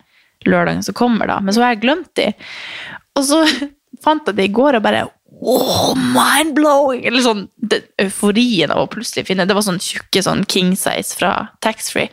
lørdagen 0.49 0.83
som 0.83 0.95
kommer, 0.97 1.29
da. 1.29 1.39
Men 1.39 1.55
så 1.55 1.63
har 1.63 1.73
jeg 1.73 1.83
glemt 1.85 2.11
de. 2.19 2.29
Og 3.17 3.27
så 3.27 3.43
fant 4.05 4.27
jeg 4.27 4.39
det 4.39 4.49
i 4.49 4.55
går 4.55 4.79
og 4.79 4.85
bare 4.85 5.09
Oh, 5.43 5.91
mind-blowing! 5.97 7.01
Eller 7.09 7.23
sånn 7.25 7.47
det, 7.57 7.81
euforien 7.99 8.71
av 8.71 8.83
å 8.83 8.89
plutselig 8.91 9.25
finne 9.27 9.47
Det 9.49 9.55
var 9.57 9.65
sånn 9.65 9.81
tjukke 9.81 10.21
sånn 10.23 10.45
king 10.47 10.69
size 10.79 11.17
fra 11.17 11.31
taxfree. 11.65 12.11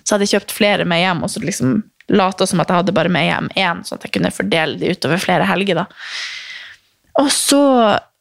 Så 0.00 0.14
hadde 0.14 0.24
jeg 0.28 0.38
kjøpt 0.38 0.54
flere 0.56 0.86
med 0.88 1.02
hjem, 1.02 1.20
og 1.26 1.32
så 1.32 1.42
liksom 1.42 1.82
lata 2.12 2.46
som 2.48 2.62
at 2.62 2.70
jeg 2.70 2.80
hadde 2.80 2.94
bare 2.96 3.12
med 3.12 3.26
hjem 3.26 3.50
én, 3.60 3.82
sånn 3.84 3.98
at 3.98 4.06
jeg 4.06 4.14
kunne 4.16 4.32
fordele 4.32 4.78
de 4.80 4.94
utover 4.94 5.20
flere 5.20 5.48
helger. 5.50 5.82
da. 5.82 5.84
Og 7.20 7.28
så 7.34 7.60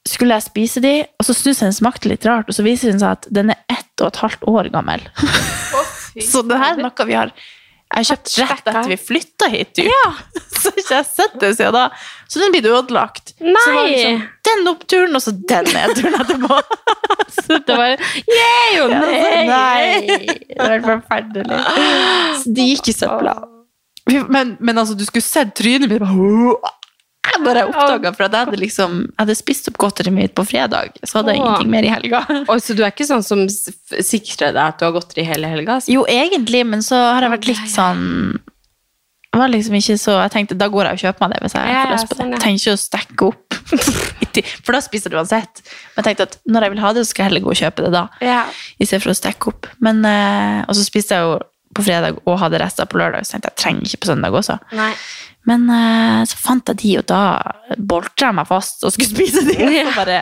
skulle 0.07 0.35
jeg 0.35 0.49
spise 0.49 0.83
de, 0.83 0.93
og 1.19 1.27
så 1.27 1.35
syntes 1.37 1.61
jeg 1.61 1.69
den 1.69 1.77
smakte 1.77 2.11
litt 2.11 2.25
rart, 2.27 2.49
og 2.49 2.57
så 2.57 2.65
viser 2.65 2.91
den 2.91 3.01
seg 3.01 3.19
at 3.19 3.31
den 3.31 3.53
er 3.53 3.61
ett 3.71 4.01
og 4.01 4.11
et 4.11 4.21
halvt 4.23 4.47
år 4.49 4.71
gammel. 4.73 5.05
så 6.19 6.43
det 6.43 6.59
her 6.59 6.77
er 6.77 6.85
noe 6.85 7.07
vi 7.07 7.17
har 7.17 7.33
jeg 7.91 8.05
har 8.05 8.07
kjøpt 8.07 8.35
rett 8.39 8.67
etter 8.71 8.87
vi 8.87 8.95
flytta 8.95 9.47
hit. 9.51 9.71
Typ. 9.75 9.87
så 10.61 10.71
har 10.71 10.77
ikke 10.79 10.95
jeg 10.95 11.07
sett 11.09 11.33
det 11.41 11.49
siden 11.57 11.75
da. 11.75 11.81
Så 12.31 12.39
den 12.39 12.53
blir 12.53 12.69
ødelagt. 12.71 13.33
Så 13.35 13.73
var 13.75 13.89
liksom 13.89 14.21
den 14.47 14.71
oppturen, 14.71 15.17
og 15.19 15.23
så 15.25 15.33
den 15.35 15.67
nedturen 15.75 16.15
etterpå. 16.21 16.61
Så 17.31 17.57
det 17.63 17.75
var 17.75 17.93
og 17.95 18.91
Ja, 18.91 18.97
nei! 19.47 19.47
Nei, 19.47 20.17
det 20.51 20.67
var 20.67 20.81
forferdelig. 20.85 21.59
Så 22.43 22.53
de 22.55 22.65
gikk 22.69 22.91
i 22.91 22.95
søpla. 22.95 23.35
Men, 24.07 24.55
men 24.59 24.77
altså, 24.81 24.95
du 24.95 25.03
skulle 25.07 25.23
sett 25.25 25.53
trynet 25.59 25.91
mitt. 25.91 26.03
Bare, 27.45 27.63
jeg 27.63 27.71
bare 27.73 27.85
oppdaga, 27.85 28.13
for 28.17 28.27
at 28.27 28.35
jeg 28.37 28.45
hadde 28.47 28.59
liksom 28.61 28.97
Jeg 29.07 29.19
hadde 29.23 29.35
spist 29.39 29.71
opp 29.71 29.79
godteriet 29.81 30.15
mitt 30.15 30.35
på 30.37 30.45
fredag, 30.47 30.95
så 31.03 31.19
hadde 31.19 31.35
jeg 31.35 31.41
ingenting 31.41 31.73
mer 31.73 31.87
i 31.87 31.91
helga. 31.93 32.21
Oi, 32.45 32.59
så 32.63 32.77
du 32.77 32.83
er 32.85 32.93
ikke 32.93 33.09
sånn 33.09 33.25
som 33.25 33.43
sikrer 33.49 34.53
deg 34.55 34.63
at 34.63 34.79
du 34.79 34.87
har 34.87 34.95
godteri 34.95 35.25
hele 35.27 35.49
helga? 35.51 35.79
Så. 35.81 35.93
Jo, 35.95 36.05
egentlig, 36.09 36.63
men 36.67 36.85
så 36.85 36.99
har 37.15 37.25
jeg 37.27 37.35
vært 37.37 37.51
litt 37.51 37.67
sånn 37.73 38.07
det 39.31 39.39
var 39.39 39.47
liksom 39.47 39.75
ikke 39.79 39.95
så, 39.95 40.17
Jeg 40.25 40.31
tenkte 40.33 40.57
da 40.59 40.67
går 40.67 40.89
jeg 40.89 40.97
og 40.97 41.03
kjøper 41.05 41.23
meg 41.23 41.31
det 41.31 41.37
hvis 41.45 41.53
jeg 41.55 41.69
Ja, 41.71 41.83
får 41.85 41.93
lyst 41.93 42.09
på 42.09 42.15
det. 42.15 42.19
sånn. 42.19 42.31
Jeg 42.35 42.41
trenger 42.43 42.59
ikke 42.59 42.73
å 42.75 42.81
stekke 42.81 43.27
opp. 43.29 43.55
For 44.65 44.75
da 44.75 44.81
spiser 44.83 45.13
du 45.13 45.15
uansett. 45.15 45.61
Men 45.95 46.01
jeg 46.01 46.07
tenkte 46.09 46.25
at 46.27 46.35
når 46.51 46.65
jeg 46.65 46.73
vil 46.73 46.81
ha 46.83 46.91
det, 46.91 47.03
så 47.05 47.13
skal 47.13 47.23
jeg 47.23 47.29
heller 47.31 47.45
gå 47.45 47.53
og 47.53 47.61
kjøpe 47.61 47.85
det 47.85 47.91
da. 47.95 48.01
Ja. 48.27 48.41
For 48.91 49.13
å 49.13 49.15
stekke 49.15 49.53
opp. 49.53 49.69
Men, 49.79 50.03
eh, 50.03 50.59
og 50.67 50.75
så 50.75 50.83
spiste 50.83 51.15
jeg 51.15 51.23
jo 51.29 51.37
på 51.71 51.85
fredag 51.87 52.19
og 52.27 52.39
hadde 52.41 52.59
rester 52.59 52.89
på 52.91 52.99
lørdag, 52.99 53.23
så 53.23 53.37
tenkte 53.37 53.47
jeg 53.47 53.55
jeg 53.55 53.63
trenger 53.63 53.87
ikke 53.87 54.01
på 54.03 54.11
søndag 54.11 54.35
også. 54.35 54.57
Nei. 54.75 54.91
Men 55.49 55.65
eh, 55.73 56.21
så 56.29 56.37
fant 56.37 56.69
jeg 56.69 56.81
de, 56.83 56.91
og 57.01 57.07
da 57.09 57.21
boltra 57.77 58.29
jeg 58.29 58.37
meg 58.37 58.49
fast 58.49 58.85
og 58.85 58.93
skulle 58.93 59.09
spise 59.15 59.45
de. 59.47 59.57
Og 59.57 59.73
så 59.73 59.95
bare 59.97 60.19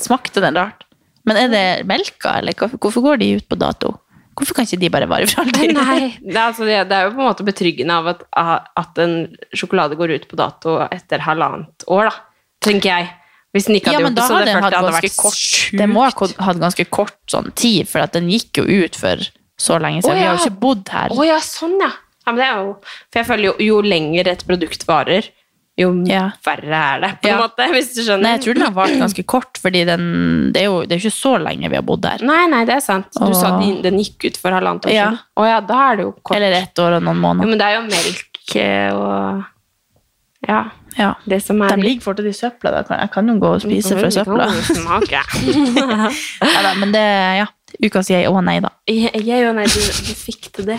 smakte 0.00 0.42
den 0.44 0.56
rart. 0.60 0.86
Men 1.28 1.40
er 1.40 1.52
det 1.52 1.66
melka, 1.88 2.38
eller 2.40 2.56
hvorfor- 2.56 3.04
går 3.04 3.20
de 3.22 3.30
ut 3.38 3.46
på 3.48 3.58
dato? 3.60 3.94
Hvorfor 4.34 4.56
kan 4.56 4.66
ikke 4.66 4.80
de 4.82 4.90
bare 4.90 5.06
vare 5.08 5.28
for 5.30 5.44
alltid? 5.44 5.72
Nei, 5.76 5.98
det 6.24 6.34
er, 6.34 6.46
altså, 6.48 6.66
det, 6.66 6.78
er 6.90 7.06
jo 7.06 7.12
på 7.14 7.22
en 7.22 7.28
måte 7.30 7.46
betryggende 7.46 7.98
av 8.00 8.08
at, 8.16 8.24
at 8.34 8.98
en 9.04 9.14
sjokolade 9.54 9.96
går 10.00 10.16
ut 10.16 10.24
på 10.30 10.38
dato 10.40 10.80
etter 10.88 11.22
halvannet 11.22 11.86
år, 11.86 12.10
da. 12.10 12.16
Tenker 12.64 12.90
jeg. 12.90 13.12
Hvis 13.54 13.68
den 13.68 13.78
ikke 13.78 13.92
hadde 13.92 14.00
Ja, 14.02 14.08
gjort 14.08 14.16
det, 14.18 14.26
så 14.26 14.38
det 14.42 14.54
hadde 14.64 14.94
vært 14.96 15.16
kort 15.20 15.38
sjukt. 15.38 15.78
Det 15.78 15.86
må 15.86 16.02
ha 16.02 16.28
hatt 16.48 16.58
ganske 16.64 16.86
kort 16.90 17.18
sånn 17.30 17.52
tid, 17.54 17.86
for 17.86 18.02
at 18.02 18.16
den 18.16 18.26
gikk 18.32 18.58
jo 18.58 18.64
ut 18.66 18.98
for 18.98 19.22
så 19.54 19.78
lenge 19.78 20.02
siden. 20.02 20.16
Å, 20.16 20.18
Vi 20.18 20.26
har 20.26 20.34
jo 20.34 20.42
ikke 20.42 20.60
bodd 20.64 20.90
her. 20.90 21.14
Oh, 21.14 21.22
ja, 21.22 21.38
sånn 21.44 21.76
ja. 21.78 21.92
Ja 22.26 22.32
men 22.32 22.36
det 22.40 22.46
er 22.50 22.60
jo, 22.62 22.74
for 23.12 23.20
jeg 23.20 23.26
føler 23.26 23.44
jo, 23.50 23.54
jo 23.60 23.80
lenger 23.82 24.28
et 24.32 24.44
produkt 24.48 24.86
varer, 24.88 25.28
jo 25.76 25.88
Ja. 26.06 26.30
verre 26.46 26.80
er 26.94 27.00
det, 27.02 27.10
på 27.20 27.28
en 27.28 27.34
Ja. 27.34 27.38
måte, 27.42 27.66
hvis 27.72 27.94
du 27.96 28.02
skjønner. 28.02 28.22
Nei, 28.22 28.32
jeg 28.36 28.42
tror 28.44 28.54
den 28.54 28.62
har 28.62 28.72
vart 28.76 28.94
ganske 29.00 29.24
kort, 29.26 29.58
fordi 29.58 29.84
den, 29.84 30.52
det 30.52 30.62
er 30.62 30.68
jo 30.70 30.82
det 30.86 30.92
er 30.92 31.02
ikke 31.02 31.16
så 31.18 31.32
lenge 31.42 31.68
vi 31.68 31.74
har 31.76 31.82
bodd 31.82 32.02
der. 32.02 32.18
Nei, 32.22 32.46
nei, 32.46 32.64
det 32.64 32.76
er 32.76 32.80
sant. 32.80 33.08
Du 33.12 33.24
Åh. 33.26 33.34
sa 33.34 33.58
den, 33.58 33.82
den 33.82 33.98
gikk 33.98 34.24
ut 34.30 34.36
for 34.36 34.50
halvannet 34.54 34.86
år 34.86 34.92
Ja. 34.94 35.08
siden. 35.10 35.18
Å 35.36 35.46
ja, 35.48 35.60
da 35.60 35.80
er 35.92 35.96
det 35.96 36.04
jo 36.06 36.12
kort. 36.22 36.36
Eller 36.36 36.52
ett 36.62 36.78
år 36.78 36.96
og 36.96 37.02
noen 37.02 37.18
måneder. 37.20 37.44
Jo, 37.44 37.48
men 37.50 37.58
det 37.58 37.66
er 37.66 37.74
jo 37.74 37.82
melk 37.90 38.56
eh, 38.56 38.94
og 38.94 39.44
Ja, 40.46 40.62
Ja. 40.98 41.14
det 41.26 41.42
som 41.42 41.60
er 41.62 41.74
De 41.74 41.82
ligger 41.82 42.02
fortsatt 42.04 42.26
i 42.28 42.36
søpla. 42.36 42.70
Da 42.86 42.96
jeg 43.00 43.10
kan 43.10 43.26
jo 43.26 43.34
gå 43.40 43.54
og 43.54 43.62
spise 43.62 43.96
fra 43.98 44.10
søpla. 44.12 44.46
ja, 45.10 45.22
Neida, 46.44 46.74
men 46.78 46.92
det, 46.92 47.04
ja. 47.40 47.46
Ukas 47.82 48.10
jeg 48.12 48.28
og 48.30 48.38
nei, 48.46 48.58
da. 48.62 48.70
Jeg, 48.90 49.46
og 49.48 49.56
nei, 49.56 49.66
du, 49.70 49.80
du 49.80 50.12
fikk 50.18 50.50
til 50.54 50.68
det. 50.68 50.78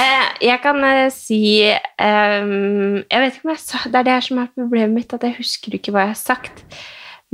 Eh, 0.00 0.26
jeg 0.50 0.60
kan 0.62 0.82
eh, 0.86 1.08
si 1.12 1.40
ehm, 1.66 3.00
Jeg 3.04 3.22
vet 3.22 3.36
ikke 3.36 3.46
om 3.48 3.52
jeg 3.52 3.62
sa 3.62 3.80
Det 3.86 3.98
er 3.98 4.06
det 4.06 4.12
her 4.14 4.26
som 4.26 4.40
er 4.42 4.52
problemet 4.54 4.94
mitt, 4.94 5.14
at 5.16 5.24
jeg 5.26 5.38
husker 5.38 5.76
ikke 5.76 5.94
hva 5.94 6.04
jeg 6.06 6.14
har 6.14 6.20
sagt. 6.20 6.62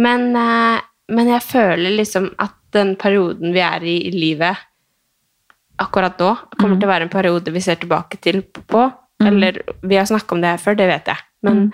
Men, 0.00 0.30
eh, 0.36 0.78
men 1.16 1.32
jeg 1.32 1.44
føler 1.46 1.96
liksom 1.98 2.30
at 2.42 2.56
den 2.76 2.94
perioden 3.00 3.54
vi 3.56 3.62
er 3.64 3.84
i 3.86 3.98
i 4.08 4.14
livet 4.14 4.64
akkurat 5.80 6.16
nå, 6.20 6.30
kommer 6.56 6.78
til 6.78 6.88
å 6.88 6.90
være 6.90 7.04
en 7.04 7.12
periode 7.12 7.52
vi 7.52 7.60
ser 7.60 7.76
tilbake 7.80 8.18
til 8.24 8.40
på. 8.42 8.86
Eller 9.24 9.58
vi 9.84 9.96
har 9.96 10.06
snakka 10.08 10.34
om 10.34 10.40
det 10.40 10.54
her 10.54 10.60
før, 10.60 10.76
det 10.76 10.86
vet 10.88 11.10
jeg. 11.12 11.24
Men, 11.44 11.66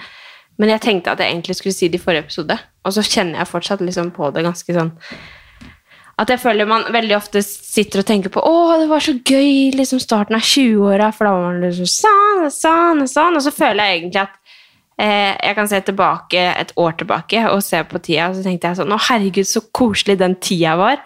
men 0.58 0.72
jeg 0.74 0.82
tenkte 0.82 1.14
at 1.14 1.22
jeg 1.22 1.30
egentlig 1.30 1.56
skulle 1.58 1.74
si 1.74 1.88
det 1.90 2.00
i 2.00 2.02
forrige 2.02 2.26
episode, 2.26 2.56
og 2.82 2.94
så 2.94 3.04
kjenner 3.06 3.40
jeg 3.40 3.50
fortsatt 3.50 3.82
liksom 3.82 4.10
på 4.14 4.30
det 4.34 4.44
ganske 4.46 4.76
sånn 4.76 4.92
at 6.22 6.30
jeg 6.30 6.40
føler 6.42 6.68
man 6.68 6.84
veldig 6.94 7.16
ofte 7.16 7.40
sitter 7.42 8.02
og 8.02 8.06
tenker 8.08 8.32
på 8.32 8.42
å, 8.46 8.54
det 8.80 8.88
var 8.90 9.02
så 9.02 9.14
gøy 9.16 9.72
liksom 9.74 10.00
starten 10.02 10.36
av 10.38 10.44
20-åra, 10.46 11.10
for 11.14 11.26
da 11.26 11.32
var 11.34 11.48
man 11.48 11.64
liksom 11.64 11.88
sånn 11.90 12.44
og 12.46 12.54
sånn 12.54 13.02
og 13.04 13.10
sånn. 13.10 13.38
Og 13.38 13.44
så 13.46 13.52
føler 13.54 13.88
jeg 13.88 13.98
egentlig 14.00 14.22
at 14.22 14.36
eh, 15.02 15.32
jeg 15.32 15.58
kan 15.58 15.70
se 15.72 15.80
tilbake 15.88 16.44
et 16.52 16.74
år 16.78 16.94
tilbake 17.00 17.46
og 17.50 17.64
se 17.66 17.82
på 17.88 18.02
tida, 18.04 18.28
og 18.30 18.38
så 18.38 18.46
tenkte 18.46 18.70
jeg 18.70 18.80
sånn 18.82 18.94
Å, 18.94 19.00
herregud, 19.08 19.48
så 19.48 19.64
koselig 19.74 20.18
den 20.20 20.38
tida 20.42 20.76
var. 20.80 21.02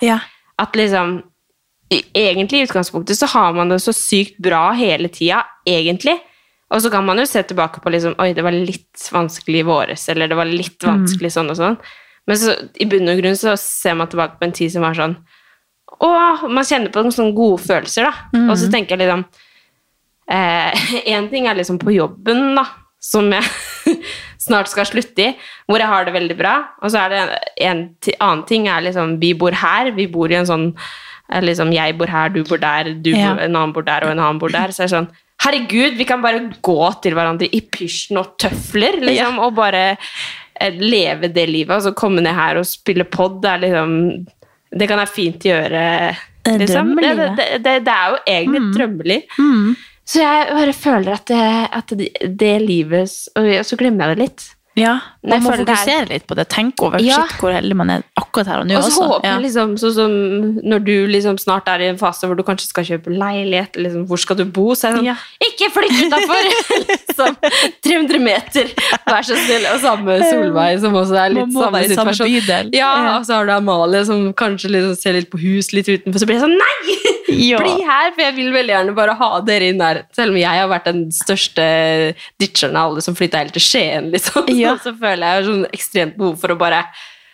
At 0.62 0.78
liksom 0.78 1.18
Egentlig 1.86 2.58
i 2.58 2.64
utgangspunktet 2.66 3.14
så 3.14 3.28
har 3.30 3.52
man 3.54 3.68
det 3.70 3.76
så 3.78 3.92
sykt 3.94 4.40
bra 4.42 4.72
hele 4.74 5.06
tida, 5.06 5.44
egentlig. 5.62 6.16
Og 6.74 6.80
så 6.82 6.90
kan 6.90 7.04
man 7.06 7.20
jo 7.22 7.26
se 7.30 7.44
tilbake 7.46 7.78
på 7.78 7.92
liksom 7.94 8.16
Oi, 8.18 8.32
det 8.34 8.42
var 8.42 8.56
litt 8.56 9.04
vanskelig 9.14 9.60
i 9.62 9.68
våres, 9.68 10.08
eller 10.10 10.26
det 10.26 10.38
var 10.38 10.50
litt 10.50 10.82
vanskelig 10.82 11.30
sånn 11.36 11.52
og 11.54 11.60
sånn. 11.60 11.78
Men 12.26 12.38
så, 12.40 12.54
i 12.82 12.86
bunn 12.90 13.08
og 13.12 13.20
grunn 13.20 13.36
så 13.38 13.54
ser 13.60 13.94
man 13.98 14.08
tilbake 14.10 14.40
på 14.40 14.48
en 14.48 14.54
tid 14.56 14.72
som 14.74 14.82
var 14.82 14.96
sånn 14.98 15.16
Å, 16.02 16.08
man 16.50 16.66
kjenner 16.66 16.90
på 16.92 17.04
noen 17.04 17.14
sånne 17.14 17.36
gode 17.36 17.60
følelser, 17.62 18.08
da. 18.08 18.26
Mm. 18.34 18.48
Og 18.50 18.58
så 18.58 18.70
tenker 18.72 18.96
jeg 18.96 19.06
liksom 19.06 19.22
Én 21.06 21.28
ting 21.30 21.46
er 21.46 21.54
liksom 21.54 21.78
på 21.78 21.92
jobben, 21.94 22.56
da, 22.58 22.64
som 22.98 23.28
jeg 23.30 23.46
snart 24.46 24.70
skal 24.70 24.88
slutte 24.88 25.22
i, 25.28 25.34
hvor 25.68 25.78
jeg 25.82 25.90
har 25.90 26.06
det 26.08 26.14
veldig 26.16 26.36
bra. 26.38 26.54
Og 26.82 26.90
så 26.90 27.04
er 27.04 27.12
det 27.12 27.20
en 27.68 27.84
en 27.86 28.16
annen 28.18 28.46
ting 28.48 28.66
er 28.70 28.82
liksom 28.82 29.20
Vi 29.22 29.32
bor 29.38 29.54
her. 29.54 29.92
Vi 29.94 30.08
bor 30.10 30.30
i 30.30 30.38
en 30.38 30.48
sånn 30.48 30.66
eh, 31.30 31.42
liksom 31.42 31.72
Jeg 31.74 31.96
bor 31.98 32.10
her, 32.10 32.28
du 32.34 32.42
bor 32.44 32.58
der, 32.58 32.92
du 32.94 33.10
Ja. 33.12 33.34
bor, 33.34 33.42
en 33.44 33.54
annen 33.56 33.72
bor 33.76 33.86
der, 33.86 34.04
og 34.04 34.10
en 34.10 34.18
annen 34.22 34.38
bor 34.42 34.50
der. 34.50 34.74
Så 34.74 34.82
er 34.82 34.90
det 34.90 34.96
sånn 34.96 35.08
Herregud, 35.44 35.98
vi 35.98 36.04
kan 36.08 36.22
bare 36.24 36.46
gå 36.64 36.80
til 37.04 37.12
hverandre 37.14 37.46
i 37.52 37.60
pysjen 37.60 38.16
og 38.16 38.38
tøfler, 38.40 38.96
liksom, 39.04 39.36
og 39.44 39.54
bare 39.54 39.82
eh, 39.92 39.96
leve 40.80 41.30
det 41.32 41.46
livet. 41.50 41.74
Altså 41.76 41.94
komme 41.96 42.24
ned 42.24 42.36
her 42.36 42.60
og 42.60 42.68
spille 42.68 43.04
pod, 43.04 43.40
det 43.42 43.52
er 43.52 43.62
liksom 43.66 43.92
Det 44.76 44.88
kan 44.88 44.98
jeg 44.98 45.14
fint 45.14 45.44
gjøre. 45.46 45.82
Det 46.46 46.54
er 46.54 46.62
Liksom. 46.62 46.94
Det, 46.96 47.12
det, 47.16 47.46
det, 47.64 47.72
det, 47.86 47.92
er 47.92 48.10
jo 48.10 48.18
egentlig 48.26 48.60
et 48.60 48.74
drømmeliv. 48.76 49.22
Så 50.06 50.20
jeg 50.22 50.50
bare 50.54 50.72
føler 50.72 51.16
at 51.16 51.26
det, 51.26 51.46
at 51.74 51.94
det, 51.98 52.10
det 52.38 52.52
livet 52.62 53.10
Og 53.34 53.64
så 53.66 53.78
glemmer 53.78 54.06
jeg 54.06 54.16
det 54.16 54.22
litt. 54.22 54.44
Ja, 54.76 55.00
Man 55.24 55.40
må 55.40 55.50
fokusere 55.54 55.62
er- 55.62 55.64
fokusere 55.64 56.08
litt 56.10 56.26
på 56.28 56.36
det. 56.36 56.48
Tenke 56.52 56.84
over 56.84 56.98
Ja. 57.00 57.22
shit, 57.26 57.38
hvor 57.40 57.50
heldig 57.50 57.74
man 57.74 57.88
er 57.90 58.02
akkurat 58.20 58.46
her 58.46 58.58
og 58.60 58.66
nå 58.66 58.76
Og 58.76 58.84
så 58.84 59.06
håper 59.08 59.24
Ja. 59.24 59.38
liksom, 59.38 59.72
sånn 59.80 59.94
som 59.94 60.10
når 60.62 60.84
du 60.84 61.06
liksom 61.08 61.38
snart 61.40 61.66
er 61.66 61.80
i 61.80 61.88
en 61.88 61.96
fase 61.96 62.26
hvor 62.28 62.36
du 62.36 62.42
kanskje 62.42 62.68
skal 62.68 62.84
kjøpe 62.84 63.08
leilighet, 63.16 63.72
liksom, 63.76 64.06
hvor 64.06 64.18
skal 64.18 64.36
du 64.36 64.44
bo? 64.44 64.74
Så 64.74 64.88
er 64.88 64.92
det 64.92 64.98
sånn, 65.00 65.04
Ja. 65.06 65.16
ikke 65.40 65.70
flytt 65.72 65.96
utafor! 66.04 66.42
liksom, 67.08 67.36
300 67.82 68.18
meter, 68.20 68.64
vær 69.08 69.22
så 69.24 69.36
snill. 69.46 69.64
Og 69.72 69.80
samme 69.80 70.20
Solveig, 70.30 70.80
som 70.80 70.92
også 70.92 71.16
er 71.24 71.30
litt 71.30 71.52
samme 71.56 71.82
situasjon. 71.82 72.42
samme 72.42 72.74
Ja. 72.74 73.16
og 73.18 73.24
så 73.24 73.32
har 73.34 73.46
du 73.46 73.52
Amalie 73.52 74.04
som 74.04 74.32
kanskje 74.34 74.68
liksom 74.70 74.96
ser 75.00 75.12
litt 75.14 75.30
på 75.30 75.40
hus 75.40 75.72
litt 75.72 75.86
utenfor, 75.88 76.18
så 76.20 76.26
blir 76.26 76.38
jeg 76.38 76.42
sånn 76.42 76.58
nei! 76.58 77.12
Ja. 77.26 77.58
Bli 77.58 77.82
her, 77.82 78.12
for 78.14 78.22
jeg 78.22 78.36
vil 78.36 78.52
veldig 78.54 78.74
gjerne 78.74 78.94
bare 78.96 79.16
ha 79.18 79.28
dere 79.46 79.72
inn 79.72 79.80
der. 79.80 80.04
Selv 80.14 80.34
om 80.34 80.38
jeg 80.38 80.60
har 80.60 80.70
vært 80.70 80.88
den 80.90 81.02
største 81.14 81.66
ditcheren 82.40 82.78
av 82.78 82.92
alle 82.92 83.04
som 83.04 83.16
flytta 83.18 83.42
helt 83.42 83.56
til 83.56 83.64
Skien, 83.64 84.12
liksom. 84.14 84.46
Ja. 84.54 84.76
Så, 84.76 84.84
så 84.92 84.96
føler 85.00 85.26
jeg 85.26 85.48
sånn 85.50 85.66
ekstremt 85.72 86.18
behov 86.20 86.38
for 86.42 86.54
å 86.54 86.58
bare 86.60 86.86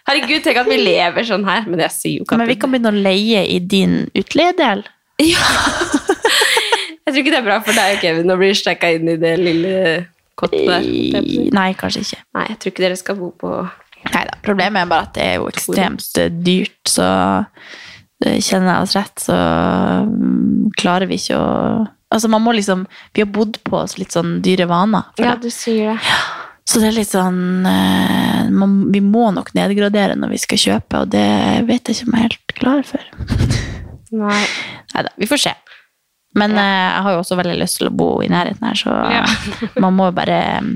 Herregud, 0.03 0.41
tenk 0.43 0.57
at 0.59 0.67
vi 0.67 0.81
lever 0.81 1.23
sånn 1.29 1.45
her. 1.47 1.69
Men 1.71 1.85
jeg 1.85 1.95
sier 1.95 2.17
jo 2.17 2.25
ikke 2.25 2.41
Men 2.41 2.49
vi 2.51 2.57
kan 2.59 2.73
begynne 2.73 2.91
å 2.91 3.03
leie 3.05 3.45
i 3.47 3.61
din 3.63 4.01
utleiedel. 4.19 4.83
Jeg 7.03 7.17
tror 7.17 7.25
ikke 7.25 7.33
det 7.35 7.39
er 7.41 7.47
bra 7.47 7.59
for 7.67 7.75
deg 7.77 7.97
og 7.97 8.03
Kevin 8.05 8.31
å 8.31 8.39
bli 8.39 8.49
stekka 8.55 8.93
inn 8.95 9.09
i 9.11 9.17
det 9.21 9.33
lille 9.41 9.73
kottet 10.39 10.69
der. 10.69 10.85
Nei, 11.53 11.73
kanskje 11.79 12.05
ikke. 12.07 12.19
Nei, 12.39 12.45
jeg 12.53 12.59
tror 12.63 12.73
ikke 12.73 12.85
dere 12.85 12.99
skal 13.01 13.19
bo 13.19 13.31
på 13.43 13.51
Neida, 14.03 14.37
Problemet 14.43 14.83
er 14.83 14.89
bare 14.91 15.07
at 15.07 15.13
det 15.15 15.25
er 15.25 15.35
jo 15.39 15.49
ekstremt 15.51 16.21
dyrt, 16.43 16.79
så 16.91 17.09
kjenner 18.23 18.73
jeg 18.73 18.87
oss 18.87 18.95
rett, 18.97 19.25
så 19.25 19.37
mm, 20.07 20.71
klarer 20.79 21.11
vi 21.11 21.21
ikke 21.21 21.41
å 21.41 21.51
Altså, 22.13 22.29
man 22.29 22.43
må 22.45 22.53
liksom 22.53 22.83
Vi 23.17 23.23
har 23.23 23.29
bodd 23.33 23.57
på 23.65 23.79
oss 23.79 23.95
litt 23.97 24.13
sånn 24.13 24.35
dyre 24.45 24.67
vaner. 24.69 25.07
Ja, 25.17 25.31
du 25.41 25.49
sier 25.49 25.95
det. 25.95 26.17
Så 26.69 26.83
det 26.83 26.91
er 26.91 26.97
litt 26.99 27.11
sånn 27.11 27.67
eh, 27.67 28.51
man, 28.53 28.77
Vi 28.93 29.01
må 29.05 29.31
nok 29.35 29.53
nedgradere 29.57 30.17
når 30.19 30.35
vi 30.35 30.41
skal 30.43 30.61
kjøpe, 30.61 31.03
og 31.03 31.13
det 31.15 31.25
vet 31.69 31.89
jeg 31.89 31.99
ikke 31.99 32.11
om 32.11 32.17
jeg 32.19 32.21
er 32.21 32.29
helt 32.29 32.55
klar 32.61 32.85
for. 32.87 33.09
Nei. 34.23 34.45
Neida, 34.93 35.15
vi 35.17 35.29
får 35.31 35.43
se. 35.47 35.57
Men 36.39 36.55
ja. 36.57 36.65
jeg 36.69 37.03
har 37.07 37.17
jo 37.17 37.21
også 37.25 37.37
veldig 37.41 37.59
lyst 37.61 37.81
til 37.81 37.91
å 37.91 37.97
bo 37.97 38.09
i 38.25 38.31
nærheten 38.33 38.69
her, 38.69 38.79
så 38.79 38.95
Ja. 39.13 39.25
man 39.85 39.97
må 39.99 40.09
bare 40.15 40.39
mm, 40.65 40.73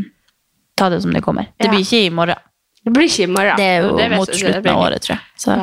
ta 0.76 0.90
det 0.92 1.00
som 1.04 1.14
det 1.14 1.24
kommer. 1.24 1.52
Det 1.56 1.70
blir 1.72 1.84
ikke 1.84 2.06
i 2.08 2.12
morgen. 2.12 2.40
Det 2.82 2.92
blir 2.94 3.08
ikke 3.08 3.26
i 3.26 3.32
morgen. 3.32 3.60
Det 3.60 3.66
er 3.66 3.84
jo 3.84 3.96
det 3.98 4.10
mot 4.14 4.30
slutten 4.30 4.72
av 4.72 4.82
året, 4.82 5.04
tror 5.04 5.16
jeg. 5.16 5.24
Så. 5.42 5.56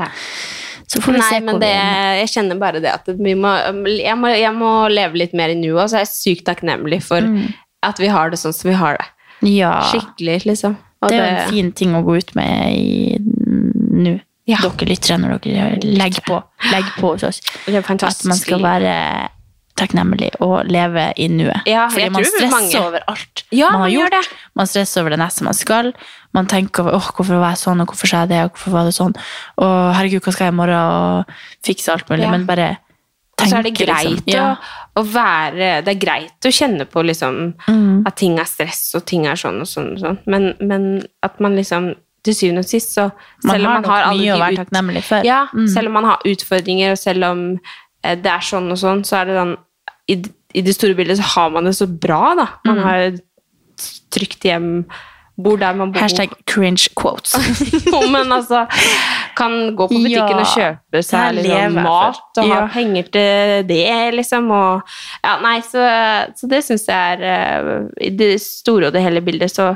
Så 0.93 1.01
får 1.01 1.15
vi 1.15 1.19
Nei, 1.19 1.27
se 1.31 1.41
men 1.41 1.59
det, 1.61 1.73
jeg 2.19 2.31
kjenner 2.35 2.59
bare 2.61 2.81
det 2.83 2.91
at 2.93 3.07
vi 3.17 3.33
må, 3.39 3.51
jeg, 3.89 4.15
må, 4.19 4.29
jeg 4.29 4.53
må 4.53 4.71
leve 4.93 5.17
litt 5.23 5.33
mer 5.37 5.49
i 5.49 5.57
nuet, 5.57 5.79
og 5.81 5.87
så 5.89 5.99
er 5.99 6.05
jeg 6.05 6.13
sykt 6.13 6.45
takknemlig 6.51 7.01
for 7.05 7.25
at 7.83 8.01
vi 8.01 8.11
har 8.13 8.29
det 8.29 8.39
sånn 8.39 8.53
som 8.55 8.69
vi 8.69 8.77
har 8.77 8.99
det. 8.99 9.07
Ja, 9.49 9.73
Skikkelig, 9.89 10.43
liksom. 10.47 10.77
Og 11.03 11.11
det 11.11 11.17
er 11.17 11.25
jo 11.25 11.39
en 11.39 11.49
fin 11.51 11.71
ting 11.75 11.95
å 11.97 12.03
gå 12.05 12.19
ut 12.21 12.35
med 12.37 12.77
i 12.77 13.17
nå. 13.19 14.19
Ja. 14.47 14.59
Dere 14.59 14.89
lyttere, 14.89 15.17
når 15.23 15.37
dere 15.45 15.67
legger 15.87 16.23
på, 16.27 16.37
legger 16.67 16.95
på 16.99 17.13
hos 17.13 17.23
oss. 17.23 17.37
Det 17.63 17.79
At 17.79 18.25
man 18.27 18.39
skal 18.39 18.59
være 18.63 18.95
takknemlig 19.80 20.30
og 20.39 20.65
leve 20.69 21.07
i 21.17 21.28
nuet. 21.28 21.65
Ja, 21.65 21.88
Fordi 21.89 22.09
man 22.13 22.24
stresser 22.24 22.49
mange- 22.51 22.80
over 22.88 22.99
alt 23.07 23.43
Ja, 23.51 23.69
man 23.71 23.74
har 23.74 23.80
man 23.89 23.91
gjort. 23.91 24.11
Det. 24.11 24.30
Man 24.55 24.67
stresser 24.67 25.01
over 25.01 25.09
det 25.09 25.19
neste 25.19 25.43
man 25.43 25.53
skal. 25.53 25.93
Man 26.34 26.45
tenker 26.47 26.84
over 26.84 26.93
åh, 26.99 27.11
hvorfor 27.15 27.39
var 27.39 27.49
jeg 27.55 27.57
sånn, 27.63 27.82
og 27.82 27.88
hvorfor 27.88 28.07
sa 28.07 28.19
jeg 28.26 28.30
det, 28.30 28.43
og 28.43 28.51
hvorfor 28.53 28.71
var 28.71 28.84
det 28.86 28.93
sånn. 28.93 29.15
Og 29.57 29.93
herregud, 29.95 30.21
hva 30.21 30.32
skal 30.34 30.45
jeg 30.45 30.53
i 30.53 30.55
morgen, 30.55 30.76
og 30.76 31.26
fikse 31.65 31.89
alt 31.91 32.07
mulig. 32.09 32.24
Ja. 32.24 32.32
Men 32.32 32.45
bare 32.45 32.78
Og 33.41 33.47
så 33.49 33.57
er 33.57 33.63
det 33.63 33.74
tenke, 33.74 33.86
greit 33.88 34.05
liksom. 34.05 34.28
Ja. 34.28 34.55
å, 34.95 35.01
å 35.01 35.03
være 35.11 35.84
Det 35.84 35.95
er 35.95 35.99
greit 36.05 36.45
å 36.45 36.51
kjenne 36.53 36.86
på 36.86 37.03
liksom 37.03 37.53
Mm. 37.67 38.03
at 38.05 38.15
ting 38.15 38.38
er 38.39 38.45
stress, 38.45 38.93
og 38.95 39.05
ting 39.05 39.26
er 39.26 39.34
sånn 39.36 39.59
og 39.59 39.67
sånn 39.67 39.93
og 39.93 39.99
sånn, 39.99 40.19
men, 40.28 40.53
men 40.61 41.03
at 41.24 41.39
man 41.39 41.55
liksom 41.55 41.95
til 42.24 42.34
syvende 42.34 42.59
og 42.59 42.65
sist, 42.69 42.93
så 42.95 43.11
Man 43.43 43.55
selv 43.57 43.65
om 43.67 43.74
man 43.74 43.84
har 43.84 44.03
alle 44.03 44.21
de 44.24 44.30
ut-. 44.30 45.26
Ja, 45.26 45.47
Mm. 45.53 45.67
selv 45.67 45.88
om 45.88 45.93
man 45.93 46.05
har 46.05 46.19
utfordringer, 46.24 46.91
og 46.91 46.97
selv 46.97 47.24
om 47.26 47.59
det 48.03 48.29
er 48.33 48.43
sånn 48.43 48.71
og 48.73 48.77
sånn, 48.81 49.03
så 49.07 49.21
er 49.21 49.25
det 49.31 49.37
sånn 49.39 49.55
I, 50.11 50.17
i 50.59 50.61
det 50.61 50.73
store 50.75 50.95
bildet 50.97 51.17
så 51.21 51.23
har 51.37 51.49
man 51.55 51.65
det 51.69 51.75
så 51.77 51.87
bra, 51.87 52.33
da. 52.35 52.47
Man 52.67 52.77
Mm. 52.77 52.83
har 52.83 52.97
et 53.07 53.21
trygt 54.13 54.43
hjem, 54.45 54.85
bor 55.39 55.57
der 55.57 55.73
man 55.73 55.91
bor. 55.91 56.01
Hashtag 56.03 56.29
cringe 56.45 56.89
quotes. 56.95 57.33
Men 58.13 58.29
altså 58.35 58.65
Kan 59.35 59.73
gå 59.75 59.87
på 59.89 59.95
butikken 60.03 60.37
Ja, 60.37 60.43
og 60.43 60.51
kjøpe 60.53 61.01
seg 61.01 61.33
litt 61.39 61.47
liksom, 61.47 61.79
mat 61.87 62.37
og 62.43 62.51
ha 62.51 62.59
penger 62.69 63.07
til 63.15 63.63
det, 63.71 64.13
liksom. 64.19 64.51
Og, 64.53 64.93
ja, 65.23 65.33
nei, 65.41 65.55
så, 65.65 65.87
så 66.37 66.49
det 66.51 66.59
syns 66.67 66.85
jeg 66.85 67.17
er 67.17 67.25
eh, 67.31 68.07
I 68.09 68.11
det 68.19 68.35
store 68.43 68.91
og 68.91 68.93
det 68.93 69.01
hele 69.07 69.23
bildet 69.25 69.49
så, 69.55 69.71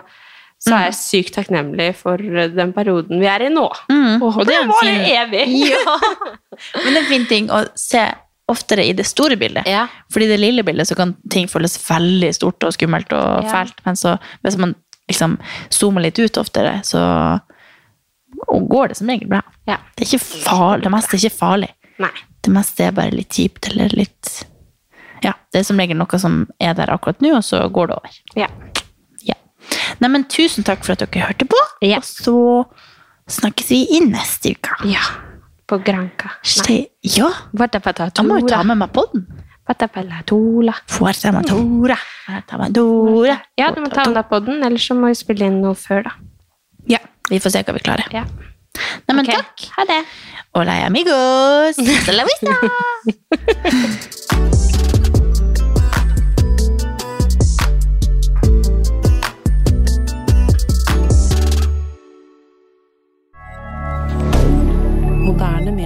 så 0.59 0.73
er 0.73 0.85
jeg 0.87 0.95
sykt 0.97 1.35
takknemlig 1.37 1.91
for 1.99 2.17
den 2.17 2.71
perioden 2.73 3.19
vi 3.21 3.27
er 3.29 3.45
i 3.45 3.49
nå. 3.53 3.67
Mm, 3.91 4.23
Og 4.25 4.39
det 4.47 4.57
var 4.69 4.87
det 4.87 4.95
evig! 5.13 5.43
ja. 5.71 5.97
Men 6.83 6.87
det 6.89 6.95
er 6.95 7.03
en 7.03 7.11
fin 7.11 7.27
ting 7.29 7.51
å 7.53 7.61
se 7.77 8.01
oftere 8.49 8.85
i 8.87 8.93
det 8.95 9.03
store 9.05 9.35
bildet. 9.37 9.67
Ja. 9.67 9.85
Fordi 10.13 10.25
i 10.25 10.31
det 10.31 10.39
lille 10.39 10.63
bildet 10.63 10.87
så 10.87 10.95
kan 10.95 11.13
ting 11.29 11.49
føles 11.51 11.75
veldig 11.83 12.29
stort 12.37 12.63
og 12.63 12.73
skummelt 12.73 13.11
og 13.13 13.43
Ja. 13.43 13.51
fælt, 13.51 13.81
men 13.85 13.95
så 13.99 14.15
hvis 14.45 14.57
man 14.57 14.73
liksom 15.11 15.35
zoomer 15.69 16.01
litt 16.07 16.19
ut 16.19 16.37
oftere, 16.39 16.77
så 16.87 17.01
går 18.47 18.87
det 18.91 18.97
som 18.97 19.09
regel 19.11 19.27
bra. 19.31 19.41
Ja. 19.67 19.77
Det, 19.95 20.07
farlig, 20.21 20.83
det 20.85 20.91
meste 20.93 21.15
er 21.17 21.21
ikke 21.25 21.37
farlig. 21.37 21.69
Nei. 22.01 22.11
Det 22.45 22.53
meste 22.55 22.85
er 22.87 22.95
bare 22.95 23.11
litt 23.15 23.33
kjipt 23.35 23.67
eller 23.71 23.91
litt 23.97 24.33
Ja, 25.25 25.33
det 25.51 25.59
er 25.59 25.65
som 25.67 25.79
regel 25.81 25.97
noe 25.97 26.19
som 26.21 26.43
er 26.61 26.75
der 26.77 26.91
akkurat 26.93 27.19
nå, 27.25 27.31
og 27.39 27.43
så 27.43 27.63
går 27.73 27.89
det 27.89 27.95
over. 27.97 28.17
Ja. 28.37 28.47
Nei, 29.99 30.09
men 30.09 30.23
tusen 30.25 30.63
takk 30.63 30.83
for 30.85 30.93
at 30.93 30.99
dere 31.05 31.27
hørte 31.27 31.45
på, 31.49 31.57
Ja. 31.81 31.97
og 31.97 32.03
så 32.03 32.65
snakkes 33.27 33.69
vi 33.69 33.83
i 33.97 33.99
neste 34.05 34.51
uke. 34.55 34.69
ja. 34.85 34.99
På 35.67 35.77
Granca. 35.83 36.29
Ste- 36.47 36.87
Ja, 37.03 37.27
Nei. 37.51 37.67
da 38.15 38.23
må 38.23 38.39
jo 38.39 38.47
ta 38.47 38.63
med 38.63 38.77
meg 38.77 38.93
podden. 38.93 39.25
Ja, 43.57 43.71
du 43.75 43.81
må 43.81 43.89
ta 43.91 44.05
med 44.05 44.15
deg 44.15 44.29
på 44.29 44.39
den, 44.45 44.63
ellers 44.63 44.87
så 44.87 44.95
må 44.95 45.07
vi 45.11 45.15
spille 45.19 45.45
inn 45.45 45.59
noe 45.61 45.73
før, 45.75 46.03
da. 46.05 46.11
Ja, 46.87 46.99
vi 47.29 47.39
får 47.39 47.51
se 47.51 47.63
hva 47.63 47.73
vi 47.73 47.79
klarer. 47.83 48.07
Ja. 48.13 48.23
Nei, 49.09 49.13
men 49.15 49.25
Ok, 49.27 49.33
takk. 49.35 49.67
Ha 49.75 49.83
det. 49.91 50.05
Hola, 50.55 50.71
amigos. 50.87 51.75
Hasta 51.77 52.11
la 52.13 52.23
vista. 52.23 52.53